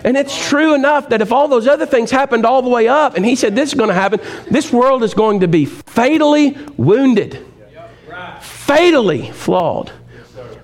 And 0.04 0.16
it's 0.16 0.48
true 0.48 0.74
enough 0.74 1.08
that 1.08 1.20
if 1.20 1.32
all 1.32 1.48
those 1.48 1.66
other 1.66 1.86
things 1.86 2.12
happened 2.12 2.46
all 2.46 2.62
the 2.62 2.68
way 2.68 2.86
up, 2.86 3.16
and 3.16 3.26
he 3.26 3.34
said 3.34 3.56
this 3.56 3.70
is 3.70 3.74
going 3.74 3.88
to 3.88 3.94
happen, 3.94 4.20
this 4.50 4.72
world 4.72 5.02
is 5.02 5.14
going 5.14 5.40
to 5.40 5.48
be 5.48 5.64
fatally 5.64 6.56
wounded 6.76 7.44
fatally 8.66 9.30
flawed. 9.30 9.92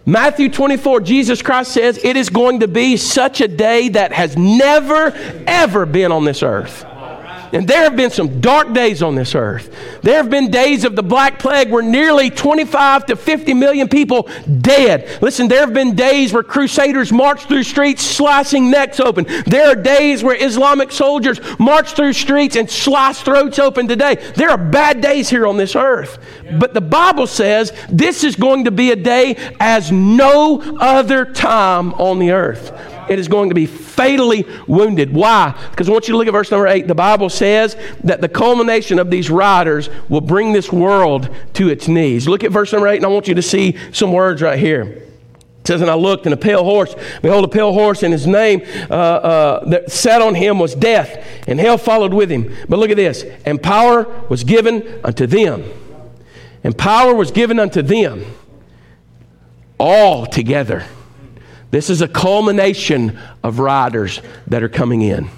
Matthew 0.06 0.48
24, 0.48 1.00
Jesus 1.00 1.42
Christ 1.42 1.72
says, 1.72 1.98
It 2.02 2.16
is 2.16 2.30
going 2.30 2.60
to 2.60 2.68
be 2.68 2.96
such 2.96 3.40
a 3.40 3.48
day 3.48 3.90
that 3.90 4.12
has 4.12 4.36
never, 4.36 5.12
ever 5.46 5.84
been 5.84 6.12
on 6.12 6.24
this 6.24 6.42
earth. 6.42 6.86
And 7.52 7.66
there 7.66 7.82
have 7.82 7.96
been 7.96 8.10
some 8.10 8.40
dark 8.40 8.72
days 8.72 9.02
on 9.02 9.14
this 9.14 9.34
earth. 9.34 9.74
There 10.02 10.16
have 10.16 10.30
been 10.30 10.50
days 10.50 10.84
of 10.84 10.96
the 10.96 11.02
Black 11.02 11.38
Plague 11.38 11.70
where 11.70 11.82
nearly 11.82 12.30
25 12.30 13.06
to 13.06 13.16
50 13.16 13.54
million 13.54 13.88
people 13.88 14.28
dead. 14.60 15.22
Listen, 15.22 15.48
there 15.48 15.60
have 15.60 15.72
been 15.72 15.94
days 15.94 16.32
where 16.32 16.42
crusaders 16.42 17.12
marched 17.12 17.48
through 17.48 17.62
streets 17.62 18.02
slicing 18.02 18.70
necks 18.70 19.00
open. 19.00 19.26
There 19.46 19.68
are 19.68 19.74
days 19.74 20.22
where 20.22 20.42
Islamic 20.42 20.92
soldiers 20.92 21.40
march 21.58 21.92
through 21.92 22.12
streets 22.12 22.56
and 22.56 22.70
slice 22.70 23.20
throats 23.20 23.58
open 23.58 23.88
today. 23.88 24.16
There 24.36 24.50
are 24.50 24.58
bad 24.58 25.00
days 25.00 25.28
here 25.28 25.46
on 25.46 25.56
this 25.56 25.74
earth. 25.76 26.18
But 26.58 26.74
the 26.74 26.80
Bible 26.80 27.26
says 27.26 27.72
this 27.88 28.24
is 28.24 28.36
going 28.36 28.64
to 28.64 28.70
be 28.70 28.90
a 28.90 28.96
day 28.96 29.36
as 29.60 29.90
no 29.92 30.60
other 30.78 31.24
time 31.24 31.94
on 31.94 32.18
the 32.18 32.32
earth 32.32 32.97
it 33.08 33.18
is 33.18 33.28
going 33.28 33.48
to 33.48 33.54
be 33.54 33.66
fatally 33.66 34.46
wounded. 34.66 35.12
Why? 35.12 35.54
Because 35.70 35.88
I 35.88 35.92
want 35.92 36.08
you 36.08 36.12
to 36.12 36.18
look 36.18 36.26
at 36.26 36.32
verse 36.32 36.50
number 36.50 36.66
8. 36.66 36.86
The 36.86 36.94
Bible 36.94 37.30
says 37.30 37.76
that 38.04 38.20
the 38.20 38.28
culmination 38.28 38.98
of 38.98 39.10
these 39.10 39.30
riders 39.30 39.88
will 40.08 40.20
bring 40.20 40.52
this 40.52 40.72
world 40.72 41.28
to 41.54 41.68
its 41.68 41.88
knees. 41.88 42.28
Look 42.28 42.44
at 42.44 42.52
verse 42.52 42.72
number 42.72 42.88
8, 42.88 42.96
and 42.96 43.04
I 43.06 43.08
want 43.08 43.28
you 43.28 43.34
to 43.34 43.42
see 43.42 43.76
some 43.92 44.12
words 44.12 44.42
right 44.42 44.58
here. 44.58 44.82
It 44.82 45.66
says, 45.66 45.80
And 45.80 45.90
I 45.90 45.94
looked, 45.94 46.26
and 46.26 46.32
a 46.32 46.36
pale 46.38 46.64
horse, 46.64 46.94
behold, 47.22 47.44
a 47.44 47.48
pale 47.48 47.72
horse, 47.72 48.02
and 48.02 48.12
his 48.12 48.26
name 48.26 48.62
uh, 48.90 48.94
uh, 48.94 49.68
that 49.70 49.90
sat 49.90 50.22
on 50.22 50.34
him 50.34 50.58
was 50.58 50.74
death, 50.74 51.26
and 51.46 51.58
hell 51.58 51.78
followed 51.78 52.14
with 52.14 52.30
him. 52.30 52.54
But 52.68 52.78
look 52.78 52.90
at 52.90 52.96
this, 52.96 53.24
and 53.44 53.62
power 53.62 54.04
was 54.28 54.44
given 54.44 55.00
unto 55.04 55.26
them. 55.26 55.64
And 56.64 56.76
power 56.76 57.14
was 57.14 57.30
given 57.30 57.58
unto 57.58 57.82
them 57.82 58.24
all 59.78 60.26
together 60.26 60.84
this 61.70 61.90
is 61.90 62.00
a 62.00 62.08
culmination 62.08 63.18
of 63.42 63.58
riders 63.58 64.20
that 64.46 64.62
are 64.62 64.68
coming 64.68 65.02
in. 65.02 65.28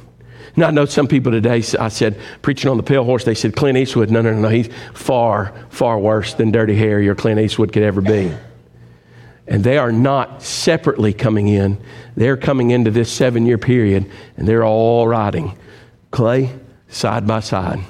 Now, 0.56 0.68
I 0.68 0.70
know 0.70 0.84
some 0.84 1.06
people 1.06 1.32
today, 1.32 1.62
I 1.78 1.88
said, 1.88 2.18
preaching 2.42 2.70
on 2.70 2.76
the 2.76 2.82
pale 2.82 3.04
horse, 3.04 3.24
they 3.24 3.34
said, 3.34 3.56
Clint 3.56 3.78
Eastwood. 3.78 4.10
No, 4.10 4.20
no, 4.20 4.32
no, 4.32 4.40
no. 4.40 4.48
He's 4.48 4.68
far, 4.94 5.54
far 5.70 5.98
worse 5.98 6.34
than 6.34 6.50
Dirty 6.50 6.74
Harry 6.76 7.08
or 7.08 7.14
Clint 7.14 7.40
Eastwood 7.40 7.72
could 7.72 7.82
ever 7.82 8.00
be. 8.00 8.32
And 9.46 9.64
they 9.64 9.78
are 9.78 9.92
not 9.92 10.42
separately 10.42 11.12
coming 11.12 11.48
in. 11.48 11.78
They're 12.16 12.36
coming 12.36 12.70
into 12.70 12.90
this 12.90 13.10
seven 13.12 13.46
year 13.46 13.58
period, 13.58 14.10
and 14.36 14.46
they're 14.46 14.64
all 14.64 15.08
riding 15.08 15.56
clay 16.10 16.52
side 16.88 17.26
by 17.26 17.40
side. 17.40 17.80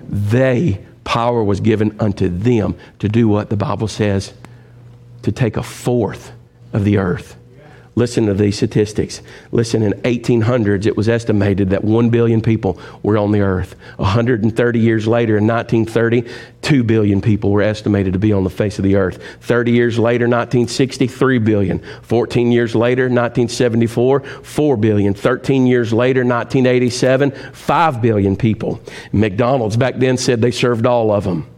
They, 0.00 0.84
power 1.04 1.44
was 1.44 1.60
given 1.60 1.96
unto 2.00 2.28
them 2.28 2.76
to 2.98 3.08
do 3.08 3.28
what 3.28 3.50
the 3.50 3.56
Bible 3.56 3.88
says 3.88 4.32
to 5.22 5.32
take 5.32 5.56
a 5.56 5.62
fourth 5.62 6.32
of 6.72 6.84
the 6.84 6.98
earth. 6.98 7.36
Listen 7.94 8.24
to 8.24 8.32
these 8.32 8.56
statistics. 8.56 9.20
Listen, 9.50 9.82
in 9.82 9.92
1800s, 10.00 10.86
it 10.86 10.96
was 10.96 11.10
estimated 11.10 11.70
that 11.70 11.84
1 11.84 12.08
billion 12.08 12.40
people 12.40 12.80
were 13.02 13.18
on 13.18 13.32
the 13.32 13.42
earth. 13.42 13.76
130 13.96 14.78
years 14.78 15.06
later, 15.06 15.36
in 15.36 15.46
1930, 15.46 16.26
2 16.62 16.84
billion 16.84 17.20
people 17.20 17.50
were 17.50 17.60
estimated 17.60 18.14
to 18.14 18.18
be 18.18 18.32
on 18.32 18.44
the 18.44 18.50
face 18.50 18.78
of 18.78 18.84
the 18.84 18.96
earth. 18.96 19.22
30 19.42 19.72
years 19.72 19.98
later, 19.98 20.24
1960, 20.24 21.06
3 21.06 21.38
billion. 21.38 21.80
14 22.00 22.50
years 22.50 22.74
later, 22.74 23.02
1974, 23.02 24.20
4 24.20 24.76
billion. 24.78 25.12
13 25.12 25.66
years 25.66 25.92
later, 25.92 26.20
1987, 26.20 27.30
5 27.52 28.00
billion 28.00 28.36
people. 28.36 28.80
McDonald's 29.12 29.76
back 29.76 29.96
then 29.96 30.16
said 30.16 30.40
they 30.40 30.50
served 30.50 30.86
all 30.86 31.10
of 31.10 31.24
them. 31.24 31.51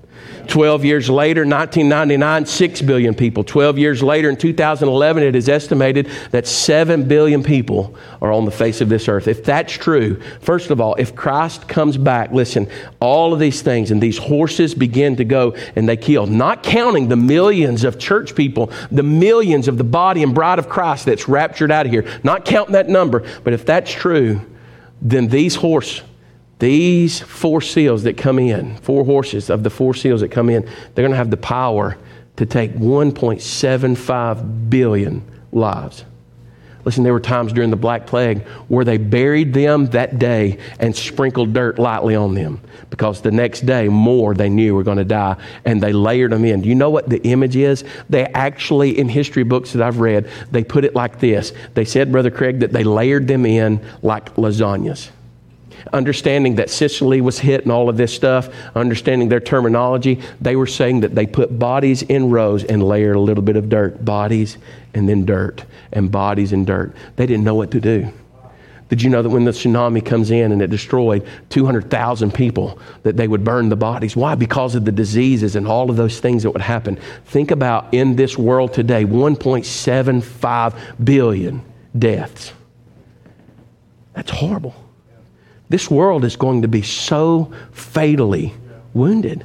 12 0.48 0.84
years 0.84 1.10
later, 1.10 1.42
1999, 1.42 2.46
6 2.46 2.82
billion 2.82 3.14
people. 3.14 3.44
12 3.44 3.78
years 3.78 4.02
later, 4.02 4.30
in 4.30 4.36
2011, 4.36 5.22
it 5.22 5.34
is 5.34 5.48
estimated 5.48 6.08
that 6.30 6.46
7 6.46 7.06
billion 7.08 7.42
people 7.42 7.94
are 8.22 8.32
on 8.32 8.44
the 8.44 8.50
face 8.50 8.80
of 8.80 8.88
this 8.88 9.08
earth. 9.08 9.28
If 9.28 9.44
that's 9.44 9.72
true, 9.72 10.20
first 10.40 10.70
of 10.70 10.80
all, 10.80 10.94
if 10.96 11.14
Christ 11.14 11.68
comes 11.68 11.96
back, 11.96 12.32
listen, 12.32 12.68
all 13.00 13.32
of 13.32 13.40
these 13.40 13.62
things 13.62 13.90
and 13.90 14.02
these 14.02 14.18
horses 14.18 14.74
begin 14.74 15.16
to 15.16 15.24
go 15.24 15.54
and 15.76 15.88
they 15.88 15.96
kill, 15.96 16.26
not 16.26 16.62
counting 16.62 17.08
the 17.08 17.16
millions 17.16 17.84
of 17.84 17.98
church 17.98 18.34
people, 18.34 18.70
the 18.90 19.02
millions 19.02 19.68
of 19.68 19.78
the 19.78 19.84
body 19.84 20.22
and 20.22 20.34
bride 20.34 20.58
of 20.58 20.68
Christ 20.68 21.06
that's 21.06 21.28
raptured 21.28 21.70
out 21.70 21.86
of 21.86 21.92
here, 21.92 22.06
not 22.22 22.44
counting 22.44 22.72
that 22.72 22.88
number, 22.88 23.24
but 23.42 23.52
if 23.52 23.66
that's 23.66 23.92
true, 23.92 24.40
then 25.00 25.28
these 25.28 25.54
horse 25.54 26.02
these 26.58 27.20
four 27.20 27.60
seals 27.60 28.04
that 28.04 28.16
come 28.16 28.38
in, 28.38 28.76
four 28.76 29.04
horses 29.04 29.50
of 29.50 29.62
the 29.62 29.70
four 29.70 29.94
seals 29.94 30.20
that 30.20 30.30
come 30.30 30.48
in, 30.48 30.62
they're 30.62 31.02
going 31.02 31.10
to 31.10 31.16
have 31.16 31.30
the 31.30 31.36
power 31.36 31.98
to 32.36 32.46
take 32.46 32.72
1.75 32.74 34.70
billion 34.70 35.22
lives. 35.52 36.04
Listen, 36.84 37.02
there 37.02 37.14
were 37.14 37.20
times 37.20 37.52
during 37.52 37.70
the 37.70 37.76
Black 37.76 38.06
Plague 38.06 38.46
where 38.68 38.84
they 38.84 38.98
buried 38.98 39.54
them 39.54 39.86
that 39.86 40.18
day 40.18 40.58
and 40.78 40.94
sprinkled 40.94 41.54
dirt 41.54 41.78
lightly 41.78 42.14
on 42.14 42.34
them 42.34 42.60
because 42.90 43.22
the 43.22 43.30
next 43.30 43.62
day 43.62 43.88
more 43.88 44.34
they 44.34 44.50
knew 44.50 44.74
were 44.74 44.82
going 44.82 44.98
to 44.98 45.04
die 45.04 45.36
and 45.64 45.82
they 45.82 45.94
layered 45.94 46.32
them 46.32 46.44
in. 46.44 46.60
Do 46.60 46.68
you 46.68 46.74
know 46.74 46.90
what 46.90 47.08
the 47.08 47.22
image 47.22 47.56
is? 47.56 47.84
They 48.10 48.26
actually, 48.26 48.98
in 48.98 49.08
history 49.08 49.44
books 49.44 49.72
that 49.72 49.82
I've 49.82 49.98
read, 49.98 50.28
they 50.50 50.62
put 50.62 50.84
it 50.84 50.94
like 50.94 51.20
this. 51.20 51.54
They 51.72 51.86
said, 51.86 52.12
Brother 52.12 52.30
Craig, 52.30 52.60
that 52.60 52.72
they 52.72 52.84
layered 52.84 53.28
them 53.28 53.46
in 53.46 53.82
like 54.02 54.34
lasagnas 54.34 55.08
understanding 55.92 56.56
that 56.56 56.70
Sicily 56.70 57.20
was 57.20 57.38
hit 57.38 57.62
and 57.62 57.72
all 57.72 57.88
of 57.88 57.96
this 57.96 58.14
stuff, 58.14 58.48
understanding 58.74 59.28
their 59.28 59.40
terminology, 59.40 60.20
they 60.40 60.56
were 60.56 60.66
saying 60.66 61.00
that 61.00 61.14
they 61.14 61.26
put 61.26 61.58
bodies 61.58 62.02
in 62.02 62.30
rows 62.30 62.64
and 62.64 62.82
layered 62.82 63.16
a 63.16 63.20
little 63.20 63.42
bit 63.42 63.56
of 63.56 63.68
dirt, 63.68 64.04
bodies 64.04 64.58
and 64.94 65.08
then 65.08 65.24
dirt, 65.24 65.64
and 65.92 66.10
bodies 66.10 66.52
and 66.52 66.66
dirt. 66.66 66.94
They 67.16 67.26
didn't 67.26 67.44
know 67.44 67.54
what 67.54 67.70
to 67.72 67.80
do. 67.80 68.12
Did 68.88 69.02
you 69.02 69.10
know 69.10 69.22
that 69.22 69.30
when 69.30 69.44
the 69.44 69.50
tsunami 69.50 70.04
comes 70.04 70.30
in 70.30 70.52
and 70.52 70.60
it 70.60 70.68
destroyed 70.68 71.26
200,000 71.48 72.32
people, 72.32 72.78
that 73.02 73.16
they 73.16 73.26
would 73.26 73.42
burn 73.42 73.70
the 73.70 73.76
bodies? 73.76 74.14
Why? 74.14 74.34
Because 74.34 74.74
of 74.74 74.84
the 74.84 74.92
diseases 74.92 75.56
and 75.56 75.66
all 75.66 75.90
of 75.90 75.96
those 75.96 76.20
things 76.20 76.42
that 76.42 76.50
would 76.50 76.62
happen. 76.62 76.98
Think 77.24 77.50
about 77.50 77.92
in 77.92 78.16
this 78.16 78.36
world 78.36 78.74
today 78.74 79.04
1.75 79.04 80.74
billion 81.02 81.62
deaths. 81.98 82.52
That's 84.12 84.30
horrible. 84.30 84.74
This 85.68 85.90
world 85.90 86.24
is 86.24 86.36
going 86.36 86.62
to 86.62 86.68
be 86.68 86.82
so 86.82 87.52
fatally 87.72 88.54
wounded. 88.92 89.44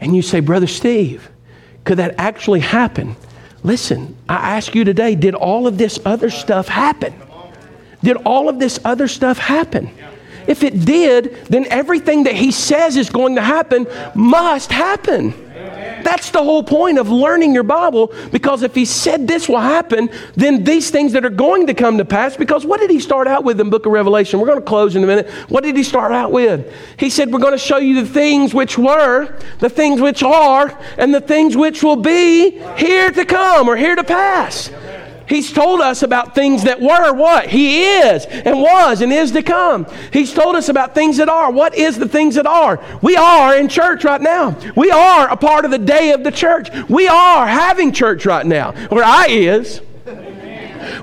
And 0.00 0.14
you 0.16 0.22
say, 0.22 0.40
Brother 0.40 0.66
Steve, 0.66 1.30
could 1.84 1.98
that 1.98 2.16
actually 2.18 2.60
happen? 2.60 3.16
Listen, 3.62 4.16
I 4.28 4.56
ask 4.56 4.74
you 4.74 4.84
today, 4.84 5.14
did 5.14 5.34
all 5.34 5.66
of 5.66 5.78
this 5.78 5.98
other 6.04 6.30
stuff 6.30 6.68
happen? 6.68 7.14
Did 8.02 8.16
all 8.24 8.48
of 8.48 8.58
this 8.58 8.80
other 8.84 9.06
stuff 9.06 9.38
happen? 9.38 9.90
If 10.48 10.64
it 10.64 10.84
did, 10.84 11.46
then 11.46 11.66
everything 11.70 12.24
that 12.24 12.34
he 12.34 12.50
says 12.50 12.96
is 12.96 13.10
going 13.10 13.36
to 13.36 13.42
happen 13.42 13.86
must 14.14 14.72
happen. 14.72 15.51
That's 16.04 16.30
the 16.30 16.42
whole 16.42 16.62
point 16.62 16.98
of 16.98 17.08
learning 17.10 17.54
your 17.54 17.62
Bible 17.62 18.12
because 18.30 18.62
if 18.62 18.74
he 18.74 18.84
said 18.84 19.26
this 19.26 19.48
will 19.48 19.60
happen, 19.60 20.10
then 20.34 20.64
these 20.64 20.90
things 20.90 21.12
that 21.12 21.24
are 21.24 21.30
going 21.30 21.66
to 21.66 21.74
come 21.74 21.98
to 21.98 22.04
pass, 22.04 22.36
because 22.36 22.64
what 22.64 22.80
did 22.80 22.90
he 22.90 23.00
start 23.00 23.26
out 23.26 23.44
with 23.44 23.60
in 23.60 23.70
book 23.70 23.86
of 23.86 23.92
Revelation? 23.92 24.40
We're 24.40 24.46
going 24.46 24.60
to 24.60 24.64
close 24.64 24.96
in 24.96 25.04
a 25.04 25.06
minute. 25.06 25.28
What 25.48 25.64
did 25.64 25.76
he 25.76 25.82
start 25.82 26.12
out 26.12 26.32
with? 26.32 26.72
He 26.96 27.10
said, 27.10 27.32
We're 27.32 27.38
going 27.38 27.52
to 27.52 27.58
show 27.58 27.78
you 27.78 28.02
the 28.02 28.08
things 28.08 28.54
which 28.54 28.78
were, 28.78 29.38
the 29.58 29.70
things 29.70 30.00
which 30.00 30.22
are, 30.22 30.78
and 30.98 31.14
the 31.14 31.20
things 31.20 31.56
which 31.56 31.82
will 31.82 31.96
be 31.96 32.58
here 32.76 33.10
to 33.10 33.24
come 33.24 33.68
or 33.68 33.76
here 33.76 33.96
to 33.96 34.04
pass. 34.04 34.70
He's 35.28 35.52
told 35.52 35.80
us 35.80 36.02
about 36.02 36.34
things 36.34 36.64
that 36.64 36.80
were 36.80 37.12
what? 37.12 37.48
He 37.48 37.84
is 37.84 38.26
and 38.26 38.60
was 38.60 39.00
and 39.00 39.12
is 39.12 39.32
to 39.32 39.42
come. 39.42 39.86
He's 40.12 40.32
told 40.32 40.56
us 40.56 40.68
about 40.68 40.94
things 40.94 41.16
that 41.18 41.28
are. 41.28 41.50
What 41.50 41.74
is 41.74 41.98
the 41.98 42.08
things 42.08 42.34
that 42.36 42.46
are? 42.46 42.82
We 43.02 43.16
are 43.16 43.56
in 43.56 43.68
church 43.68 44.04
right 44.04 44.20
now. 44.20 44.56
We 44.76 44.90
are 44.90 45.28
a 45.28 45.36
part 45.36 45.64
of 45.64 45.70
the 45.70 45.78
day 45.78 46.12
of 46.12 46.24
the 46.24 46.32
church. 46.32 46.68
We 46.88 47.08
are 47.08 47.46
having 47.46 47.92
church 47.92 48.26
right 48.26 48.46
now, 48.46 48.72
where 48.88 49.04
I 49.04 49.26
is. 49.28 49.80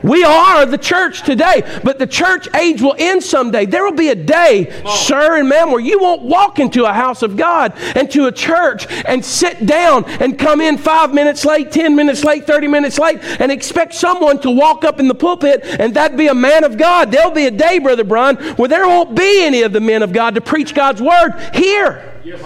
We 0.04 0.23
are 0.23 0.65
the 0.65 0.78
church 0.78 1.23
today, 1.23 1.63
but 1.84 1.99
the 1.99 2.08
church 2.08 2.47
age 2.56 2.82
will 2.82 2.95
end 2.97 3.23
someday. 3.23 3.65
There 3.65 3.84
will 3.84 3.91
be 3.91 4.10
a 4.10 4.15
day, 4.15 4.84
sir 4.95 5.38
and 5.38 5.49
ma'am, 5.49 5.71
where 5.71 5.80
you 5.80 5.99
won't 5.99 6.23
walk 6.23 6.60
into 6.60 6.86
a 6.86 6.93
house 6.93 7.21
of 7.21 7.38
God 7.38 7.73
and 7.95 8.10
to 8.12 8.28
a 8.28 8.32
church 8.32 8.88
and 9.06 9.23
sit 9.23 9.65
down 9.65 10.06
and 10.06 10.38
come 10.38 10.62
in 10.62 10.78
five 10.78 11.13
minutes 11.13 11.45
late, 11.45 11.71
10 11.71 11.95
minutes 11.95 12.23
late, 12.23 12.45
30 12.45 12.67
minutes 12.67 12.99
late, 12.99 13.19
and 13.39 13.52
expect 13.52 13.93
someone 13.93 14.39
to 14.41 14.52
walk 14.52 14.84
up 14.84 14.99
in 14.99 15.08
the 15.08 15.15
pulpit 15.15 15.63
and 15.63 15.93
that 15.95 16.17
be 16.17 16.28
a 16.28 16.34
man 16.34 16.63
of 16.63 16.78
God. 16.78 17.12
There'll 17.12 17.32
be 17.32 17.45
a 17.45 17.52
day, 17.52 17.80
Brother 17.80 18.04
Brian, 18.04 18.38
where 18.56 18.67
there 18.67 18.88
won't 18.88 19.15
be 19.15 19.43
any 19.43 19.62
of 19.62 19.73
the 19.73 19.80
men 19.82 20.04
of 20.04 20.12
God 20.12 20.36
to 20.36 20.41
preach 20.41 20.73
God's 20.73 21.02
word 21.02 21.34
here. 21.54 22.06
Yes, 22.23 22.41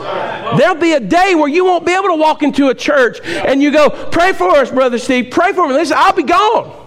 There'll 0.57 0.75
be 0.75 0.93
a 0.93 0.99
day 0.99 1.35
where 1.35 1.47
you 1.47 1.65
won't 1.65 1.85
be 1.85 1.93
able 1.93 2.09
to 2.09 2.15
walk 2.15 2.43
into 2.43 2.69
a 2.69 2.75
church 2.75 3.19
and 3.23 3.61
you 3.61 3.71
go, 3.71 3.89
Pray 4.11 4.33
for 4.33 4.49
us, 4.49 4.69
Brother 4.69 4.97
Steve. 4.97 5.31
Pray 5.31 5.53
for 5.53 5.67
me. 5.67 5.73
Listen, 5.73 5.97
I'll 5.99 6.13
be 6.13 6.23
gone. 6.23 6.82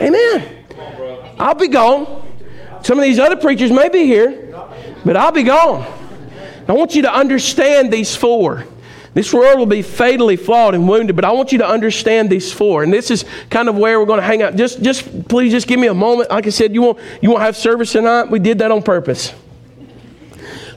Amen. 0.00 0.64
I'll 1.38 1.54
be 1.54 1.68
gone. 1.68 2.26
Some 2.82 2.98
of 2.98 3.04
these 3.04 3.18
other 3.18 3.36
preachers 3.36 3.70
may 3.70 3.88
be 3.88 4.04
here, 4.04 4.54
but 5.04 5.16
I'll 5.16 5.32
be 5.32 5.42
gone. 5.42 5.86
I 6.66 6.72
want 6.72 6.94
you 6.94 7.02
to 7.02 7.12
understand 7.12 7.92
these 7.92 8.14
four. 8.16 8.64
This 9.12 9.34
world 9.34 9.58
will 9.58 9.66
be 9.66 9.82
fatally 9.82 10.36
flawed 10.36 10.74
and 10.74 10.88
wounded, 10.88 11.16
but 11.16 11.24
I 11.24 11.32
want 11.32 11.50
you 11.50 11.58
to 11.58 11.66
understand 11.66 12.30
these 12.30 12.52
four. 12.52 12.84
And 12.84 12.92
this 12.92 13.10
is 13.10 13.24
kind 13.50 13.68
of 13.68 13.76
where 13.76 13.98
we're 13.98 14.06
going 14.06 14.20
to 14.20 14.26
hang 14.26 14.42
out. 14.42 14.54
Just, 14.54 14.82
just 14.82 15.28
please, 15.28 15.50
just 15.50 15.66
give 15.66 15.80
me 15.80 15.88
a 15.88 15.94
moment. 15.94 16.30
Like 16.30 16.46
I 16.46 16.50
said, 16.50 16.72
you 16.72 16.82
won't, 16.82 16.98
you 17.20 17.30
won't 17.30 17.42
have 17.42 17.56
service 17.56 17.92
tonight. 17.92 18.30
We 18.30 18.38
did 18.38 18.58
that 18.58 18.70
on 18.70 18.82
purpose. 18.82 19.34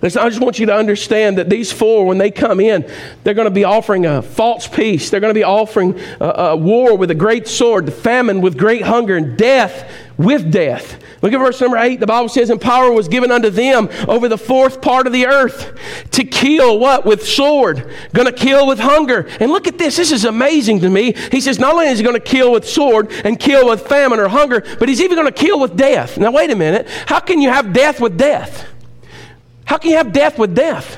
Listen, 0.04 0.22
I 0.22 0.28
just 0.28 0.42
want 0.42 0.60
you 0.60 0.66
to 0.66 0.76
understand 0.76 1.38
that 1.38 1.50
these 1.50 1.72
four, 1.72 2.06
when 2.06 2.18
they 2.18 2.30
come 2.30 2.60
in, 2.60 2.86
they're 3.24 3.34
going 3.34 3.48
to 3.48 3.52
be 3.52 3.64
offering 3.64 4.06
a 4.06 4.22
false 4.22 4.68
peace. 4.68 5.10
They're 5.10 5.22
going 5.22 5.34
to 5.34 5.40
be 5.40 5.46
offering 5.46 5.98
a, 6.20 6.26
a 6.26 6.58
war 6.58 6.98
with 6.98 7.10
a 7.10 7.16
great 7.16 7.48
sword, 7.48 7.92
famine 7.94 8.42
with 8.42 8.58
great 8.58 8.82
hunger, 8.82 9.16
and 9.16 9.38
death 9.38 9.90
with 10.18 10.52
death. 10.52 11.02
Look 11.22 11.32
at 11.32 11.38
verse 11.38 11.62
number 11.62 11.78
eight. 11.78 12.02
The 12.02 12.06
Bible 12.06 12.28
says, 12.28 12.50
And 12.50 12.60
power 12.60 12.92
was 12.92 13.08
given 13.08 13.32
unto 13.32 13.50
them 13.50 13.88
over 14.10 14.28
the 14.28 14.38
fourth 14.38 14.82
part 14.82 15.08
of 15.08 15.14
the 15.14 15.26
earth 15.26 15.80
to 16.12 16.26
kill 16.26 16.80
what? 16.80 17.06
With 17.06 17.26
sword. 17.26 17.90
Going 18.14 18.28
to 18.28 18.34
kill 18.34 18.68
with 18.68 18.80
hunger. 18.80 19.26
And 19.40 19.52
look 19.52 19.68
at 19.68 19.78
this. 19.78 19.96
This 19.96 20.12
is 20.12 20.26
amazing 20.26 20.82
to 20.82 20.90
me. 20.90 21.14
He 21.32 21.40
says, 21.40 21.60
Not 21.60 21.76
only 21.76 21.88
is 21.88 22.00
he 22.00 22.04
going 22.04 22.20
to 22.20 22.20
kill 22.20 22.52
with 22.52 22.68
sword 22.68 23.10
and 23.24 23.40
kill 23.40 23.70
with 23.70 23.88
famine 23.88 24.20
or 24.20 24.28
hunger, 24.28 24.66
but 24.80 24.90
he's 24.90 25.00
even 25.00 25.16
going 25.16 25.32
to 25.32 25.40
kill 25.40 25.62
with 25.62 25.78
death. 25.78 26.18
Now, 26.18 26.32
wait 26.32 26.52
a 26.52 26.58
minute. 26.58 26.90
How 27.08 27.22
can 27.22 27.40
you 27.40 27.50
have 27.50 27.72
death 27.72 28.02
with 28.02 28.18
death? 28.18 28.73
How 29.66 29.78
can 29.78 29.92
you 29.92 29.98
have 29.98 30.12
death 30.12 30.38
with 30.38 30.56
death? 30.56 30.98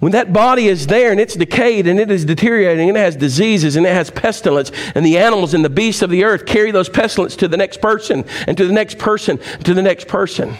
When 0.00 0.12
that 0.12 0.34
body 0.34 0.68
is 0.68 0.86
there 0.86 1.12
and 1.12 1.18
it's 1.18 1.34
decayed 1.34 1.86
and 1.86 1.98
it 1.98 2.10
is 2.10 2.26
deteriorating 2.26 2.90
and 2.90 2.98
it 2.98 3.00
has 3.00 3.16
diseases 3.16 3.76
and 3.76 3.86
it 3.86 3.94
has 3.94 4.10
pestilence, 4.10 4.70
and 4.94 5.06
the 5.06 5.16
animals 5.16 5.54
and 5.54 5.64
the 5.64 5.70
beasts 5.70 6.02
of 6.02 6.10
the 6.10 6.24
earth 6.24 6.44
carry 6.44 6.72
those 6.72 6.90
pestilence 6.90 7.36
to 7.36 7.48
the 7.48 7.56
next 7.56 7.80
person 7.80 8.24
and 8.46 8.54
to 8.58 8.66
the 8.66 8.72
next 8.72 8.98
person 8.98 9.38
to 9.64 9.72
the 9.72 9.80
next 9.80 10.06
person. 10.06 10.56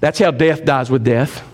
That's 0.00 0.18
how 0.18 0.32
death 0.32 0.64
dies 0.64 0.90
with 0.90 1.04
death. 1.04 1.44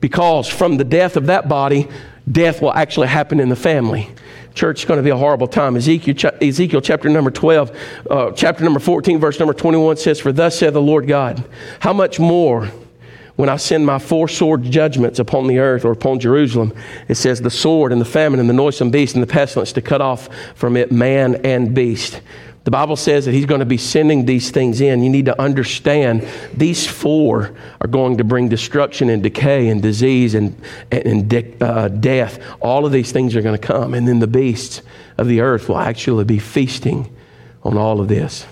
Because 0.00 0.48
from 0.48 0.78
the 0.78 0.84
death 0.84 1.18
of 1.18 1.26
that 1.26 1.50
body, 1.50 1.86
death 2.30 2.62
will 2.62 2.72
actually 2.72 3.08
happen 3.08 3.38
in 3.38 3.50
the 3.50 3.56
family. 3.56 4.08
Church 4.54 4.80
is 4.80 4.84
going 4.86 4.98
to 4.98 5.04
be 5.04 5.10
a 5.10 5.16
horrible 5.16 5.46
time. 5.46 5.76
Ezekiel, 5.76 6.32
Ezekiel 6.40 6.80
chapter 6.80 7.08
number 7.08 7.30
12, 7.30 7.78
uh, 8.10 8.30
chapter 8.32 8.64
number 8.64 8.80
14, 8.80 9.18
verse 9.18 9.38
number 9.38 9.54
21 9.54 9.96
says, 9.98 10.18
For 10.18 10.32
thus 10.32 10.58
saith 10.58 10.72
the 10.72 10.82
Lord 10.82 11.06
God, 11.06 11.44
how 11.80 11.92
much 11.92 12.18
more 12.18 12.70
when 13.36 13.48
I 13.48 13.56
send 13.56 13.86
my 13.86 13.98
four 13.98 14.28
sword 14.28 14.62
judgments 14.62 15.18
upon 15.18 15.46
the 15.46 15.58
earth 15.58 15.84
or 15.84 15.92
upon 15.92 16.20
Jerusalem, 16.20 16.74
it 17.08 17.14
says 17.14 17.40
the 17.40 17.50
sword 17.50 17.92
and 17.92 18.00
the 18.00 18.06
famine 18.06 18.40
and 18.40 18.48
the 18.48 18.54
noisome 18.54 18.90
beast 18.90 19.14
and 19.14 19.22
the 19.22 19.26
pestilence 19.26 19.72
to 19.72 19.82
cut 19.82 20.00
off 20.00 20.28
from 20.54 20.76
it 20.76 20.92
man 20.92 21.36
and 21.44 21.74
beast. 21.74 22.20
The 22.64 22.70
Bible 22.70 22.94
says 22.94 23.24
that 23.24 23.32
He's 23.32 23.46
going 23.46 23.60
to 23.60 23.66
be 23.66 23.78
sending 23.78 24.24
these 24.24 24.50
things 24.50 24.80
in. 24.80 25.02
You 25.02 25.10
need 25.10 25.24
to 25.26 25.40
understand 25.40 26.26
these 26.54 26.86
four 26.86 27.54
are 27.80 27.88
going 27.88 28.18
to 28.18 28.24
bring 28.24 28.48
destruction 28.48 29.08
and 29.08 29.22
decay 29.22 29.68
and 29.68 29.82
disease 29.82 30.34
and, 30.34 30.60
and 30.92 31.28
de- 31.28 31.54
uh, 31.60 31.88
death. 31.88 32.38
All 32.60 32.86
of 32.86 32.92
these 32.92 33.10
things 33.10 33.34
are 33.34 33.42
going 33.42 33.58
to 33.58 33.66
come. 33.66 33.94
And 33.94 34.06
then 34.06 34.20
the 34.20 34.28
beasts 34.28 34.82
of 35.18 35.26
the 35.26 35.40
earth 35.40 35.68
will 35.68 35.78
actually 35.78 36.24
be 36.24 36.38
feasting 36.38 37.14
on 37.64 37.76
all 37.76 38.00
of 38.00 38.08
this. 38.08 38.46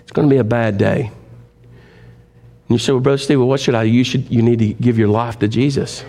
It's 0.00 0.12
going 0.12 0.28
to 0.28 0.34
be 0.34 0.38
a 0.38 0.44
bad 0.44 0.76
day. 0.76 1.12
And 2.70 2.78
you 2.78 2.78
say, 2.78 2.92
well, 2.92 3.00
Brother 3.00 3.18
Steve, 3.18 3.40
well, 3.40 3.48
what 3.48 3.58
should 3.58 3.74
I? 3.74 3.82
You, 3.82 4.04
should, 4.04 4.30
you 4.30 4.42
need 4.42 4.60
to 4.60 4.74
give 4.74 4.96
your 4.96 5.08
life 5.08 5.40
to 5.40 5.48
Jesus. 5.48 6.04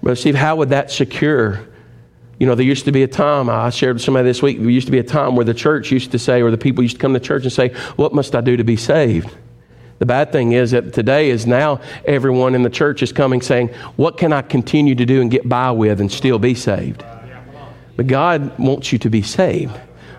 Brother 0.00 0.14
Steve, 0.14 0.36
how 0.36 0.54
would 0.54 0.68
that 0.68 0.92
secure? 0.92 1.66
You 2.38 2.46
know, 2.46 2.54
there 2.54 2.64
used 2.64 2.84
to 2.84 2.92
be 2.92 3.02
a 3.02 3.08
time, 3.08 3.50
I 3.50 3.68
shared 3.70 3.96
with 3.96 4.02
somebody 4.02 4.28
this 4.28 4.42
week, 4.42 4.60
there 4.60 4.70
used 4.70 4.86
to 4.86 4.92
be 4.92 5.00
a 5.00 5.02
time 5.02 5.34
where 5.34 5.44
the 5.44 5.52
church 5.52 5.90
used 5.90 6.12
to 6.12 6.20
say, 6.20 6.40
or 6.40 6.52
the 6.52 6.56
people 6.56 6.84
used 6.84 6.94
to 6.94 7.02
come 7.02 7.14
to 7.14 7.20
church 7.20 7.42
and 7.42 7.52
say, 7.52 7.70
What 7.96 8.14
must 8.14 8.36
I 8.36 8.42
do 8.42 8.56
to 8.56 8.62
be 8.62 8.76
saved? 8.76 9.36
The 9.98 10.06
bad 10.06 10.30
thing 10.30 10.52
is 10.52 10.70
that 10.70 10.92
today 10.92 11.30
is 11.30 11.48
now 11.48 11.80
everyone 12.04 12.54
in 12.54 12.62
the 12.62 12.70
church 12.70 13.02
is 13.02 13.12
coming 13.12 13.42
saying, 13.42 13.70
What 13.96 14.16
can 14.16 14.32
I 14.32 14.42
continue 14.42 14.94
to 14.94 15.04
do 15.04 15.20
and 15.20 15.32
get 15.32 15.48
by 15.48 15.72
with 15.72 16.00
and 16.00 16.12
still 16.12 16.38
be 16.38 16.54
saved? 16.54 17.04
But 17.96 18.06
God 18.06 18.56
wants 18.56 18.92
you 18.92 19.00
to 19.00 19.10
be 19.10 19.22
saved. 19.22 19.76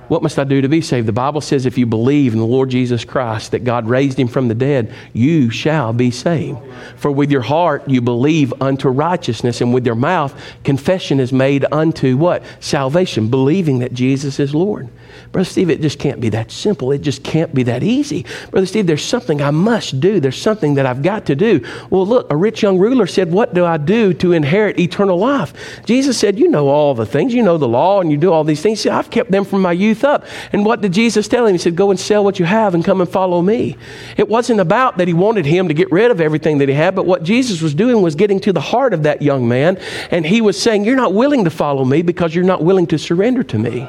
What 0.08 0.22
must 0.22 0.38
I 0.38 0.44
do 0.44 0.62
to 0.62 0.70
be 0.70 0.82
saved? 0.82 1.08
The 1.08 1.14
Bible 1.14 1.42
says 1.42 1.66
if 1.66 1.78
you 1.78 1.86
believe 1.86 2.34
in 2.34 2.40
the 2.40 2.46
Lord 2.46 2.70
Jesus 2.70 3.04
Christ, 3.04 3.52
that 3.52 3.64
God 3.64 3.88
raised 3.88 4.20
him 4.20 4.28
from 4.28 4.48
the 4.48 4.56
dead, 4.56 4.94
you 5.14 5.50
shall 5.50 5.94
be 5.94 6.12
saved. 6.12 6.60
For 6.98 7.12
with 7.12 7.32
your 7.32 7.42
heart 7.42 7.90
you 7.90 8.02
believe 8.02 8.54
unto 8.62 8.90
righteousness, 8.90 9.62
and 9.62 9.74
with 9.74 9.86
your 9.86 9.96
mouth 9.96 10.40
confession 10.64 11.20
is 11.20 11.34
made 11.34 11.66
unto 11.72 12.18
what? 12.18 12.44
Salvation, 12.60 13.30
believing 13.30 13.80
that 13.80 13.94
Jesus 13.94 14.40
is 14.40 14.54
Lord. 14.54 14.90
Brother 15.32 15.50
Steve, 15.50 15.70
it 15.70 15.82
just 15.82 16.00
can't 16.00 16.20
be 16.20 16.30
that 16.30 16.52
simple. 16.52 16.92
It 16.92 17.02
just 17.02 17.24
can't 17.24 17.54
be 17.54 17.64
that 17.64 17.84
easy. 17.84 18.26
Brother 18.52 18.66
Steve, 18.66 18.88
there's 18.88 19.04
something 19.04 19.42
I 19.42 19.52
must 19.52 20.00
do. 20.00 20.20
There's 20.20 20.42
something 20.42 20.76
that 20.76 20.86
I've 20.86 21.02
got 21.02 21.26
to 21.26 21.36
do. 21.36 21.66
Well, 21.90 22.06
look, 22.06 22.32
a 22.32 22.36
rich 22.36 22.62
young 22.62 22.78
ruler 22.78 23.08
said, 23.08 23.32
What 23.32 23.54
do 23.54 23.66
I 23.66 23.78
do 23.78 24.14
to 24.16 24.34
inherit 24.34 24.80
eternal 24.80 25.18
life? 25.18 25.54
Jesus 25.86 26.18
said, 26.18 26.40
You 26.40 26.48
know 26.48 26.70
all 26.70 26.94
the 26.94 27.06
things. 27.06 27.34
You 27.34 27.44
know 27.44 27.58
the 27.58 27.68
law 27.68 28.02
and 28.02 28.12
you 28.12 28.18
do 28.18 28.32
all 28.32 28.44
these 28.44 28.62
things. 28.62 28.80
He 28.80 28.84
said, 28.84 28.94
I've 28.94 29.10
kept 29.10 29.32
them 29.32 29.44
from 29.44 29.62
my 29.62 29.72
youth 29.72 30.04
up. 30.04 30.26
And 30.54 30.66
what 30.66 30.82
did 30.82 30.94
Jesus 30.94 31.28
tell 31.28 31.46
him? 31.46 31.54
He 31.54 31.58
said, 31.58 31.76
Go 31.76 31.92
and 31.92 32.00
sell 32.00 32.24
what 32.24 32.40
you 32.40 32.46
have 32.46 32.76
and 32.76 32.84
come 32.84 33.02
and 33.02 33.10
follow 33.10 33.42
me. 33.42 33.78
It 34.18 34.30
wasn't 34.30 34.60
about 34.60 34.98
that 34.98 35.08
he 35.08 35.14
wanted 35.14 35.46
him 35.46 35.68
to 35.68 35.74
get 35.74 35.92
rid 35.92 36.12
of 36.12 36.22
everything 36.22 36.60
that 36.60 36.70
he 36.70 36.76
had, 36.76 36.96
but 36.96 37.06
what 37.06 37.24
Jesus 37.24 37.62
was 37.62 37.74
doing 37.74 38.02
was 38.02 38.16
getting 38.16 38.40
to 38.42 38.54
the 38.54 38.62
heart 38.62 38.94
of 38.94 39.04
that 39.04 39.22
young 39.22 39.48
man. 39.48 39.78
And 40.12 40.26
he 40.26 40.42
was 40.42 40.62
saying, 40.62 40.86
You're 40.86 40.96
not 40.96 41.14
willing 41.14 41.44
to 41.44 41.50
follow 41.50 41.84
me 41.84 42.02
because 42.02 42.34
you're 42.34 42.44
not 42.44 42.64
willing 42.64 42.88
to 42.88 42.98
surrender 42.98 43.44
to 43.44 43.58
me. 43.58 43.88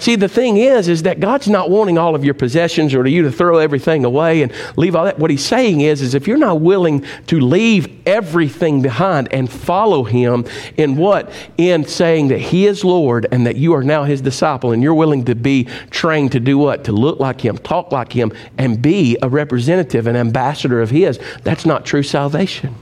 See, 0.00 0.16
the 0.16 0.28
thing 0.28 0.56
is, 0.56 0.88
is 0.88 1.02
that 1.02 1.20
God's 1.20 1.46
not 1.46 1.68
wanting 1.68 1.98
all 1.98 2.14
of 2.14 2.24
your 2.24 2.32
possessions 2.32 2.94
or 2.94 3.02
to 3.02 3.10
you 3.10 3.20
to 3.22 3.30
throw 3.30 3.58
everything 3.58 4.06
away 4.06 4.40
and 4.40 4.50
leave 4.78 4.96
all 4.96 5.04
that. 5.04 5.18
What 5.18 5.30
He's 5.30 5.44
saying 5.44 5.82
is, 5.82 6.00
is 6.00 6.14
if 6.14 6.26
you're 6.26 6.38
not 6.38 6.62
willing 6.62 7.04
to 7.26 7.38
leave 7.38 7.86
everything 8.08 8.80
behind 8.80 9.30
and 9.30 9.52
follow 9.52 10.04
Him 10.04 10.46
in 10.78 10.96
what? 10.96 11.30
In 11.58 11.84
saying 11.84 12.28
that 12.28 12.40
He 12.40 12.66
is 12.66 12.82
Lord 12.82 13.26
and 13.30 13.46
that 13.46 13.56
you 13.56 13.74
are 13.74 13.84
now 13.84 14.04
His 14.04 14.22
disciple 14.22 14.72
and 14.72 14.82
you're 14.82 14.94
willing 14.94 15.26
to 15.26 15.34
be 15.34 15.64
trained 15.90 16.32
to 16.32 16.40
do 16.40 16.56
what? 16.56 16.84
To 16.84 16.92
look 16.92 17.20
like 17.20 17.42
Him, 17.42 17.58
talk 17.58 17.92
like 17.92 18.10
Him, 18.10 18.32
and 18.56 18.80
be 18.80 19.18
a 19.20 19.28
representative, 19.28 20.06
an 20.06 20.16
ambassador 20.16 20.80
of 20.80 20.88
His. 20.88 21.20
That's 21.44 21.66
not 21.66 21.84
true 21.84 22.02
salvation. 22.02 22.74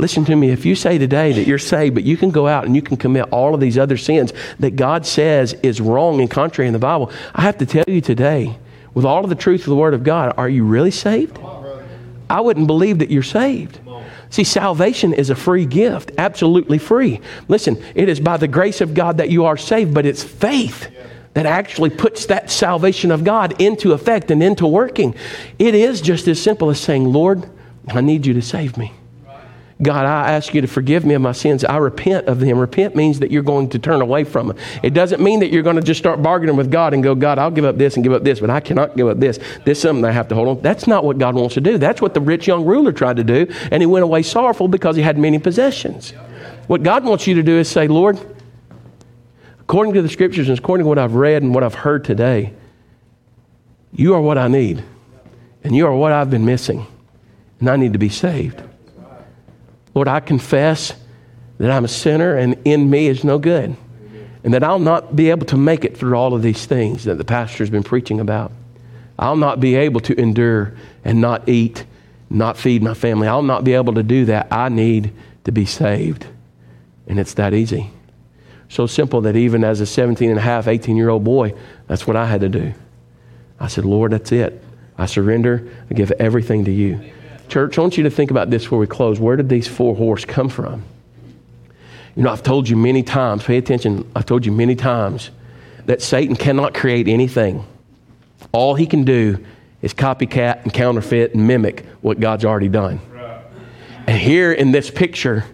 Listen 0.00 0.24
to 0.24 0.34
me. 0.34 0.48
If 0.48 0.64
you 0.64 0.74
say 0.74 0.96
today 0.96 1.34
that 1.34 1.46
you're 1.46 1.58
saved, 1.58 1.94
but 1.94 2.04
you 2.04 2.16
can 2.16 2.30
go 2.30 2.48
out 2.48 2.64
and 2.64 2.74
you 2.74 2.80
can 2.80 2.96
commit 2.96 3.28
all 3.30 3.52
of 3.52 3.60
these 3.60 3.76
other 3.76 3.98
sins 3.98 4.32
that 4.58 4.74
God 4.74 5.04
says 5.04 5.52
is 5.62 5.78
wrong 5.78 6.22
and 6.22 6.30
contrary 6.30 6.66
in 6.66 6.72
the 6.72 6.78
Bible, 6.78 7.12
I 7.34 7.42
have 7.42 7.58
to 7.58 7.66
tell 7.66 7.84
you 7.86 8.00
today, 8.00 8.58
with 8.94 9.04
all 9.04 9.22
of 9.22 9.28
the 9.28 9.36
truth 9.36 9.60
of 9.60 9.66
the 9.66 9.76
Word 9.76 9.92
of 9.92 10.02
God, 10.02 10.32
are 10.38 10.48
you 10.48 10.64
really 10.64 10.90
saved? 10.90 11.38
I 12.30 12.40
wouldn't 12.40 12.66
believe 12.66 13.00
that 13.00 13.10
you're 13.10 13.22
saved. 13.22 13.78
See, 14.30 14.42
salvation 14.42 15.12
is 15.12 15.28
a 15.28 15.34
free 15.34 15.66
gift, 15.66 16.12
absolutely 16.16 16.78
free. 16.78 17.20
Listen, 17.48 17.76
it 17.94 18.08
is 18.08 18.20
by 18.20 18.38
the 18.38 18.48
grace 18.48 18.80
of 18.80 18.94
God 18.94 19.18
that 19.18 19.28
you 19.28 19.44
are 19.44 19.58
saved, 19.58 19.92
but 19.92 20.06
it's 20.06 20.24
faith 20.24 20.88
that 21.34 21.44
actually 21.44 21.90
puts 21.90 22.24
that 22.26 22.50
salvation 22.50 23.10
of 23.10 23.22
God 23.22 23.60
into 23.60 23.92
effect 23.92 24.30
and 24.30 24.42
into 24.42 24.66
working. 24.66 25.14
It 25.58 25.74
is 25.74 26.00
just 26.00 26.26
as 26.26 26.40
simple 26.40 26.70
as 26.70 26.80
saying, 26.80 27.04
Lord, 27.04 27.44
I 27.88 28.00
need 28.00 28.24
you 28.24 28.32
to 28.32 28.42
save 28.42 28.78
me. 28.78 28.94
God, 29.82 30.04
I 30.04 30.32
ask 30.32 30.52
you 30.52 30.60
to 30.60 30.66
forgive 30.66 31.06
me 31.06 31.14
of 31.14 31.22
my 31.22 31.32
sins. 31.32 31.64
I 31.64 31.78
repent 31.78 32.26
of 32.26 32.40
them. 32.40 32.58
Repent 32.58 32.94
means 32.94 33.20
that 33.20 33.30
you're 33.30 33.42
going 33.42 33.70
to 33.70 33.78
turn 33.78 34.02
away 34.02 34.24
from 34.24 34.48
them. 34.48 34.58
It 34.82 34.92
doesn't 34.92 35.22
mean 35.22 35.40
that 35.40 35.50
you're 35.50 35.62
going 35.62 35.76
to 35.76 35.82
just 35.82 35.98
start 35.98 36.22
bargaining 36.22 36.56
with 36.56 36.70
God 36.70 36.92
and 36.92 37.02
go, 37.02 37.14
God, 37.14 37.38
I'll 37.38 37.50
give 37.50 37.64
up 37.64 37.78
this 37.78 37.94
and 37.94 38.04
give 38.04 38.12
up 38.12 38.22
this, 38.22 38.40
but 38.40 38.50
I 38.50 38.60
cannot 38.60 38.94
give 38.94 39.08
up 39.08 39.18
this. 39.18 39.38
This 39.64 39.78
is 39.78 39.82
something 39.82 40.04
I 40.04 40.10
have 40.10 40.28
to 40.28 40.34
hold 40.34 40.48
on. 40.48 40.60
That's 40.62 40.86
not 40.86 41.04
what 41.04 41.16
God 41.16 41.34
wants 41.34 41.54
to 41.54 41.62
do. 41.62 41.78
That's 41.78 42.02
what 42.02 42.12
the 42.12 42.20
rich 42.20 42.46
young 42.46 42.66
ruler 42.66 42.92
tried 42.92 43.16
to 43.16 43.24
do, 43.24 43.46
and 43.70 43.82
he 43.82 43.86
went 43.86 44.04
away 44.04 44.22
sorrowful 44.22 44.68
because 44.68 44.96
he 44.96 45.02
had 45.02 45.16
many 45.16 45.38
possessions. 45.38 46.10
What 46.66 46.82
God 46.82 47.04
wants 47.04 47.26
you 47.26 47.34
to 47.36 47.42
do 47.42 47.56
is 47.56 47.68
say, 47.68 47.88
Lord, 47.88 48.20
according 49.60 49.94
to 49.94 50.02
the 50.02 50.10
scriptures 50.10 50.50
and 50.50 50.58
according 50.58 50.84
to 50.84 50.88
what 50.88 50.98
I've 50.98 51.14
read 51.14 51.42
and 51.42 51.54
what 51.54 51.64
I've 51.64 51.74
heard 51.74 52.04
today, 52.04 52.52
you 53.92 54.14
are 54.14 54.20
what 54.20 54.36
I 54.36 54.48
need, 54.48 54.84
and 55.64 55.74
you 55.74 55.86
are 55.86 55.96
what 55.96 56.12
I've 56.12 56.30
been 56.30 56.44
missing, 56.44 56.86
and 57.60 57.70
I 57.70 57.76
need 57.76 57.94
to 57.94 57.98
be 57.98 58.10
saved. 58.10 58.62
Lord, 59.94 60.08
I 60.08 60.20
confess 60.20 60.92
that 61.58 61.70
I'm 61.70 61.84
a 61.84 61.88
sinner 61.88 62.36
and 62.36 62.56
in 62.64 62.88
me 62.88 63.08
is 63.08 63.24
no 63.24 63.38
good. 63.38 63.76
And 64.42 64.54
that 64.54 64.64
I'll 64.64 64.78
not 64.78 65.14
be 65.14 65.30
able 65.30 65.46
to 65.46 65.56
make 65.56 65.84
it 65.84 65.96
through 65.96 66.14
all 66.14 66.32
of 66.32 66.40
these 66.40 66.64
things 66.64 67.04
that 67.04 67.18
the 67.18 67.24
pastor's 67.24 67.68
been 67.68 67.82
preaching 67.82 68.20
about. 68.20 68.52
I'll 69.18 69.36
not 69.36 69.60
be 69.60 69.74
able 69.74 70.00
to 70.00 70.18
endure 70.18 70.74
and 71.04 71.20
not 71.20 71.46
eat, 71.48 71.84
not 72.30 72.56
feed 72.56 72.82
my 72.82 72.94
family. 72.94 73.28
I'll 73.28 73.42
not 73.42 73.64
be 73.64 73.74
able 73.74 73.94
to 73.94 74.02
do 74.02 74.24
that. 74.26 74.48
I 74.50 74.70
need 74.70 75.12
to 75.44 75.52
be 75.52 75.66
saved. 75.66 76.26
And 77.06 77.20
it's 77.20 77.34
that 77.34 77.52
easy. 77.52 77.90
So 78.70 78.86
simple 78.86 79.20
that 79.22 79.36
even 79.36 79.62
as 79.64 79.80
a 79.80 79.86
17 79.86 80.30
and 80.30 80.38
a 80.38 80.42
half, 80.42 80.68
18 80.68 80.96
year 80.96 81.10
old 81.10 81.24
boy, 81.24 81.54
that's 81.86 82.06
what 82.06 82.16
I 82.16 82.24
had 82.24 82.40
to 82.40 82.48
do. 82.48 82.72
I 83.58 83.66
said, 83.66 83.84
Lord, 83.84 84.12
that's 84.12 84.32
it. 84.32 84.62
I 84.96 85.04
surrender. 85.06 85.70
I 85.90 85.94
give 85.94 86.12
everything 86.12 86.64
to 86.64 86.72
you. 86.72 87.12
Church, 87.50 87.76
I 87.76 87.80
want 87.80 87.96
you 87.96 88.04
to 88.04 88.10
think 88.10 88.30
about 88.30 88.48
this 88.48 88.62
before 88.62 88.78
we 88.78 88.86
close. 88.86 89.18
Where 89.18 89.34
did 89.34 89.48
these 89.48 89.66
four 89.66 89.96
horse 89.96 90.24
come 90.24 90.48
from? 90.48 90.84
You 92.14 92.22
know, 92.22 92.30
I've 92.30 92.44
told 92.44 92.68
you 92.68 92.76
many 92.76 93.02
times, 93.02 93.42
pay 93.42 93.56
attention, 93.56 94.08
I've 94.14 94.24
told 94.24 94.46
you 94.46 94.52
many 94.52 94.76
times 94.76 95.30
that 95.86 96.00
Satan 96.00 96.36
cannot 96.36 96.74
create 96.74 97.08
anything. 97.08 97.64
All 98.52 98.76
he 98.76 98.86
can 98.86 99.02
do 99.02 99.44
is 99.82 99.92
copycat 99.92 100.62
and 100.62 100.72
counterfeit 100.72 101.34
and 101.34 101.48
mimic 101.48 101.84
what 102.02 102.20
God's 102.20 102.44
already 102.44 102.68
done. 102.68 103.00
And 104.06 104.16
here 104.16 104.52
in 104.52 104.70
this 104.70 104.88
picture 104.88 105.44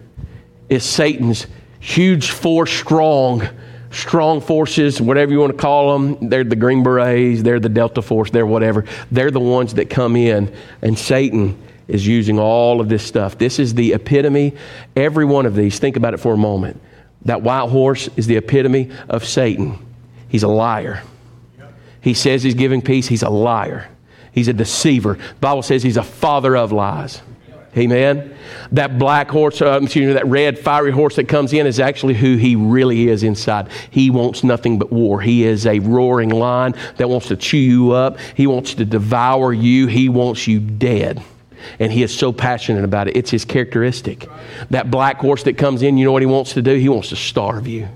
is 0.69 0.83
Satan's 0.83 1.47
huge, 1.79 2.29
four 2.29 2.67
strong, 2.67 3.47
strong 3.89 4.39
forces, 4.39 5.01
whatever 5.01 5.31
you 5.31 5.39
want 5.39 5.51
to 5.51 5.57
call 5.57 5.97
them. 5.97 6.29
They're 6.29 6.43
the 6.43 6.55
Green 6.55 6.83
Berets, 6.83 7.41
they're 7.41 7.59
the 7.59 7.69
Delta 7.69 8.03
Force, 8.03 8.29
they're 8.29 8.45
whatever. 8.45 8.85
They're 9.11 9.31
the 9.31 9.39
ones 9.39 9.73
that 9.75 9.89
come 9.89 10.15
in, 10.15 10.53
and 10.83 10.97
Satan 10.97 11.57
is 11.87 12.05
using 12.05 12.39
all 12.39 12.81
of 12.81 12.89
this 12.89 13.03
stuff. 13.03 13.37
This 13.37 13.59
is 13.59 13.73
the 13.73 13.93
epitome, 13.93 14.53
every 14.95 15.25
one 15.25 15.45
of 15.45 15.55
these. 15.55 15.79
Think 15.79 15.95
about 15.95 16.13
it 16.13 16.17
for 16.17 16.33
a 16.33 16.37
moment. 16.37 16.81
That 17.25 17.41
white 17.41 17.69
horse 17.69 18.09
is 18.15 18.27
the 18.27 18.37
epitome 18.37 18.91
of 19.09 19.25
Satan. 19.25 19.77
He's 20.27 20.43
a 20.43 20.47
liar. 20.47 21.03
He 22.01 22.13
says 22.13 22.43
he's 22.43 22.53
giving 22.53 22.81
peace, 22.81 23.07
he's 23.07 23.23
a 23.23 23.29
liar. 23.29 23.89
He's 24.31 24.47
a 24.47 24.53
deceiver. 24.53 25.15
The 25.15 25.39
Bible 25.39 25.63
says 25.63 25.81
he's 25.81 25.97
a 25.97 26.03
father 26.03 26.55
of 26.55 26.71
lies. 26.71 27.21
Amen. 27.75 28.35
That 28.71 28.97
black 28.97 29.29
horse, 29.29 29.61
uh, 29.61 29.79
excuse 29.81 30.07
me, 30.07 30.13
that 30.13 30.25
red 30.25 30.57
fiery 30.57 30.91
horse 30.91 31.15
that 31.17 31.27
comes 31.27 31.53
in 31.53 31.67
is 31.67 31.79
actually 31.79 32.15
who 32.15 32.37
he 32.37 32.55
really 32.55 33.07
is 33.07 33.23
inside. 33.23 33.69
He 33.91 34.09
wants 34.09 34.43
nothing 34.43 34.79
but 34.79 34.91
war. 34.91 35.21
He 35.21 35.43
is 35.43 35.65
a 35.67 35.79
roaring 35.79 36.29
lion 36.29 36.75
that 36.97 37.09
wants 37.09 37.27
to 37.27 37.35
chew 37.35 37.57
you 37.57 37.91
up. 37.91 38.19
He 38.35 38.47
wants 38.47 38.73
to 38.75 38.85
devour 38.85 39.53
you. 39.53 39.87
He 39.87 40.09
wants 40.09 40.47
you 40.47 40.59
dead 40.59 41.23
and 41.79 41.91
he 41.91 42.03
is 42.03 42.15
so 42.15 42.31
passionate 42.31 42.83
about 42.83 43.07
it. 43.07 43.17
It's 43.17 43.31
his 43.31 43.45
characteristic. 43.45 44.27
That 44.69 44.91
black 44.91 45.17
horse 45.17 45.43
that 45.43 45.57
comes 45.57 45.81
in, 45.81 45.97
you 45.97 46.05
know 46.05 46.11
what 46.11 46.21
he 46.21 46.27
wants 46.27 46.53
to 46.53 46.61
do? 46.61 46.75
He 46.75 46.89
wants 46.89 47.09
to 47.09 47.15
starve 47.15 47.67
you. 47.67 47.87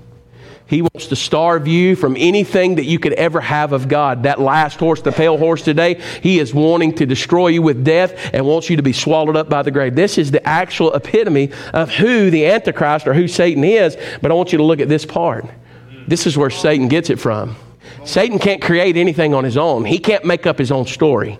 He 0.66 0.80
wants 0.80 1.08
to 1.08 1.16
starve 1.16 1.68
you 1.68 1.96
from 1.96 2.16
anything 2.18 2.76
that 2.76 2.86
you 2.86 2.98
could 2.98 3.12
ever 3.12 3.42
have 3.42 3.72
of 3.72 3.88
God. 3.88 4.22
That 4.22 4.40
last 4.40 4.78
horse, 4.78 5.02
the 5.02 5.12
pale 5.12 5.36
horse 5.36 5.60
today, 5.60 6.00
he 6.22 6.38
is 6.38 6.54
wanting 6.54 6.94
to 6.94 7.04
destroy 7.04 7.48
you 7.48 7.60
with 7.60 7.84
death 7.84 8.30
and 8.32 8.46
wants 8.46 8.70
you 8.70 8.76
to 8.76 8.82
be 8.82 8.94
swallowed 8.94 9.36
up 9.36 9.50
by 9.50 9.62
the 9.62 9.70
grave. 9.70 9.94
This 9.94 10.16
is 10.16 10.30
the 10.30 10.46
actual 10.48 10.94
epitome 10.94 11.50
of 11.74 11.90
who 11.90 12.30
the 12.30 12.46
Antichrist 12.46 13.06
or 13.06 13.12
who 13.12 13.28
Satan 13.28 13.64
is. 13.64 13.98
But 14.22 14.30
I 14.30 14.34
want 14.34 14.52
you 14.52 14.58
to 14.58 14.64
look 14.64 14.80
at 14.80 14.88
this 14.88 15.04
part. 15.04 15.44
This 16.08 16.26
is 16.26 16.38
where 16.38 16.48
Satan 16.48 16.88
gets 16.88 17.10
it 17.10 17.20
from. 17.20 17.54
Satan 18.04 18.38
can't 18.38 18.62
create 18.62 18.96
anything 18.96 19.34
on 19.34 19.44
his 19.44 19.58
own, 19.58 19.84
he 19.84 19.98
can't 19.98 20.24
make 20.24 20.46
up 20.46 20.58
his 20.58 20.72
own 20.72 20.86
story. 20.86 21.38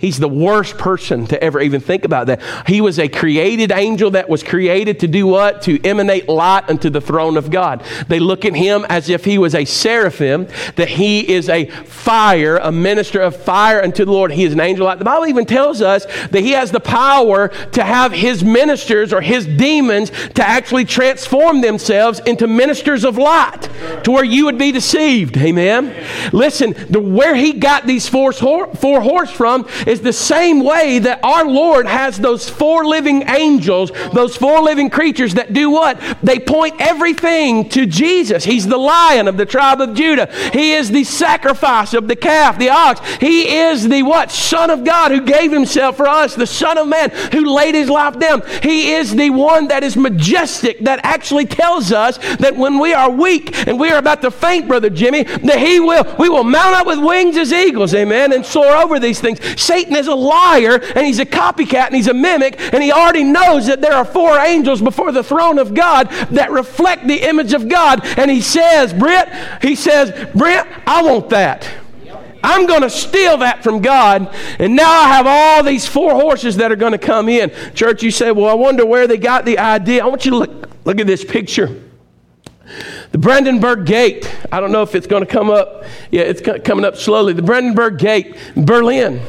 He's 0.00 0.18
the 0.18 0.28
worst 0.28 0.78
person 0.78 1.26
to 1.26 1.42
ever 1.44 1.60
even 1.60 1.82
think 1.82 2.06
about 2.06 2.28
that. 2.28 2.40
He 2.66 2.80
was 2.80 2.98
a 2.98 3.06
created 3.06 3.70
angel 3.70 4.12
that 4.12 4.30
was 4.30 4.42
created 4.42 5.00
to 5.00 5.08
do 5.08 5.26
what? 5.26 5.60
To 5.62 5.78
emanate 5.86 6.26
light 6.26 6.70
unto 6.70 6.88
the 6.88 7.02
throne 7.02 7.36
of 7.36 7.50
God. 7.50 7.84
They 8.08 8.18
look 8.18 8.46
at 8.46 8.54
him 8.54 8.86
as 8.88 9.10
if 9.10 9.26
he 9.26 9.36
was 9.36 9.54
a 9.54 9.66
seraphim, 9.66 10.48
that 10.76 10.88
he 10.88 11.30
is 11.30 11.50
a 11.50 11.66
fire, 11.66 12.56
a 12.56 12.72
minister 12.72 13.20
of 13.20 13.36
fire 13.36 13.82
unto 13.82 14.06
the 14.06 14.10
Lord. 14.10 14.32
He 14.32 14.44
is 14.44 14.54
an 14.54 14.60
angel. 14.60 14.88
The 14.96 15.04
Bible 15.04 15.26
even 15.26 15.44
tells 15.44 15.82
us 15.82 16.06
that 16.30 16.40
he 16.40 16.52
has 16.52 16.70
the 16.70 16.80
power 16.80 17.48
to 17.48 17.84
have 17.84 18.12
his 18.12 18.42
ministers 18.42 19.12
or 19.12 19.20
his 19.20 19.46
demons 19.46 20.10
to 20.34 20.46
actually 20.46 20.86
transform 20.86 21.60
themselves 21.60 22.20
into 22.20 22.46
ministers 22.46 23.04
of 23.04 23.18
light 23.18 23.68
to 24.04 24.10
where 24.10 24.24
you 24.24 24.46
would 24.46 24.56
be 24.56 24.72
deceived. 24.72 25.36
Amen. 25.36 25.94
Listen, 26.32 26.74
the, 26.88 27.00
where 27.00 27.34
he 27.34 27.52
got 27.52 27.86
these 27.86 28.08
four, 28.08 28.32
four 28.32 29.00
horse 29.02 29.30
from 29.30 29.66
is 29.90 30.00
the 30.00 30.12
same 30.12 30.60
way 30.60 31.00
that 31.00 31.20
our 31.24 31.44
Lord 31.44 31.86
has 31.86 32.18
those 32.18 32.48
four 32.48 32.86
living 32.86 33.28
angels, 33.28 33.90
those 34.12 34.36
four 34.36 34.62
living 34.62 34.88
creatures 34.88 35.34
that 35.34 35.52
do 35.52 35.70
what? 35.70 36.00
They 36.22 36.38
point 36.38 36.76
everything 36.78 37.68
to 37.70 37.86
Jesus. 37.86 38.44
He's 38.44 38.66
the 38.66 38.78
lion 38.78 39.26
of 39.26 39.36
the 39.36 39.46
tribe 39.46 39.80
of 39.80 39.94
Judah. 39.94 40.32
He 40.52 40.72
is 40.72 40.90
the 40.90 41.04
sacrifice 41.04 41.92
of 41.92 42.06
the 42.06 42.16
calf, 42.16 42.58
the 42.58 42.70
ox. 42.70 43.00
He 43.16 43.56
is 43.56 43.88
the 43.88 44.02
what? 44.04 44.30
Son 44.30 44.70
of 44.70 44.84
God 44.84 45.10
who 45.10 45.22
gave 45.22 45.50
himself 45.50 45.96
for 45.96 46.06
us, 46.06 46.36
the 46.36 46.46
Son 46.46 46.78
of 46.78 46.86
Man 46.86 47.10
who 47.32 47.52
laid 47.52 47.74
his 47.74 47.90
life 47.90 48.18
down. 48.18 48.42
He 48.62 48.92
is 48.92 49.14
the 49.14 49.30
one 49.30 49.68
that 49.68 49.82
is 49.82 49.96
majestic, 49.96 50.78
that 50.80 51.00
actually 51.02 51.46
tells 51.46 51.90
us 51.92 52.18
that 52.36 52.56
when 52.56 52.78
we 52.78 52.92
are 52.92 53.10
weak 53.10 53.66
and 53.66 53.78
we 53.78 53.90
are 53.90 53.98
about 53.98 54.22
to 54.22 54.30
faint, 54.30 54.68
Brother 54.68 54.90
Jimmy, 54.90 55.24
that 55.24 55.58
he 55.58 55.80
will, 55.80 56.04
we 56.18 56.28
will 56.28 56.44
mount 56.44 56.76
up 56.76 56.86
with 56.86 57.00
wings 57.00 57.36
as 57.36 57.52
eagles, 57.52 57.92
amen, 57.92 58.32
and 58.32 58.46
soar 58.46 58.76
over 58.76 59.00
these 59.00 59.20
things. 59.20 59.40
Satan 59.60 59.79
is 59.88 60.06
a 60.06 60.14
liar 60.14 60.80
and 60.94 61.06
he's 61.06 61.18
a 61.18 61.26
copycat 61.26 61.86
and 61.86 61.94
he's 61.94 62.08
a 62.08 62.14
mimic 62.14 62.60
and 62.72 62.82
he 62.82 62.92
already 62.92 63.24
knows 63.24 63.66
that 63.66 63.80
there 63.80 63.94
are 63.94 64.04
four 64.04 64.38
angels 64.38 64.80
before 64.80 65.12
the 65.12 65.22
throne 65.22 65.58
of 65.58 65.74
God 65.74 66.08
that 66.30 66.50
reflect 66.50 67.06
the 67.06 67.28
image 67.28 67.52
of 67.52 67.68
God. 67.68 68.04
And 68.18 68.30
he 68.30 68.40
says, 68.40 68.92
Brent, 68.92 69.62
he 69.62 69.74
says, 69.74 70.10
Brent, 70.34 70.68
I 70.86 71.02
want 71.02 71.30
that. 71.30 71.68
I'm 72.42 72.66
going 72.66 72.82
to 72.82 72.90
steal 72.90 73.38
that 73.38 73.62
from 73.62 73.82
God. 73.82 74.34
And 74.58 74.74
now 74.74 74.90
I 74.90 75.08
have 75.08 75.26
all 75.26 75.62
these 75.62 75.86
four 75.86 76.12
horses 76.12 76.56
that 76.56 76.72
are 76.72 76.76
going 76.76 76.92
to 76.92 76.98
come 76.98 77.28
in. 77.28 77.50
Church, 77.74 78.02
you 78.02 78.10
say, 78.10 78.32
well, 78.32 78.48
I 78.48 78.54
wonder 78.54 78.86
where 78.86 79.06
they 79.06 79.18
got 79.18 79.44
the 79.44 79.58
idea. 79.58 80.02
I 80.02 80.06
want 80.06 80.24
you 80.24 80.30
to 80.30 80.38
look, 80.38 80.70
look 80.84 80.98
at 80.98 81.06
this 81.06 81.24
picture. 81.24 81.82
The 83.12 83.18
Brandenburg 83.18 83.84
Gate. 83.84 84.32
I 84.52 84.60
don't 84.60 84.72
know 84.72 84.82
if 84.82 84.94
it's 84.94 85.06
going 85.06 85.24
to 85.24 85.30
come 85.30 85.50
up. 85.50 85.84
Yeah, 86.10 86.22
it's 86.22 86.40
coming 86.40 86.84
up 86.84 86.96
slowly. 86.96 87.32
The 87.32 87.42
Brandenburg 87.42 87.98
Gate, 87.98 88.36
Berlin. 88.56 89.20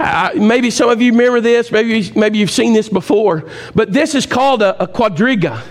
Uh, 0.00 0.30
maybe 0.34 0.70
some 0.70 0.88
of 0.88 1.02
you 1.02 1.12
remember 1.12 1.42
this. 1.42 1.70
Maybe, 1.70 2.10
maybe 2.16 2.38
you've 2.38 2.50
seen 2.50 2.72
this 2.72 2.88
before. 2.88 3.44
But 3.74 3.92
this 3.92 4.14
is 4.14 4.24
called 4.24 4.62
a, 4.62 4.82
a 4.82 4.88
quadriga. 4.88 5.62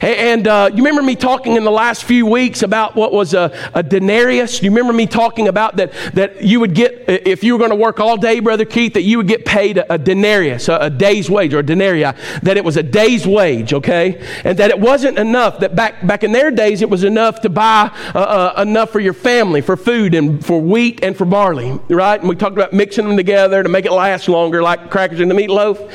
And 0.00 0.46
uh, 0.46 0.70
you 0.72 0.78
remember 0.78 1.02
me 1.02 1.16
talking 1.16 1.56
in 1.56 1.64
the 1.64 1.70
last 1.70 2.04
few 2.04 2.26
weeks 2.26 2.62
about 2.62 2.96
what 2.96 3.12
was 3.12 3.34
a, 3.34 3.70
a 3.74 3.82
denarius? 3.82 4.62
You 4.62 4.70
remember 4.70 4.92
me 4.92 5.06
talking 5.06 5.48
about 5.48 5.76
that, 5.76 5.92
that 6.14 6.42
you 6.42 6.60
would 6.60 6.74
get, 6.74 7.04
if 7.08 7.44
you 7.44 7.52
were 7.52 7.58
going 7.58 7.70
to 7.70 7.76
work 7.76 8.00
all 8.00 8.16
day, 8.16 8.40
Brother 8.40 8.64
Keith, 8.64 8.94
that 8.94 9.02
you 9.02 9.18
would 9.18 9.28
get 9.28 9.44
paid 9.44 9.78
a, 9.78 9.94
a 9.94 9.98
denarius, 9.98 10.68
a, 10.68 10.76
a, 10.76 10.90
day's 10.90 11.28
wage, 11.28 11.54
or 11.54 11.58
a 11.58 11.62
denarii, 11.62 12.02
that 12.42 12.56
it 12.56 12.64
was 12.64 12.76
a 12.76 12.82
day's 12.82 13.26
wage, 13.26 13.72
okay? 13.72 14.26
And 14.44 14.58
that 14.58 14.70
it 14.70 14.78
wasn't 14.78 15.18
enough, 15.18 15.60
that 15.60 15.74
back, 15.74 16.06
back 16.06 16.24
in 16.24 16.32
their 16.32 16.50
days, 16.50 16.82
it 16.82 16.90
was 16.90 17.04
enough 17.04 17.40
to 17.42 17.48
buy 17.48 17.90
uh, 18.14 18.18
uh, 18.56 18.62
enough 18.62 18.90
for 18.90 19.00
your 19.00 19.14
family, 19.14 19.60
for 19.60 19.76
food, 19.76 20.14
and 20.14 20.44
for 20.44 20.60
wheat 20.60 21.02
and 21.02 21.16
for 21.16 21.24
barley, 21.24 21.78
right? 21.88 22.20
And 22.20 22.28
we 22.28 22.36
talked 22.36 22.56
about 22.56 22.72
mixing 22.72 23.06
them 23.06 23.16
together 23.16 23.62
to 23.62 23.68
make 23.68 23.84
it 23.84 23.92
last 23.92 24.28
longer, 24.28 24.62
like 24.62 24.90
crackers 24.90 25.20
in 25.20 25.28
the 25.28 25.34
meatloaf. 25.34 25.90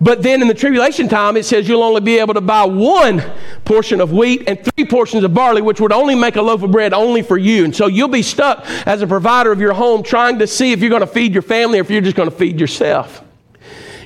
But 0.00 0.22
then 0.22 0.42
in 0.42 0.48
the 0.48 0.54
tribulation 0.54 1.08
time, 1.08 1.36
it 1.36 1.44
says 1.44 1.68
you'll 1.68 1.82
only 1.82 2.02
be 2.02 2.18
able 2.18 2.34
to 2.34 2.40
buy 2.40 2.64
one 2.64 3.22
portion 3.64 4.00
of 4.00 4.12
wheat 4.12 4.44
and 4.46 4.62
three 4.62 4.84
portions 4.84 5.24
of 5.24 5.32
barley, 5.32 5.62
which 5.62 5.80
would 5.80 5.92
only 5.92 6.14
make 6.14 6.36
a 6.36 6.42
loaf 6.42 6.62
of 6.62 6.70
bread 6.70 6.92
only 6.92 7.22
for 7.22 7.38
you. 7.38 7.64
And 7.64 7.74
so 7.74 7.86
you'll 7.86 8.08
be 8.08 8.22
stuck 8.22 8.64
as 8.86 9.00
a 9.00 9.06
provider 9.06 9.52
of 9.52 9.60
your 9.60 9.72
home 9.72 10.02
trying 10.02 10.38
to 10.40 10.46
see 10.46 10.72
if 10.72 10.80
you're 10.80 10.90
going 10.90 11.00
to 11.00 11.06
feed 11.06 11.32
your 11.32 11.42
family 11.42 11.78
or 11.78 11.82
if 11.82 11.90
you're 11.90 12.02
just 12.02 12.16
going 12.16 12.30
to 12.30 12.36
feed 12.36 12.60
yourself. 12.60 13.22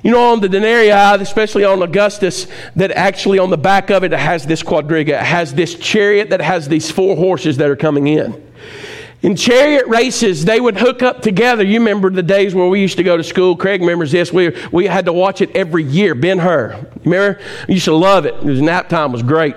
You 0.03 0.13
know, 0.13 0.33
on 0.33 0.41
the 0.41 0.49
denarii, 0.49 0.91
especially 0.91 1.65
on 1.65 1.83
Augustus, 1.83 2.47
that 2.77 2.91
actually 2.93 3.39
on 3.39 3.51
the 3.51 3.59
back 3.59 3.91
of 3.91 4.03
it, 4.05 4.13
it 4.13 4.19
has 4.19 4.47
this 4.47 4.63
quadriga. 4.63 5.09
It 5.09 5.27
has 5.27 5.53
this 5.53 5.75
chariot 5.75 6.31
that 6.31 6.41
has 6.41 6.69
these 6.69 6.91
four 6.91 7.17
horses 7.17 7.59
that 7.59 7.69
are 7.69 7.77
coming 7.77 8.07
in. 8.07 8.50
In 9.23 9.37
chariot 9.37 9.87
races, 9.87 10.47
they 10.47 10.61
would 10.61 10.79
hook 10.79 11.03
up 11.03 11.21
together. 11.21 11.63
You 11.63 11.79
remember 11.79 12.09
the 12.11 12.23
days 12.23 12.55
where 12.55 12.67
we 12.69 12.81
used 12.81 12.97
to 12.97 13.03
go 13.03 13.19
to 13.19 13.25
school. 13.25 13.55
Craig 13.55 13.83
remembers 13.83 14.13
this. 14.13 14.33
We, 14.33 14.57
we 14.73 14.87
had 14.87 15.05
to 15.05 15.13
watch 15.13 15.43
it 15.43 15.55
every 15.55 15.85
year. 15.85 16.15
Ben 16.15 16.39
Hur. 16.39 16.87
Remember? 17.05 17.39
We 17.69 17.75
used 17.75 17.85
to 17.85 17.95
love 17.95 18.25
it. 18.25 18.35
His 18.37 18.63
nap 18.63 18.89
time 18.89 19.13
was 19.13 19.23
great. 19.23 19.57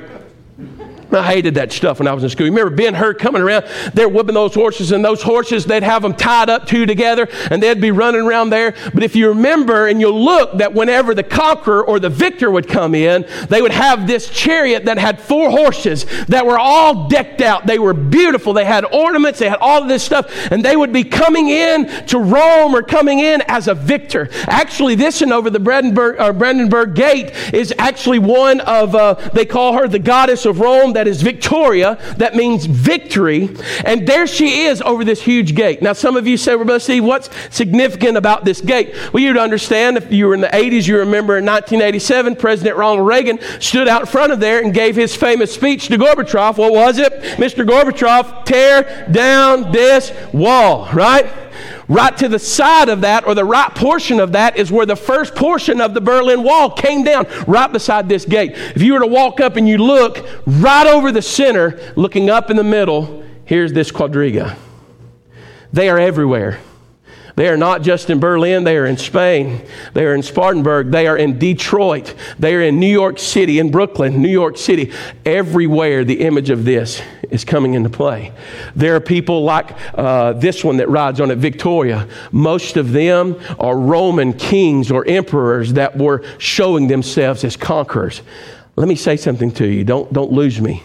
I 1.16 1.24
hated 1.24 1.56
that 1.56 1.72
stuff 1.72 2.00
when 2.00 2.08
I 2.08 2.14
was 2.14 2.24
in 2.24 2.30
school. 2.30 2.46
You 2.46 2.52
remember 2.52 2.76
Ben 2.76 2.94
Hur 2.94 3.14
coming 3.14 3.42
around, 3.42 3.66
they're 3.94 4.10
whipping 4.10 4.36
those 4.36 4.54
horses, 4.54 4.92
and 4.92 5.04
those 5.04 5.22
horses, 5.22 5.66
they'd 5.66 5.84
have 5.84 6.02
them 6.02 6.14
tied 6.14 6.50
up 6.50 6.66
two 6.66 6.86
together, 6.86 7.28
and 7.50 7.62
they'd 7.62 7.82
be 7.82 7.92
running 7.92 8.22
around 8.22 8.50
there. 8.50 8.74
But 8.94 9.04
if 9.04 9.16
you 9.16 9.30
remember 9.30 9.88
and 9.88 10.00
you'll 10.00 10.24
look 10.24 10.58
that 10.58 10.74
whenever 10.74 11.14
the 11.14 11.24
conqueror 11.24 11.84
or 11.86 12.00
the 12.00 12.10
victor 12.10 12.52
would 12.52 12.68
come 12.68 12.96
in, 12.96 13.26
they 13.50 13.62
would 13.62 13.72
have 13.72 14.08
this 14.08 14.30
chariot 14.30 14.86
that 14.86 14.98
had 14.98 15.22
four 15.22 15.50
horses 15.50 16.06
that 16.28 16.46
were 16.46 16.60
all 16.60 17.08
decked 17.08 17.42
out. 17.42 17.66
They 17.66 17.80
were 17.80 17.94
beautiful. 17.94 18.54
They 18.54 18.66
had 18.66 18.86
ornaments, 18.86 19.40
they 19.40 19.50
had 19.50 19.60
all 19.60 19.82
of 19.82 19.88
this 19.88 20.04
stuff, 20.04 20.32
and 20.52 20.64
they 20.64 20.76
would 20.76 20.94
be 20.94 21.04
coming 21.04 21.50
in 21.50 21.88
to 22.08 22.20
Rome 22.20 22.76
or 22.76 22.82
coming 22.82 23.20
in 23.20 23.42
as 23.48 23.68
a 23.68 23.74
victor. 23.74 24.30
Actually, 24.48 24.96
this 24.96 25.22
one 25.22 25.32
over 25.32 25.50
the 25.50 25.60
Brandenburg, 25.60 26.20
uh, 26.20 26.34
Brandenburg 26.34 26.96
Gate 26.96 27.32
is 27.54 27.74
actually 27.78 28.20
one 28.20 28.60
of, 28.62 28.96
uh, 28.96 29.14
they 29.34 29.46
call 29.46 29.74
her 29.74 29.88
the 29.88 30.00
goddess 30.00 30.46
of 30.46 30.60
Rome. 30.60 30.94
That 30.94 31.03
that 31.04 31.10
is 31.10 31.22
Victoria, 31.22 31.98
that 32.16 32.34
means 32.34 32.66
victory. 32.66 33.50
And 33.84 34.08
there 34.08 34.26
she 34.26 34.62
is 34.62 34.82
over 34.82 35.04
this 35.04 35.22
huge 35.22 35.54
gate. 35.54 35.82
Now, 35.82 35.92
some 35.92 36.16
of 36.16 36.26
you 36.26 36.38
say, 36.38 36.56
well, 36.56 36.80
Steve, 36.80 37.04
what's 37.04 37.30
significant 37.54 38.16
about 38.16 38.46
this 38.46 38.62
gate? 38.62 38.96
Well, 39.12 39.22
you'd 39.22 39.36
understand 39.36 39.98
if 39.98 40.10
you 40.14 40.28
were 40.28 40.34
in 40.34 40.40
the 40.40 40.48
80s, 40.48 40.88
you 40.88 41.00
remember 41.00 41.38
in 41.38 41.46
1987, 41.46 42.38
President 42.38 42.78
Ronald 42.78 43.06
Reagan 43.06 43.40
stood 43.60 43.90
out 43.90 44.02
in 44.02 44.08
front 44.08 44.32
of 44.32 44.40
there 44.40 44.64
and 44.64 44.74
gave 44.74 44.96
his 44.96 45.14
famous 45.14 45.54
speech 45.54 45.88
to 45.90 45.98
Gorbachev. 45.98 46.58
What 46.58 46.72
was 46.72 46.98
it? 47.00 47.12
Mr. 47.38 47.68
Gorbachev, 47.68 48.46
tear 48.46 49.06
down 49.12 49.74
this 49.74 50.14
wall, 50.32 50.90
right? 50.94 51.43
Right 51.88 52.16
to 52.18 52.28
the 52.28 52.40
side 52.40 52.90
of 52.90 53.02
that, 53.02 53.26
or 53.28 53.36
the 53.36 53.46
right 53.46 53.74
portion 53.74 54.20
of 54.20 54.32
that, 54.34 54.58
is 54.58 54.72
where 54.72 54.86
the 54.86 54.96
first 54.96 55.36
portion 55.36 55.82
of 55.82 55.94
the 55.94 56.02
Berlin 56.02 56.44
Wall 56.44 56.70
came 56.70 57.04
down, 57.04 57.28
right 57.48 57.72
beside 57.72 58.10
this 58.10 58.26
gate. 58.26 58.52
If 58.54 58.82
you 58.82 58.94
were 58.94 59.00
to 59.00 59.08
walk 59.08 59.40
up 59.40 59.56
and 59.56 59.68
you 59.68 59.78
look 59.78 60.26
right 60.46 60.88
over 60.88 61.12
the 61.12 61.22
center, 61.22 61.80
looking 61.96 62.30
up 62.30 62.50
in 62.50 62.58
the 62.58 62.64
middle, 62.64 63.24
here's 63.46 63.74
this 63.74 63.92
quadriga. 63.92 64.58
They 65.72 65.90
are 65.90 66.00
everywhere. 66.00 66.60
They 67.36 67.50
are 67.50 67.58
not 67.58 67.82
just 67.82 68.12
in 68.12 68.20
Berlin, 68.20 68.64
they 68.64 68.78
are 68.78 68.86
in 68.86 68.98
Spain, 68.98 69.66
they 69.94 70.06
are 70.06 70.14
in 70.14 70.22
Spartanburg, 70.22 70.92
they 70.92 71.08
are 71.08 71.18
in 71.18 71.40
Detroit, 71.40 72.14
they 72.38 72.54
are 72.54 72.62
in 72.62 72.80
New 72.80 72.92
York 72.92 73.18
City, 73.18 73.58
in 73.58 73.72
Brooklyn, 73.72 74.22
New 74.22 74.30
York 74.30 74.56
City. 74.58 74.92
Everywhere 75.26 76.04
the 76.04 76.22
image 76.22 76.52
of 76.52 76.64
this 76.64 77.02
is 77.32 77.44
coming 77.44 77.74
into 77.74 77.90
play. 77.90 78.32
There 78.76 78.96
are 78.96 79.00
people 79.00 79.44
like 79.44 79.72
uh, 79.98 80.34
this 80.34 80.64
one 80.64 80.78
that 80.78 80.90
rides 80.90 81.20
on 81.20 81.32
it, 81.32 81.40
Victoria. 81.40 82.08
Most 82.32 82.78
of 82.78 82.92
them 82.92 83.40
are 83.60 83.78
Roman 83.78 84.34
kings 84.34 84.92
or 84.92 85.04
emperors 85.08 85.74
that 85.74 85.98
were 85.98 86.24
showing 86.38 86.88
themselves 86.88 87.44
as 87.44 87.58
conquerors. 87.58 88.22
Let 88.76 88.88
me 88.88 88.96
say 88.96 89.18
something 89.18 89.52
to 89.54 89.66
you. 89.66 89.84
Don't, 89.84 90.14
don't 90.14 90.32
lose 90.32 90.62
me. 90.62 90.84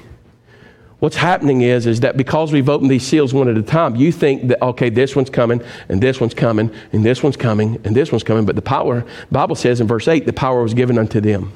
What's 1.01 1.17
happening 1.17 1.61
is, 1.61 1.87
is 1.87 2.01
that 2.01 2.17
because 2.17 2.53
we've 2.53 2.69
opened 2.69 2.91
these 2.91 3.07
seals 3.07 3.33
one 3.33 3.49
at 3.49 3.57
a 3.57 3.63
time, 3.63 3.95
you 3.95 4.11
think 4.11 4.49
that, 4.49 4.61
okay, 4.61 4.91
this 4.91 5.15
one's 5.15 5.31
coming, 5.31 5.63
and 5.89 6.03
this 6.03 6.21
one's 6.21 6.35
coming, 6.35 6.75
and 6.93 7.05
this 7.05 7.23
one's 7.23 7.37
coming, 7.37 7.81
and 7.85 7.95
this 7.95 8.11
one's 8.11 8.25
coming. 8.25 8.45
But 8.45 8.57
the 8.57 8.63
power, 8.63 9.05
Bible 9.31 9.55
says 9.55 9.81
in 9.81 9.87
verse 9.87 10.09
8, 10.09 10.27
the 10.27 10.33
power 10.33 10.63
was 10.63 10.75
given 10.75 10.99
unto 10.99 11.21
them. 11.21 11.53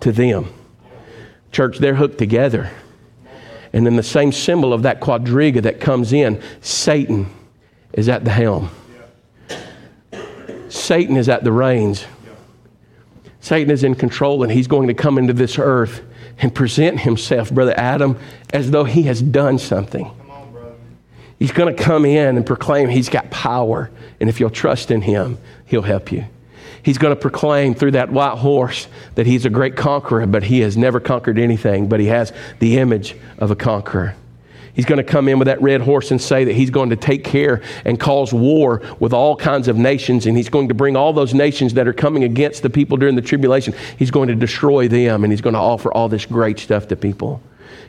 To 0.00 0.12
them. 0.12 0.52
Church, 1.50 1.78
they're 1.78 1.94
hooked 1.94 2.18
together. 2.18 2.70
And 3.72 3.86
then 3.86 3.96
the 3.96 4.02
same 4.02 4.32
symbol 4.32 4.74
of 4.74 4.82
that 4.82 5.00
quadriga 5.00 5.62
that 5.62 5.80
comes 5.80 6.12
in, 6.12 6.42
Satan 6.60 7.26
is 7.94 8.10
at 8.10 8.24
the 8.24 8.30
helm. 8.30 8.68
Satan 10.68 11.16
is 11.16 11.28
at 11.30 11.42
the 11.42 11.52
reins. 11.52 12.04
Satan 13.40 13.70
is 13.70 13.82
in 13.82 13.94
control, 13.94 14.42
and 14.42 14.52
he's 14.52 14.66
going 14.66 14.88
to 14.88 14.94
come 14.94 15.16
into 15.16 15.32
this 15.32 15.58
earth 15.58 16.02
and 16.38 16.54
present 16.54 17.00
himself, 17.00 17.50
Brother 17.50 17.74
Adam, 17.76 18.18
as 18.52 18.70
though 18.70 18.84
he 18.84 19.04
has 19.04 19.22
done 19.22 19.58
something. 19.58 20.06
On, 20.06 20.74
he's 21.38 21.52
going 21.52 21.74
to 21.74 21.82
come 21.82 22.04
in 22.04 22.36
and 22.36 22.46
proclaim 22.46 22.88
he's 22.88 23.08
got 23.08 23.30
power. 23.30 23.90
And 24.20 24.28
if 24.28 24.40
you'll 24.40 24.50
trust 24.50 24.90
in 24.90 25.02
him, 25.02 25.38
he'll 25.66 25.82
help 25.82 26.12
you. 26.12 26.26
He's 26.82 26.98
going 26.98 27.14
to 27.14 27.20
proclaim 27.20 27.74
through 27.74 27.92
that 27.92 28.10
white 28.10 28.36
horse 28.36 28.88
that 29.14 29.26
he's 29.26 29.46
a 29.46 29.50
great 29.50 29.74
conqueror, 29.74 30.26
but 30.26 30.42
he 30.42 30.60
has 30.60 30.76
never 30.76 31.00
conquered 31.00 31.38
anything, 31.38 31.88
but 31.88 31.98
he 31.98 32.06
has 32.06 32.32
the 32.58 32.78
image 32.78 33.16
of 33.38 33.50
a 33.50 33.56
conqueror. 33.56 34.14
He's 34.74 34.84
going 34.84 34.98
to 34.98 35.04
come 35.04 35.28
in 35.28 35.38
with 35.38 35.46
that 35.46 35.62
red 35.62 35.80
horse 35.80 36.10
and 36.10 36.20
say 36.20 36.44
that 36.44 36.52
he's 36.52 36.70
going 36.70 36.90
to 36.90 36.96
take 36.96 37.22
care 37.22 37.62
and 37.84 37.98
cause 37.98 38.32
war 38.32 38.82
with 38.98 39.12
all 39.12 39.36
kinds 39.36 39.68
of 39.68 39.76
nations, 39.76 40.26
and 40.26 40.36
he's 40.36 40.48
going 40.48 40.68
to 40.68 40.74
bring 40.74 40.96
all 40.96 41.12
those 41.12 41.32
nations 41.32 41.74
that 41.74 41.86
are 41.86 41.92
coming 41.92 42.24
against 42.24 42.62
the 42.62 42.70
people 42.70 42.96
during 42.96 43.14
the 43.14 43.22
tribulation, 43.22 43.74
he's 43.96 44.10
going 44.10 44.28
to 44.28 44.34
destroy 44.34 44.88
them, 44.88 45.22
and 45.22 45.32
he's 45.32 45.40
going 45.40 45.54
to 45.54 45.60
offer 45.60 45.92
all 45.92 46.08
this 46.08 46.26
great 46.26 46.58
stuff 46.58 46.88
to 46.88 46.96
people. 46.96 47.40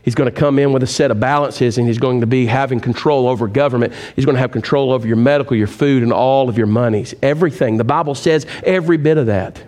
He's 0.03 0.13
going 0.13 0.31
to 0.31 0.39
come 0.39 0.59
in 0.59 0.71
with 0.71 0.83
a 0.83 0.87
set 0.87 1.09
of 1.09 1.19
balances 1.19 1.79
and 1.79 1.87
he's 1.87 1.97
going 1.97 2.21
to 2.21 2.27
be 2.27 2.45
having 2.45 2.79
control 2.79 3.27
over 3.27 3.47
government. 3.47 3.91
He's 4.15 4.23
going 4.23 4.35
to 4.35 4.39
have 4.39 4.51
control 4.51 4.91
over 4.91 5.07
your 5.07 5.17
medical, 5.17 5.57
your 5.57 5.65
food, 5.65 6.03
and 6.03 6.13
all 6.13 6.47
of 6.47 6.59
your 6.59 6.67
monies. 6.67 7.15
Everything. 7.23 7.77
The 7.77 7.83
Bible 7.83 8.13
says 8.13 8.45
every 8.63 8.97
bit 8.97 9.17
of 9.17 9.25
that. 9.25 9.63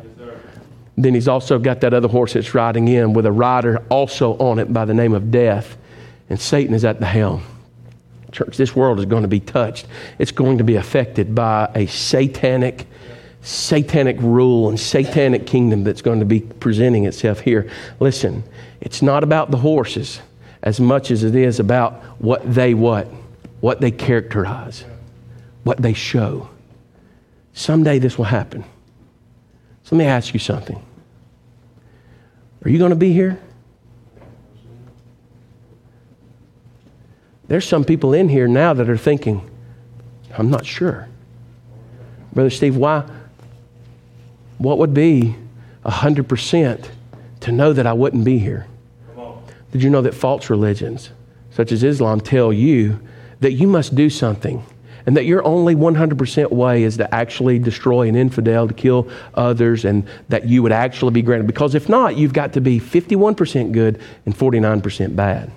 Then 0.96 1.16
he's 1.16 1.28
also 1.28 1.58
got 1.58 1.82
that 1.82 1.96
other 1.96 2.08
horse 2.08 2.34
that's 2.34 2.54
riding 2.54 2.88
in 2.88 3.14
with 3.14 3.26
a 3.26 3.32
rider 3.32 3.84
also 3.90 4.38
on 4.38 4.60
it 4.60 4.72
by 4.72 4.86
the 4.86 4.94
name 4.94 5.14
of 5.14 5.32
death. 5.32 5.76
And 6.30 6.40
Satan 6.40 6.74
is 6.74 6.84
at 6.84 7.00
the 7.00 7.06
helm. 7.06 7.44
Church, 8.32 8.58
this 8.58 8.76
world 8.76 9.00
is 9.00 9.06
going 9.06 9.22
to 9.22 9.28
be 9.28 9.40
touched. 9.40 9.88
It's 10.20 10.32
going 10.32 10.58
to 10.58 10.64
be 10.64 10.76
affected 10.76 11.34
by 11.34 11.72
a 11.74 11.88
satanic, 11.88 12.86
satanic 13.42 14.18
rule 14.20 14.70
and 14.70 14.80
satanic 14.80 15.48
kingdom 15.48 15.84
that's 15.84 16.02
going 16.02 16.20
to 16.20 16.26
be 16.26 16.42
presenting 16.42 17.06
itself 17.06 17.40
here. 17.40 17.70
Listen, 18.00 18.44
it's 18.82 19.02
not 19.02 19.24
about 19.24 19.52
the 19.52 19.58
horses 19.58 20.20
as 20.64 20.80
much 20.80 21.12
as 21.12 21.24
it 21.24 21.36
is 21.36 21.60
about 21.60 22.04
what 22.20 22.42
they 22.54 22.74
what? 22.74 23.08
What 23.62 23.80
they 23.80 23.92
characterize, 23.92 24.84
what 25.64 25.78
they 25.78 25.94
show. 25.94 26.50
Someday 27.54 28.00
this 28.00 28.18
will 28.18 28.26
happen. 28.26 28.64
So 29.84 29.96
let 29.96 30.00
me 30.00 30.06
ask 30.06 30.34
you 30.34 30.40
something. 30.40 30.84
Are 32.64 32.70
you 32.70 32.78
going 32.78 32.90
to 32.90 32.96
be 32.98 33.14
here? 33.14 33.40
There's 37.48 37.66
some 37.66 37.86
people 37.86 38.14
in 38.14 38.30
here 38.30 38.48
now 38.48 38.74
that 38.74 38.90
are 38.90 38.98
thinking, 38.98 39.50
I'm 40.38 40.50
not 40.50 40.66
sure. 40.66 41.08
Brother 42.34 42.50
Steve, 42.50 42.76
why? 42.76 43.10
What 44.58 44.78
would 44.80 44.94
be 44.94 45.36
100% 45.86 46.90
to 47.42 47.52
know 47.52 47.74
that 47.74 47.88
I 47.88 47.94
wouldn't 47.94 48.26
be 48.26 48.38
here? 48.40 48.68
Did 49.72 49.84
you 49.84 49.90
know 49.90 50.02
that 50.02 50.14
false 50.14 50.50
religions, 50.50 51.12
such 51.52 51.72
as 51.72 51.84
Islam, 51.84 52.22
tell 52.22 52.52
you 52.52 53.00
that 53.40 53.54
you 53.54 53.68
must 53.68 53.96
do 53.96 54.10
something 54.10 54.64
and 55.06 55.16
that 55.16 55.26
your 55.26 55.46
only 55.46 55.76
100% 55.76 56.52
way 56.52 56.84
is 56.84 56.98
to 56.98 57.16
actually 57.16 57.60
destroy 57.60 58.08
an 58.08 58.16
infidel, 58.16 58.68
to 58.68 58.74
kill 58.74 59.10
others, 59.36 59.86
and 59.86 60.06
that 60.28 60.48
you 60.48 60.62
would 60.64 60.72
actually 60.72 61.12
be 61.12 61.22
granted? 61.22 61.48
Because 61.48 61.76
if 61.76 61.88
not, 61.88 62.18
you've 62.18 62.34
got 62.34 62.54
to 62.54 62.62
be 62.62 62.80
51% 62.80 63.72
good 63.72 64.02
and 64.26 64.36
49% 64.36 65.16
bad. 65.16 65.52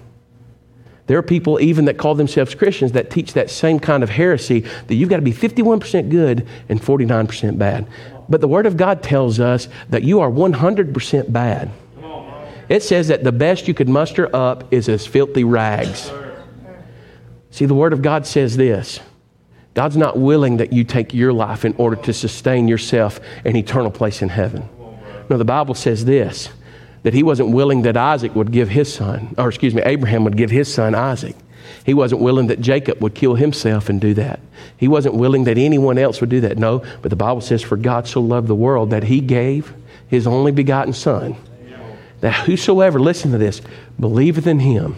There 1.10 1.18
are 1.18 1.22
people 1.22 1.60
even 1.60 1.86
that 1.86 1.98
call 1.98 2.14
themselves 2.14 2.54
Christians 2.54 2.92
that 2.92 3.10
teach 3.10 3.32
that 3.32 3.50
same 3.50 3.80
kind 3.80 4.04
of 4.04 4.10
heresy 4.10 4.60
that 4.60 4.94
you've 4.94 5.08
got 5.08 5.16
to 5.16 5.22
be 5.22 5.32
51% 5.32 6.08
good 6.08 6.46
and 6.68 6.80
49% 6.80 7.58
bad. 7.58 7.88
But 8.28 8.40
the 8.40 8.46
Word 8.46 8.64
of 8.64 8.76
God 8.76 9.02
tells 9.02 9.40
us 9.40 9.66
that 9.88 10.04
you 10.04 10.20
are 10.20 10.30
100% 10.30 11.32
bad. 11.32 11.68
It 12.68 12.84
says 12.84 13.08
that 13.08 13.24
the 13.24 13.32
best 13.32 13.66
you 13.66 13.74
could 13.74 13.88
muster 13.88 14.30
up 14.32 14.72
is 14.72 14.88
as 14.88 15.04
filthy 15.04 15.42
rags. 15.42 16.12
See, 17.50 17.66
the 17.66 17.74
Word 17.74 17.92
of 17.92 18.02
God 18.02 18.24
says 18.24 18.56
this 18.56 19.00
God's 19.74 19.96
not 19.96 20.16
willing 20.16 20.58
that 20.58 20.72
you 20.72 20.84
take 20.84 21.12
your 21.12 21.32
life 21.32 21.64
in 21.64 21.74
order 21.74 21.96
to 22.02 22.12
sustain 22.12 22.68
yourself 22.68 23.18
an 23.44 23.56
eternal 23.56 23.90
place 23.90 24.22
in 24.22 24.28
heaven. 24.28 24.68
No, 25.28 25.38
the 25.38 25.44
Bible 25.44 25.74
says 25.74 26.04
this 26.04 26.50
that 27.02 27.14
he 27.14 27.22
wasn't 27.22 27.50
willing 27.50 27.82
that 27.82 27.96
Isaac 27.96 28.34
would 28.34 28.52
give 28.52 28.68
his 28.68 28.92
son, 28.92 29.34
or 29.38 29.48
excuse 29.48 29.74
me, 29.74 29.82
Abraham 29.82 30.24
would 30.24 30.36
give 30.36 30.50
his 30.50 30.72
son 30.72 30.94
Isaac. 30.94 31.36
He 31.84 31.94
wasn't 31.94 32.20
willing 32.20 32.48
that 32.48 32.60
Jacob 32.60 33.00
would 33.00 33.14
kill 33.14 33.34
himself 33.34 33.88
and 33.88 34.00
do 34.00 34.14
that. 34.14 34.40
He 34.76 34.88
wasn't 34.88 35.14
willing 35.14 35.44
that 35.44 35.56
anyone 35.56 35.98
else 35.98 36.20
would 36.20 36.30
do 36.30 36.40
that. 36.42 36.58
No, 36.58 36.82
but 37.00 37.10
the 37.10 37.16
Bible 37.16 37.40
says, 37.40 37.62
For 37.62 37.76
God 37.76 38.06
so 38.06 38.20
loved 38.20 38.48
the 38.48 38.54
world 38.54 38.90
that 38.90 39.04
he 39.04 39.20
gave 39.20 39.72
his 40.08 40.26
only 40.26 40.52
begotten 40.52 40.92
Son, 40.92 41.36
that 42.20 42.34
whosoever, 42.34 43.00
listen 43.00 43.32
to 43.32 43.38
this, 43.38 43.62
believeth 43.98 44.46
in 44.46 44.58
him 44.58 44.96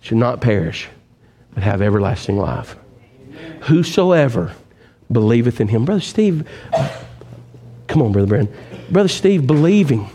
should 0.00 0.16
not 0.16 0.40
perish, 0.40 0.88
but 1.54 1.62
have 1.62 1.80
everlasting 1.82 2.36
life. 2.36 2.74
Whosoever 3.62 4.52
believeth 5.10 5.60
in 5.60 5.68
him. 5.68 5.84
Brother 5.84 6.00
Steve, 6.00 6.48
come 7.86 8.02
on, 8.02 8.12
Brother 8.12 8.26
Brandon. 8.26 8.56
Brother 8.90 9.08
Steve, 9.08 9.46
believing 9.46 10.10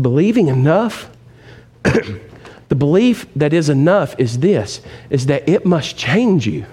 believing 0.00 0.48
enough 0.48 1.10
the 1.82 2.74
belief 2.74 3.26
that 3.36 3.52
is 3.52 3.68
enough 3.68 4.14
is 4.18 4.38
this 4.38 4.80
is 5.10 5.26
that 5.26 5.48
it 5.48 5.66
must 5.66 5.96
change 5.96 6.46
you 6.46 6.64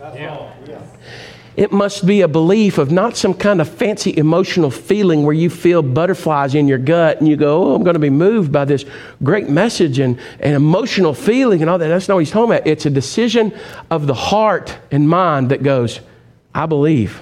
it 1.59 1.73
must 1.73 2.05
be 2.05 2.21
a 2.21 2.27
belief 2.29 2.77
of 2.77 2.89
not 2.89 3.17
some 3.17 3.33
kind 3.33 3.59
of 3.59 3.67
fancy 3.67 4.15
emotional 4.17 4.71
feeling 4.71 5.23
where 5.23 5.33
you 5.33 5.49
feel 5.49 5.81
butterflies 5.81 6.55
in 6.55 6.69
your 6.69 6.77
gut 6.77 7.19
and 7.19 7.27
you 7.27 7.35
go, 7.35 7.61
Oh, 7.61 7.75
I'm 7.75 7.83
going 7.83 7.95
to 7.95 7.99
be 7.99 8.09
moved 8.09 8.49
by 8.49 8.63
this 8.63 8.85
great 9.21 9.49
message 9.49 9.99
and, 9.99 10.17
and 10.39 10.55
emotional 10.55 11.13
feeling 11.13 11.59
and 11.59 11.69
all 11.69 11.77
that. 11.77 11.89
That's 11.89 12.07
not 12.07 12.13
what 12.13 12.21
he's 12.21 12.31
talking 12.31 12.55
about. 12.55 12.65
It's 12.65 12.85
a 12.85 12.89
decision 12.89 13.53
of 13.91 14.07
the 14.07 14.13
heart 14.13 14.77
and 14.89 15.09
mind 15.09 15.51
that 15.51 15.61
goes, 15.61 15.99
I 16.55 16.65
believe. 16.65 17.21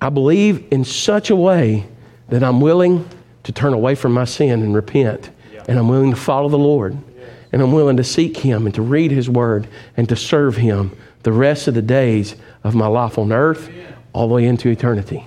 I 0.00 0.08
believe 0.08 0.66
in 0.72 0.84
such 0.84 1.30
a 1.30 1.36
way 1.36 1.86
that 2.30 2.42
I'm 2.42 2.60
willing 2.60 3.08
to 3.46 3.52
turn 3.52 3.72
away 3.72 3.94
from 3.94 4.12
my 4.12 4.24
sin 4.24 4.60
and 4.60 4.74
repent. 4.74 5.30
Yeah. 5.52 5.64
And 5.68 5.78
I'm 5.78 5.88
willing 5.88 6.10
to 6.10 6.16
follow 6.16 6.48
the 6.48 6.58
Lord. 6.58 6.96
Yeah. 7.16 7.24
And 7.52 7.62
I'm 7.62 7.70
willing 7.70 7.96
to 7.96 8.04
seek 8.04 8.36
Him 8.36 8.66
and 8.66 8.74
to 8.74 8.82
read 8.82 9.12
His 9.12 9.30
Word 9.30 9.68
and 9.96 10.08
to 10.08 10.16
serve 10.16 10.56
Him 10.56 10.96
the 11.22 11.30
rest 11.30 11.68
of 11.68 11.74
the 11.74 11.82
days 11.82 12.34
of 12.64 12.74
my 12.74 12.88
life 12.88 13.18
on 13.18 13.30
earth 13.30 13.70
all 14.12 14.26
the 14.26 14.34
way 14.34 14.46
into 14.46 14.68
eternity. 14.68 15.24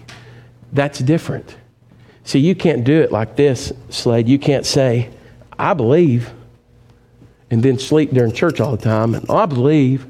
That's 0.73 0.99
different. 0.99 1.55
See, 2.25 2.39
you 2.39 2.55
can't 2.55 2.83
do 2.83 2.99
it 3.01 3.09
like 3.09 3.37
this, 3.37 3.71
Slade. 3.89 4.27
You 4.27 4.37
can't 4.37 4.65
say, 4.65 5.09
I 5.57 5.73
believe, 5.73 6.29
and 7.49 7.63
then 7.63 7.79
sleep 7.79 8.11
during 8.11 8.33
church 8.33 8.59
all 8.59 8.75
the 8.75 8.83
time, 8.83 9.15
and 9.15 9.25
oh, 9.29 9.37
I 9.37 9.45
believe, 9.45 10.05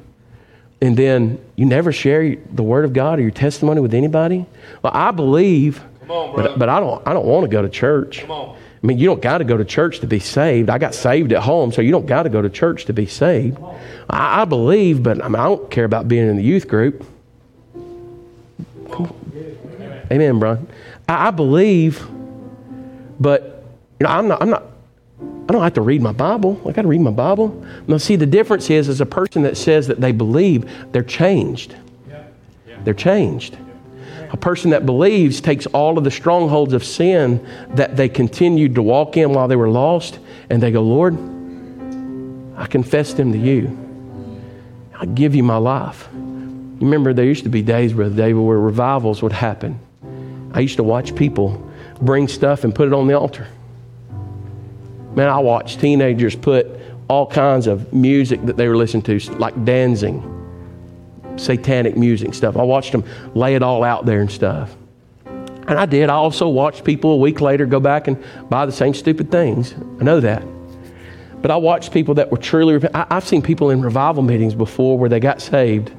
and 0.82 0.96
then 0.96 1.40
you 1.54 1.64
never 1.64 1.92
share 1.92 2.34
the 2.52 2.64
Word 2.64 2.84
of 2.84 2.92
God 2.92 3.20
or 3.20 3.22
your 3.22 3.30
testimony 3.30 3.80
with 3.80 3.94
anybody. 3.94 4.46
Well, 4.82 4.92
I 4.94 5.12
believe, 5.12 5.82
on, 6.10 6.36
but, 6.36 6.58
but 6.58 6.68
I 6.68 6.80
don't, 6.80 7.06
I 7.06 7.12
don't 7.12 7.26
want 7.26 7.44
to 7.44 7.48
go 7.48 7.62
to 7.62 7.68
church. 7.68 8.24
I 8.82 8.86
mean, 8.86 8.98
you 8.98 9.06
don't 9.06 9.20
got 9.20 9.38
to 9.38 9.44
go 9.44 9.56
to 9.56 9.64
church 9.64 10.00
to 10.00 10.06
be 10.06 10.18
saved. 10.18 10.70
I 10.70 10.78
got 10.78 10.94
saved 10.94 11.32
at 11.32 11.42
home, 11.42 11.70
so 11.70 11.82
you 11.82 11.90
don't 11.90 12.06
got 12.06 12.22
to 12.22 12.30
go 12.30 12.40
to 12.40 12.48
church 12.48 12.86
to 12.86 12.94
be 12.94 13.06
saved. 13.06 13.58
I, 14.08 14.42
I 14.42 14.44
believe, 14.46 15.02
but 15.02 15.22
I, 15.22 15.28
mean, 15.28 15.36
I, 15.36 15.44
don't 15.44 15.70
care 15.70 15.84
about 15.84 16.08
being 16.08 16.28
in 16.28 16.36
the 16.36 16.42
youth 16.42 16.66
group. 16.66 17.04
Amen, 20.10 20.38
bro. 20.38 20.66
I, 21.08 21.28
I 21.28 21.30
believe, 21.30 22.06
but 23.20 23.64
you 24.00 24.06
know, 24.06 24.10
I'm 24.10 24.28
not. 24.28 24.42
I'm 24.42 24.50
not. 24.50 24.64
I 25.20 25.52
don't 25.52 25.62
have 25.62 25.74
to 25.74 25.82
read 25.82 26.00
my 26.00 26.12
Bible. 26.12 26.60
I 26.66 26.72
got 26.72 26.82
to 26.82 26.88
read 26.88 27.00
my 27.00 27.10
Bible. 27.10 27.66
Now, 27.86 27.98
see, 27.98 28.16
the 28.16 28.24
difference 28.24 28.70
is, 28.70 28.88
as 28.88 29.00
a 29.00 29.06
person 29.06 29.42
that 29.42 29.56
says 29.56 29.88
that 29.88 30.00
they 30.00 30.12
believe, 30.12 30.70
they're 30.92 31.02
changed. 31.02 31.74
They're 32.84 32.94
changed. 32.94 33.58
A 34.32 34.36
person 34.36 34.70
that 34.70 34.86
believes 34.86 35.40
takes 35.40 35.66
all 35.66 35.98
of 35.98 36.04
the 36.04 36.10
strongholds 36.10 36.72
of 36.72 36.84
sin 36.84 37.44
that 37.70 37.96
they 37.96 38.08
continued 38.08 38.76
to 38.76 38.82
walk 38.82 39.16
in 39.16 39.32
while 39.32 39.48
they 39.48 39.56
were 39.56 39.68
lost, 39.68 40.20
and 40.48 40.62
they 40.62 40.70
go, 40.70 40.82
Lord, 40.82 41.14
I 42.56 42.66
confess 42.66 43.12
them 43.14 43.32
to 43.32 43.38
you. 43.38 43.76
I 44.98 45.06
give 45.06 45.34
you 45.34 45.42
my 45.42 45.56
life. 45.56 46.08
You 46.12 46.76
remember 46.86 47.12
there 47.12 47.24
used 47.24 47.44
to 47.44 47.50
be 47.50 47.62
days, 47.62 47.92
Brother 47.92 48.14
David, 48.14 48.40
where 48.40 48.58
revivals 48.58 49.20
would 49.22 49.32
happen. 49.32 49.80
I 50.52 50.60
used 50.60 50.76
to 50.76 50.84
watch 50.84 51.14
people 51.16 51.70
bring 52.00 52.28
stuff 52.28 52.64
and 52.64 52.74
put 52.74 52.86
it 52.86 52.94
on 52.94 53.06
the 53.08 53.18
altar. 53.18 53.48
Man, 55.14 55.28
I 55.28 55.38
watched 55.38 55.80
teenagers 55.80 56.36
put 56.36 56.68
all 57.08 57.26
kinds 57.26 57.66
of 57.66 57.92
music 57.92 58.44
that 58.46 58.56
they 58.56 58.68
were 58.68 58.76
listening 58.76 59.02
to, 59.02 59.32
like 59.34 59.64
dancing 59.64 60.39
satanic 61.40 61.96
music 61.96 62.34
stuff. 62.34 62.56
I 62.56 62.62
watched 62.62 62.92
them 62.92 63.04
lay 63.34 63.54
it 63.54 63.62
all 63.62 63.82
out 63.82 64.06
there 64.06 64.20
and 64.20 64.30
stuff. 64.30 64.76
And 65.24 65.78
I 65.78 65.86
did. 65.86 66.10
I 66.10 66.14
also 66.14 66.48
watched 66.48 66.84
people 66.84 67.12
a 67.12 67.16
week 67.16 67.40
later 67.40 67.64
go 67.64 67.80
back 67.80 68.08
and 68.08 68.22
buy 68.48 68.66
the 68.66 68.72
same 68.72 68.92
stupid 68.92 69.30
things. 69.30 69.74
I 70.00 70.04
know 70.04 70.20
that. 70.20 70.42
But 71.42 71.50
I 71.50 71.56
watched 71.56 71.92
people 71.92 72.14
that 72.14 72.30
were 72.30 72.38
truly, 72.38 72.86
I've 72.92 73.26
seen 73.26 73.40
people 73.40 73.70
in 73.70 73.80
revival 73.80 74.22
meetings 74.22 74.54
before 74.54 74.98
where 74.98 75.08
they 75.08 75.20
got 75.20 75.40
saved. 75.40 75.92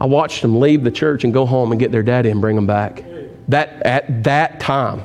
I 0.00 0.06
watched 0.06 0.42
them 0.42 0.60
leave 0.60 0.84
the 0.84 0.90
church 0.90 1.24
and 1.24 1.32
go 1.32 1.46
home 1.46 1.72
and 1.72 1.80
get 1.80 1.90
their 1.90 2.02
daddy 2.02 2.30
and 2.30 2.40
bring 2.40 2.54
them 2.54 2.66
back. 2.66 3.02
That, 3.48 3.82
at 3.84 4.24
that 4.24 4.60
time, 4.60 5.02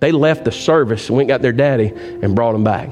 they 0.00 0.12
left 0.12 0.44
the 0.44 0.52
service 0.52 1.08
and 1.08 1.16
went 1.16 1.24
and 1.24 1.28
got 1.28 1.42
their 1.42 1.52
daddy 1.52 1.92
and 2.22 2.34
brought 2.36 2.52
them 2.52 2.62
back. 2.62 2.90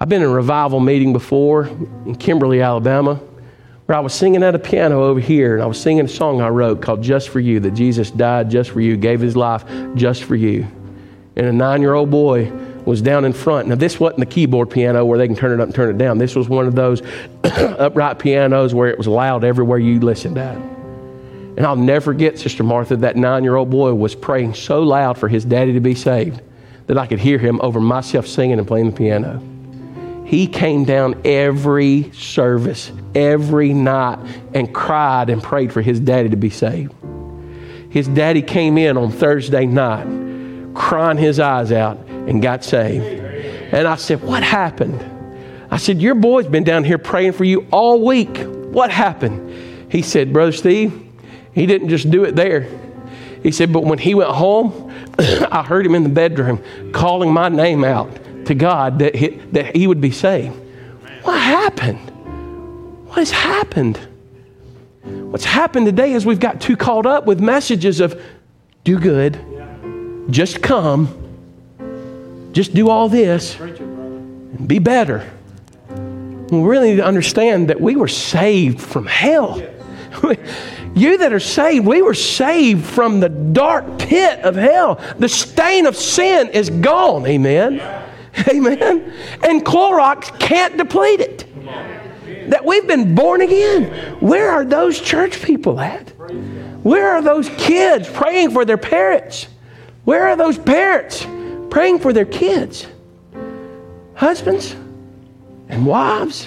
I've 0.00 0.08
been 0.08 0.22
in 0.22 0.28
a 0.28 0.32
revival 0.32 0.80
meeting 0.80 1.12
before 1.12 1.66
in 2.04 2.16
Kimberly, 2.16 2.60
Alabama 2.60 3.20
where 3.86 3.98
I 3.98 4.00
was 4.00 4.14
singing 4.14 4.42
at 4.42 4.54
a 4.54 4.58
piano 4.58 5.04
over 5.04 5.20
here, 5.20 5.54
and 5.54 5.62
I 5.62 5.66
was 5.66 5.80
singing 5.80 6.06
a 6.06 6.08
song 6.08 6.40
I 6.40 6.48
wrote 6.48 6.80
called 6.80 7.02
Just 7.02 7.28
for 7.28 7.40
You, 7.40 7.60
that 7.60 7.72
Jesus 7.72 8.10
died 8.10 8.50
just 8.50 8.70
for 8.70 8.80
you, 8.80 8.96
gave 8.96 9.20
his 9.20 9.36
life 9.36 9.64
just 9.94 10.24
for 10.24 10.36
you. 10.36 10.66
And 11.36 11.46
a 11.46 11.52
nine 11.52 11.82
year 11.82 11.94
old 11.94 12.10
boy 12.10 12.50
was 12.86 13.02
down 13.02 13.24
in 13.24 13.32
front. 13.32 13.68
Now, 13.68 13.74
this 13.74 13.98
wasn't 13.98 14.20
the 14.20 14.26
keyboard 14.26 14.70
piano 14.70 15.04
where 15.04 15.18
they 15.18 15.26
can 15.26 15.36
turn 15.36 15.52
it 15.52 15.60
up 15.60 15.66
and 15.66 15.74
turn 15.74 15.94
it 15.94 15.98
down. 15.98 16.18
This 16.18 16.34
was 16.34 16.48
one 16.48 16.66
of 16.66 16.74
those 16.74 17.02
upright 17.44 18.18
pianos 18.18 18.74
where 18.74 18.88
it 18.88 18.96
was 18.96 19.06
loud 19.06 19.44
everywhere 19.44 19.78
you 19.78 20.00
listened 20.00 20.38
at. 20.38 20.56
And 20.56 21.66
I'll 21.66 21.76
never 21.76 22.12
forget, 22.12 22.38
Sister 22.38 22.64
Martha, 22.64 22.96
that 22.96 23.16
nine 23.16 23.44
year 23.44 23.56
old 23.56 23.70
boy 23.70 23.94
was 23.94 24.14
praying 24.14 24.54
so 24.54 24.82
loud 24.82 25.18
for 25.18 25.28
his 25.28 25.44
daddy 25.44 25.72
to 25.74 25.80
be 25.80 25.94
saved 25.94 26.40
that 26.86 26.98
I 26.98 27.06
could 27.06 27.20
hear 27.20 27.38
him 27.38 27.60
over 27.62 27.80
myself 27.80 28.26
singing 28.26 28.58
and 28.58 28.66
playing 28.66 28.90
the 28.90 28.96
piano. 28.96 29.42
He 30.24 30.46
came 30.46 30.84
down 30.84 31.20
every 31.24 32.10
service, 32.12 32.90
every 33.14 33.74
night, 33.74 34.18
and 34.54 34.74
cried 34.74 35.28
and 35.28 35.42
prayed 35.42 35.72
for 35.72 35.82
his 35.82 36.00
daddy 36.00 36.30
to 36.30 36.36
be 36.36 36.50
saved. 36.50 36.92
His 37.90 38.08
daddy 38.08 38.42
came 38.42 38.78
in 38.78 38.96
on 38.96 39.12
Thursday 39.12 39.66
night, 39.66 40.06
crying 40.74 41.18
his 41.18 41.38
eyes 41.38 41.70
out, 41.70 41.98
and 42.08 42.42
got 42.42 42.64
saved. 42.64 43.04
And 43.72 43.86
I 43.86 43.96
said, 43.96 44.22
What 44.22 44.42
happened? 44.42 45.04
I 45.70 45.76
said, 45.76 46.00
Your 46.00 46.14
boy's 46.14 46.46
been 46.46 46.64
down 46.64 46.84
here 46.84 46.98
praying 46.98 47.32
for 47.32 47.44
you 47.44 47.66
all 47.70 48.04
week. 48.04 48.38
What 48.38 48.90
happened? 48.90 49.92
He 49.92 50.02
said, 50.02 50.32
Brother 50.32 50.52
Steve, 50.52 51.06
he 51.52 51.66
didn't 51.66 51.90
just 51.90 52.10
do 52.10 52.24
it 52.24 52.34
there. 52.34 52.66
He 53.42 53.52
said, 53.52 53.72
But 53.72 53.84
when 53.84 53.98
he 53.98 54.14
went 54.14 54.30
home, 54.30 54.90
I 55.18 55.62
heard 55.62 55.84
him 55.84 55.94
in 55.94 56.02
the 56.02 56.08
bedroom 56.08 56.64
calling 56.92 57.30
my 57.30 57.50
name 57.50 57.84
out 57.84 58.10
to 58.46 58.54
God 58.54 58.98
that 59.00 59.14
he, 59.14 59.28
that 59.52 59.74
he 59.74 59.86
would 59.86 60.00
be 60.00 60.10
saved. 60.10 60.56
What 61.22 61.40
happened? 61.40 62.10
What 63.08 63.18
has 63.18 63.30
happened? 63.30 63.98
What's 65.02 65.44
happened 65.44 65.86
today 65.86 66.12
is 66.12 66.24
we've 66.24 66.40
got 66.40 66.60
too 66.60 66.76
caught 66.76 67.06
up 67.06 67.26
with 67.26 67.40
messages 67.40 68.00
of 68.00 68.20
do 68.84 68.98
good, 68.98 69.38
just 70.30 70.62
come, 70.62 71.08
just 72.52 72.74
do 72.74 72.88
all 72.88 73.08
this, 73.08 73.58
and 73.58 74.68
be 74.68 74.78
better. 74.78 75.30
We 75.88 76.60
really 76.60 76.90
need 76.90 76.96
to 76.96 77.06
understand 77.06 77.68
that 77.70 77.80
we 77.80 77.96
were 77.96 78.08
saved 78.08 78.80
from 78.80 79.06
hell. 79.06 79.62
You 80.94 81.18
that 81.18 81.32
are 81.32 81.40
saved, 81.40 81.84
we 81.84 82.02
were 82.02 82.14
saved 82.14 82.84
from 82.84 83.18
the 83.18 83.28
dark 83.28 83.98
pit 83.98 84.40
of 84.40 84.54
hell. 84.54 85.00
The 85.18 85.28
stain 85.28 85.86
of 85.86 85.96
sin 85.96 86.50
is 86.50 86.70
gone. 86.70 87.26
Amen. 87.26 87.80
Amen. 88.48 89.12
And 89.42 89.64
Clorox 89.64 90.38
can't 90.38 90.76
deplete 90.76 91.20
it. 91.20 91.46
That 92.50 92.64
we've 92.64 92.86
been 92.86 93.14
born 93.14 93.40
again. 93.40 93.84
Where 94.20 94.50
are 94.50 94.64
those 94.64 95.00
church 95.00 95.42
people 95.42 95.80
at? 95.80 96.10
Where 96.82 97.12
are 97.12 97.22
those 97.22 97.48
kids 97.50 98.08
praying 98.08 98.50
for 98.50 98.64
their 98.64 98.76
parents? 98.76 99.46
Where 100.04 100.28
are 100.28 100.36
those 100.36 100.58
parents 100.58 101.26
praying 101.70 102.00
for 102.00 102.12
their 102.12 102.26
kids? 102.26 102.86
Husbands 104.14 104.72
and 105.68 105.86
wives? 105.86 106.44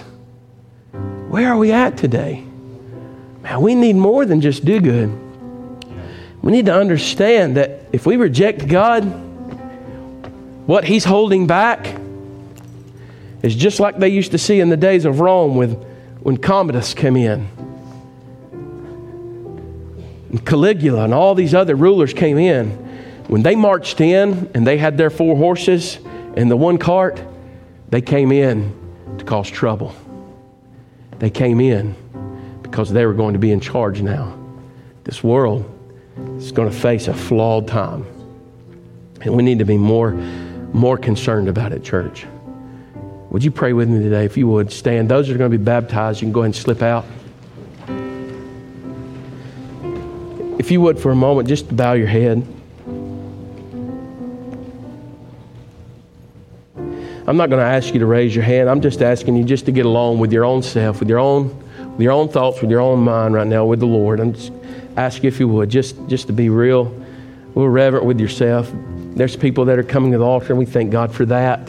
Where 1.29 1.49
are 1.49 1.57
we 1.57 1.71
at 1.71 1.97
today? 1.97 2.43
Man, 3.41 3.61
we 3.61 3.75
need 3.75 3.95
more 3.95 4.25
than 4.25 4.41
just 4.41 4.63
do 4.63 4.79
good. 4.79 5.09
We 6.41 6.51
need 6.51 6.67
to 6.67 6.75
understand 6.75 7.57
that 7.57 7.81
if 7.91 8.05
we 8.05 8.15
reject 8.15 8.67
God, 8.67 9.03
what 10.67 10.83
He's 10.83 11.03
holding 11.03 11.47
back 11.47 11.95
is 13.41 13.55
just 13.55 13.79
like 13.79 13.97
they 13.97 14.09
used 14.09 14.31
to 14.31 14.37
see 14.37 14.59
in 14.59 14.69
the 14.69 14.77
days 14.77 15.05
of 15.05 15.19
Rome 15.19 15.55
with, 15.55 15.83
when 16.21 16.37
Commodus 16.37 16.93
came 16.93 17.15
in. 17.15 17.47
And 20.29 20.45
Caligula 20.45 21.05
and 21.05 21.13
all 21.13 21.33
these 21.33 21.53
other 21.53 21.75
rulers 21.75 22.13
came 22.13 22.37
in. 22.37 22.69
When 23.27 23.43
they 23.43 23.55
marched 23.55 24.01
in 24.01 24.51
and 24.53 24.67
they 24.67 24.77
had 24.77 24.97
their 24.97 25.09
four 25.09 25.35
horses 25.35 25.99
and 26.35 26.51
the 26.51 26.57
one 26.57 26.77
cart, 26.77 27.21
they 27.89 28.01
came 28.01 28.31
in 28.31 28.73
to 29.17 29.25
cause 29.25 29.49
trouble. 29.49 29.95
They 31.19 31.29
came 31.29 31.59
in 31.59 31.95
because 32.61 32.91
they 32.91 33.05
were 33.05 33.13
going 33.13 33.33
to 33.33 33.39
be 33.39 33.51
in 33.51 33.59
charge 33.59 34.01
now. 34.01 34.37
This 35.03 35.23
world 35.23 35.65
is 36.37 36.51
going 36.51 36.69
to 36.69 36.75
face 36.75 37.07
a 37.07 37.13
flawed 37.13 37.67
time. 37.67 38.05
And 39.21 39.33
we 39.33 39.43
need 39.43 39.59
to 39.59 39.65
be 39.65 39.77
more, 39.77 40.11
more 40.73 40.97
concerned 40.97 41.49
about 41.49 41.71
it, 41.73 41.83
church. 41.83 42.25
Would 43.29 43.43
you 43.43 43.51
pray 43.51 43.73
with 43.73 43.89
me 43.89 43.99
today? 43.99 44.25
If 44.25 44.37
you 44.37 44.47
would, 44.47 44.71
stand. 44.71 45.09
Those 45.09 45.27
that 45.27 45.35
are 45.35 45.37
going 45.37 45.51
to 45.51 45.57
be 45.57 45.63
baptized, 45.63 46.21
you 46.21 46.25
can 46.25 46.33
go 46.33 46.41
ahead 46.41 46.47
and 46.47 46.55
slip 46.55 46.81
out. 46.81 47.05
If 50.59 50.71
you 50.71 50.81
would, 50.81 50.99
for 50.99 51.11
a 51.11 51.15
moment, 51.15 51.47
just 51.47 51.75
bow 51.75 51.93
your 51.93 52.07
head. 52.07 52.45
I'm 57.27 57.35
not 57.35 57.49
going 57.49 57.59
to 57.59 57.65
ask 57.65 57.93
you 57.93 57.99
to 57.99 58.05
raise 58.05 58.33
your 58.33 58.45
hand. 58.45 58.69
I'm 58.69 58.79
just 58.81 59.01
asking 59.01 59.35
you 59.35 59.43
just 59.43 59.65
to 59.65 59.73
get 59.73 59.85
along 59.85 60.19
with 60.19 60.31
your 60.31 60.45
own 60.45 60.63
self, 60.63 60.99
with 61.01 61.09
your 61.09 61.19
own, 61.19 61.49
with 61.91 62.01
your 62.01 62.13
own 62.13 62.29
thoughts, 62.29 62.61
with 62.61 62.71
your 62.71 62.79
own 62.79 63.01
mind 63.01 63.33
right 63.33 63.45
now 63.45 63.65
with 63.65 63.81
the 63.81 63.85
Lord. 63.85 64.21
I'm 64.21 64.33
just 64.33 64.53
asking 64.95 65.27
if 65.27 65.39
you 65.39 65.49
would, 65.49 65.69
just, 65.69 65.95
just 66.07 66.27
to 66.27 66.33
be 66.33 66.49
real, 66.49 66.85
real 67.53 67.67
reverent 67.67 68.05
with 68.05 68.19
yourself. 68.21 68.71
There's 69.17 69.35
people 69.35 69.65
that 69.65 69.79
are 69.79 69.83
coming 69.83 70.11
to 70.11 70.19
the 70.19 70.23
altar, 70.23 70.49
and 70.49 70.59
we 70.59 70.65
thank 70.65 70.91
God 70.91 71.11
for 71.11 71.25
that. 71.25 71.65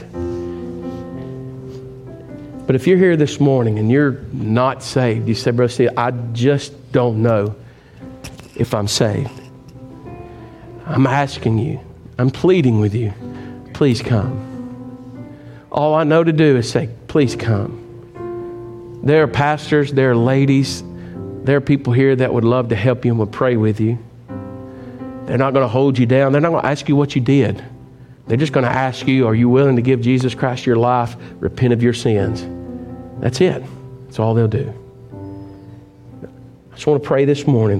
But 2.67 2.77
if 2.77 2.87
you're 2.87 2.99
here 2.99 3.17
this 3.17 3.41
morning 3.41 3.79
and 3.79 3.91
you're 3.91 4.21
not 4.35 4.83
saved, 4.83 5.27
you 5.27 5.35
say, 5.35 5.51
Brother 5.53 5.73
Steve, 5.73 5.89
I 5.97 6.11
just 6.11 6.93
don't 6.93 7.23
know 7.23 7.57
if 8.55 8.75
I'm 8.75 8.87
saved. 8.87 9.31
I'm 10.85 11.07
asking 11.07 11.59
you, 11.59 11.81
I'm 12.19 12.29
pleading 12.29 12.81
with 12.81 12.95
you, 12.95 13.15
please 13.73 14.03
come. 14.03 14.45
All 15.73 15.95
I 15.95 16.05
know 16.05 16.23
to 16.23 16.33
do 16.33 16.59
is 16.59 16.71
say, 16.71 16.91
please 17.07 17.35
come. 17.35 19.01
There 19.03 19.23
are 19.23 19.27
pastors, 19.27 19.91
there 19.91 20.11
are 20.11 20.17
ladies, 20.17 20.83
there 21.45 21.57
are 21.57 21.63
people 21.63 21.95
here 21.95 22.15
that 22.15 22.35
would 22.35 22.45
love 22.45 22.69
to 22.69 22.77
help 22.77 23.07
you 23.07 23.13
and 23.13 23.19
would 23.21 23.33
pray 23.33 23.57
with 23.57 23.81
you. 23.81 23.99
They're 25.29 25.37
not 25.37 25.53
going 25.53 25.63
to 25.63 25.69
hold 25.69 25.99
you 25.99 26.07
down. 26.07 26.33
They're 26.33 26.41
not 26.41 26.53
going 26.53 26.63
to 26.63 26.69
ask 26.69 26.89
you 26.89 26.97
what 26.97 27.15
you 27.15 27.21
did. 27.21 27.63
They're 28.27 28.39
just 28.39 28.55
going 28.55 28.65
to 28.65 28.73
ask 28.73 29.07
you, 29.07 29.27
are 29.27 29.35
you 29.35 29.51
willing 29.51 29.77
to 29.77 29.83
give 29.83 30.01
Jesus 30.01 30.35
Christ 30.35 30.65
your 30.65 30.77
life, 30.77 31.17
repent 31.39 31.75
of 31.75 31.83
your 31.83 31.93
sins? 31.93 32.47
That's 33.21 33.39
it. 33.43 33.63
That's 34.07 34.19
all 34.19 34.33
they'll 34.33 34.49
do. 34.49 34.73
I 36.73 36.75
just 36.77 36.87
want 36.87 37.03
to 37.03 37.07
pray 37.07 37.27
this 37.27 37.47
morning. 37.47 37.77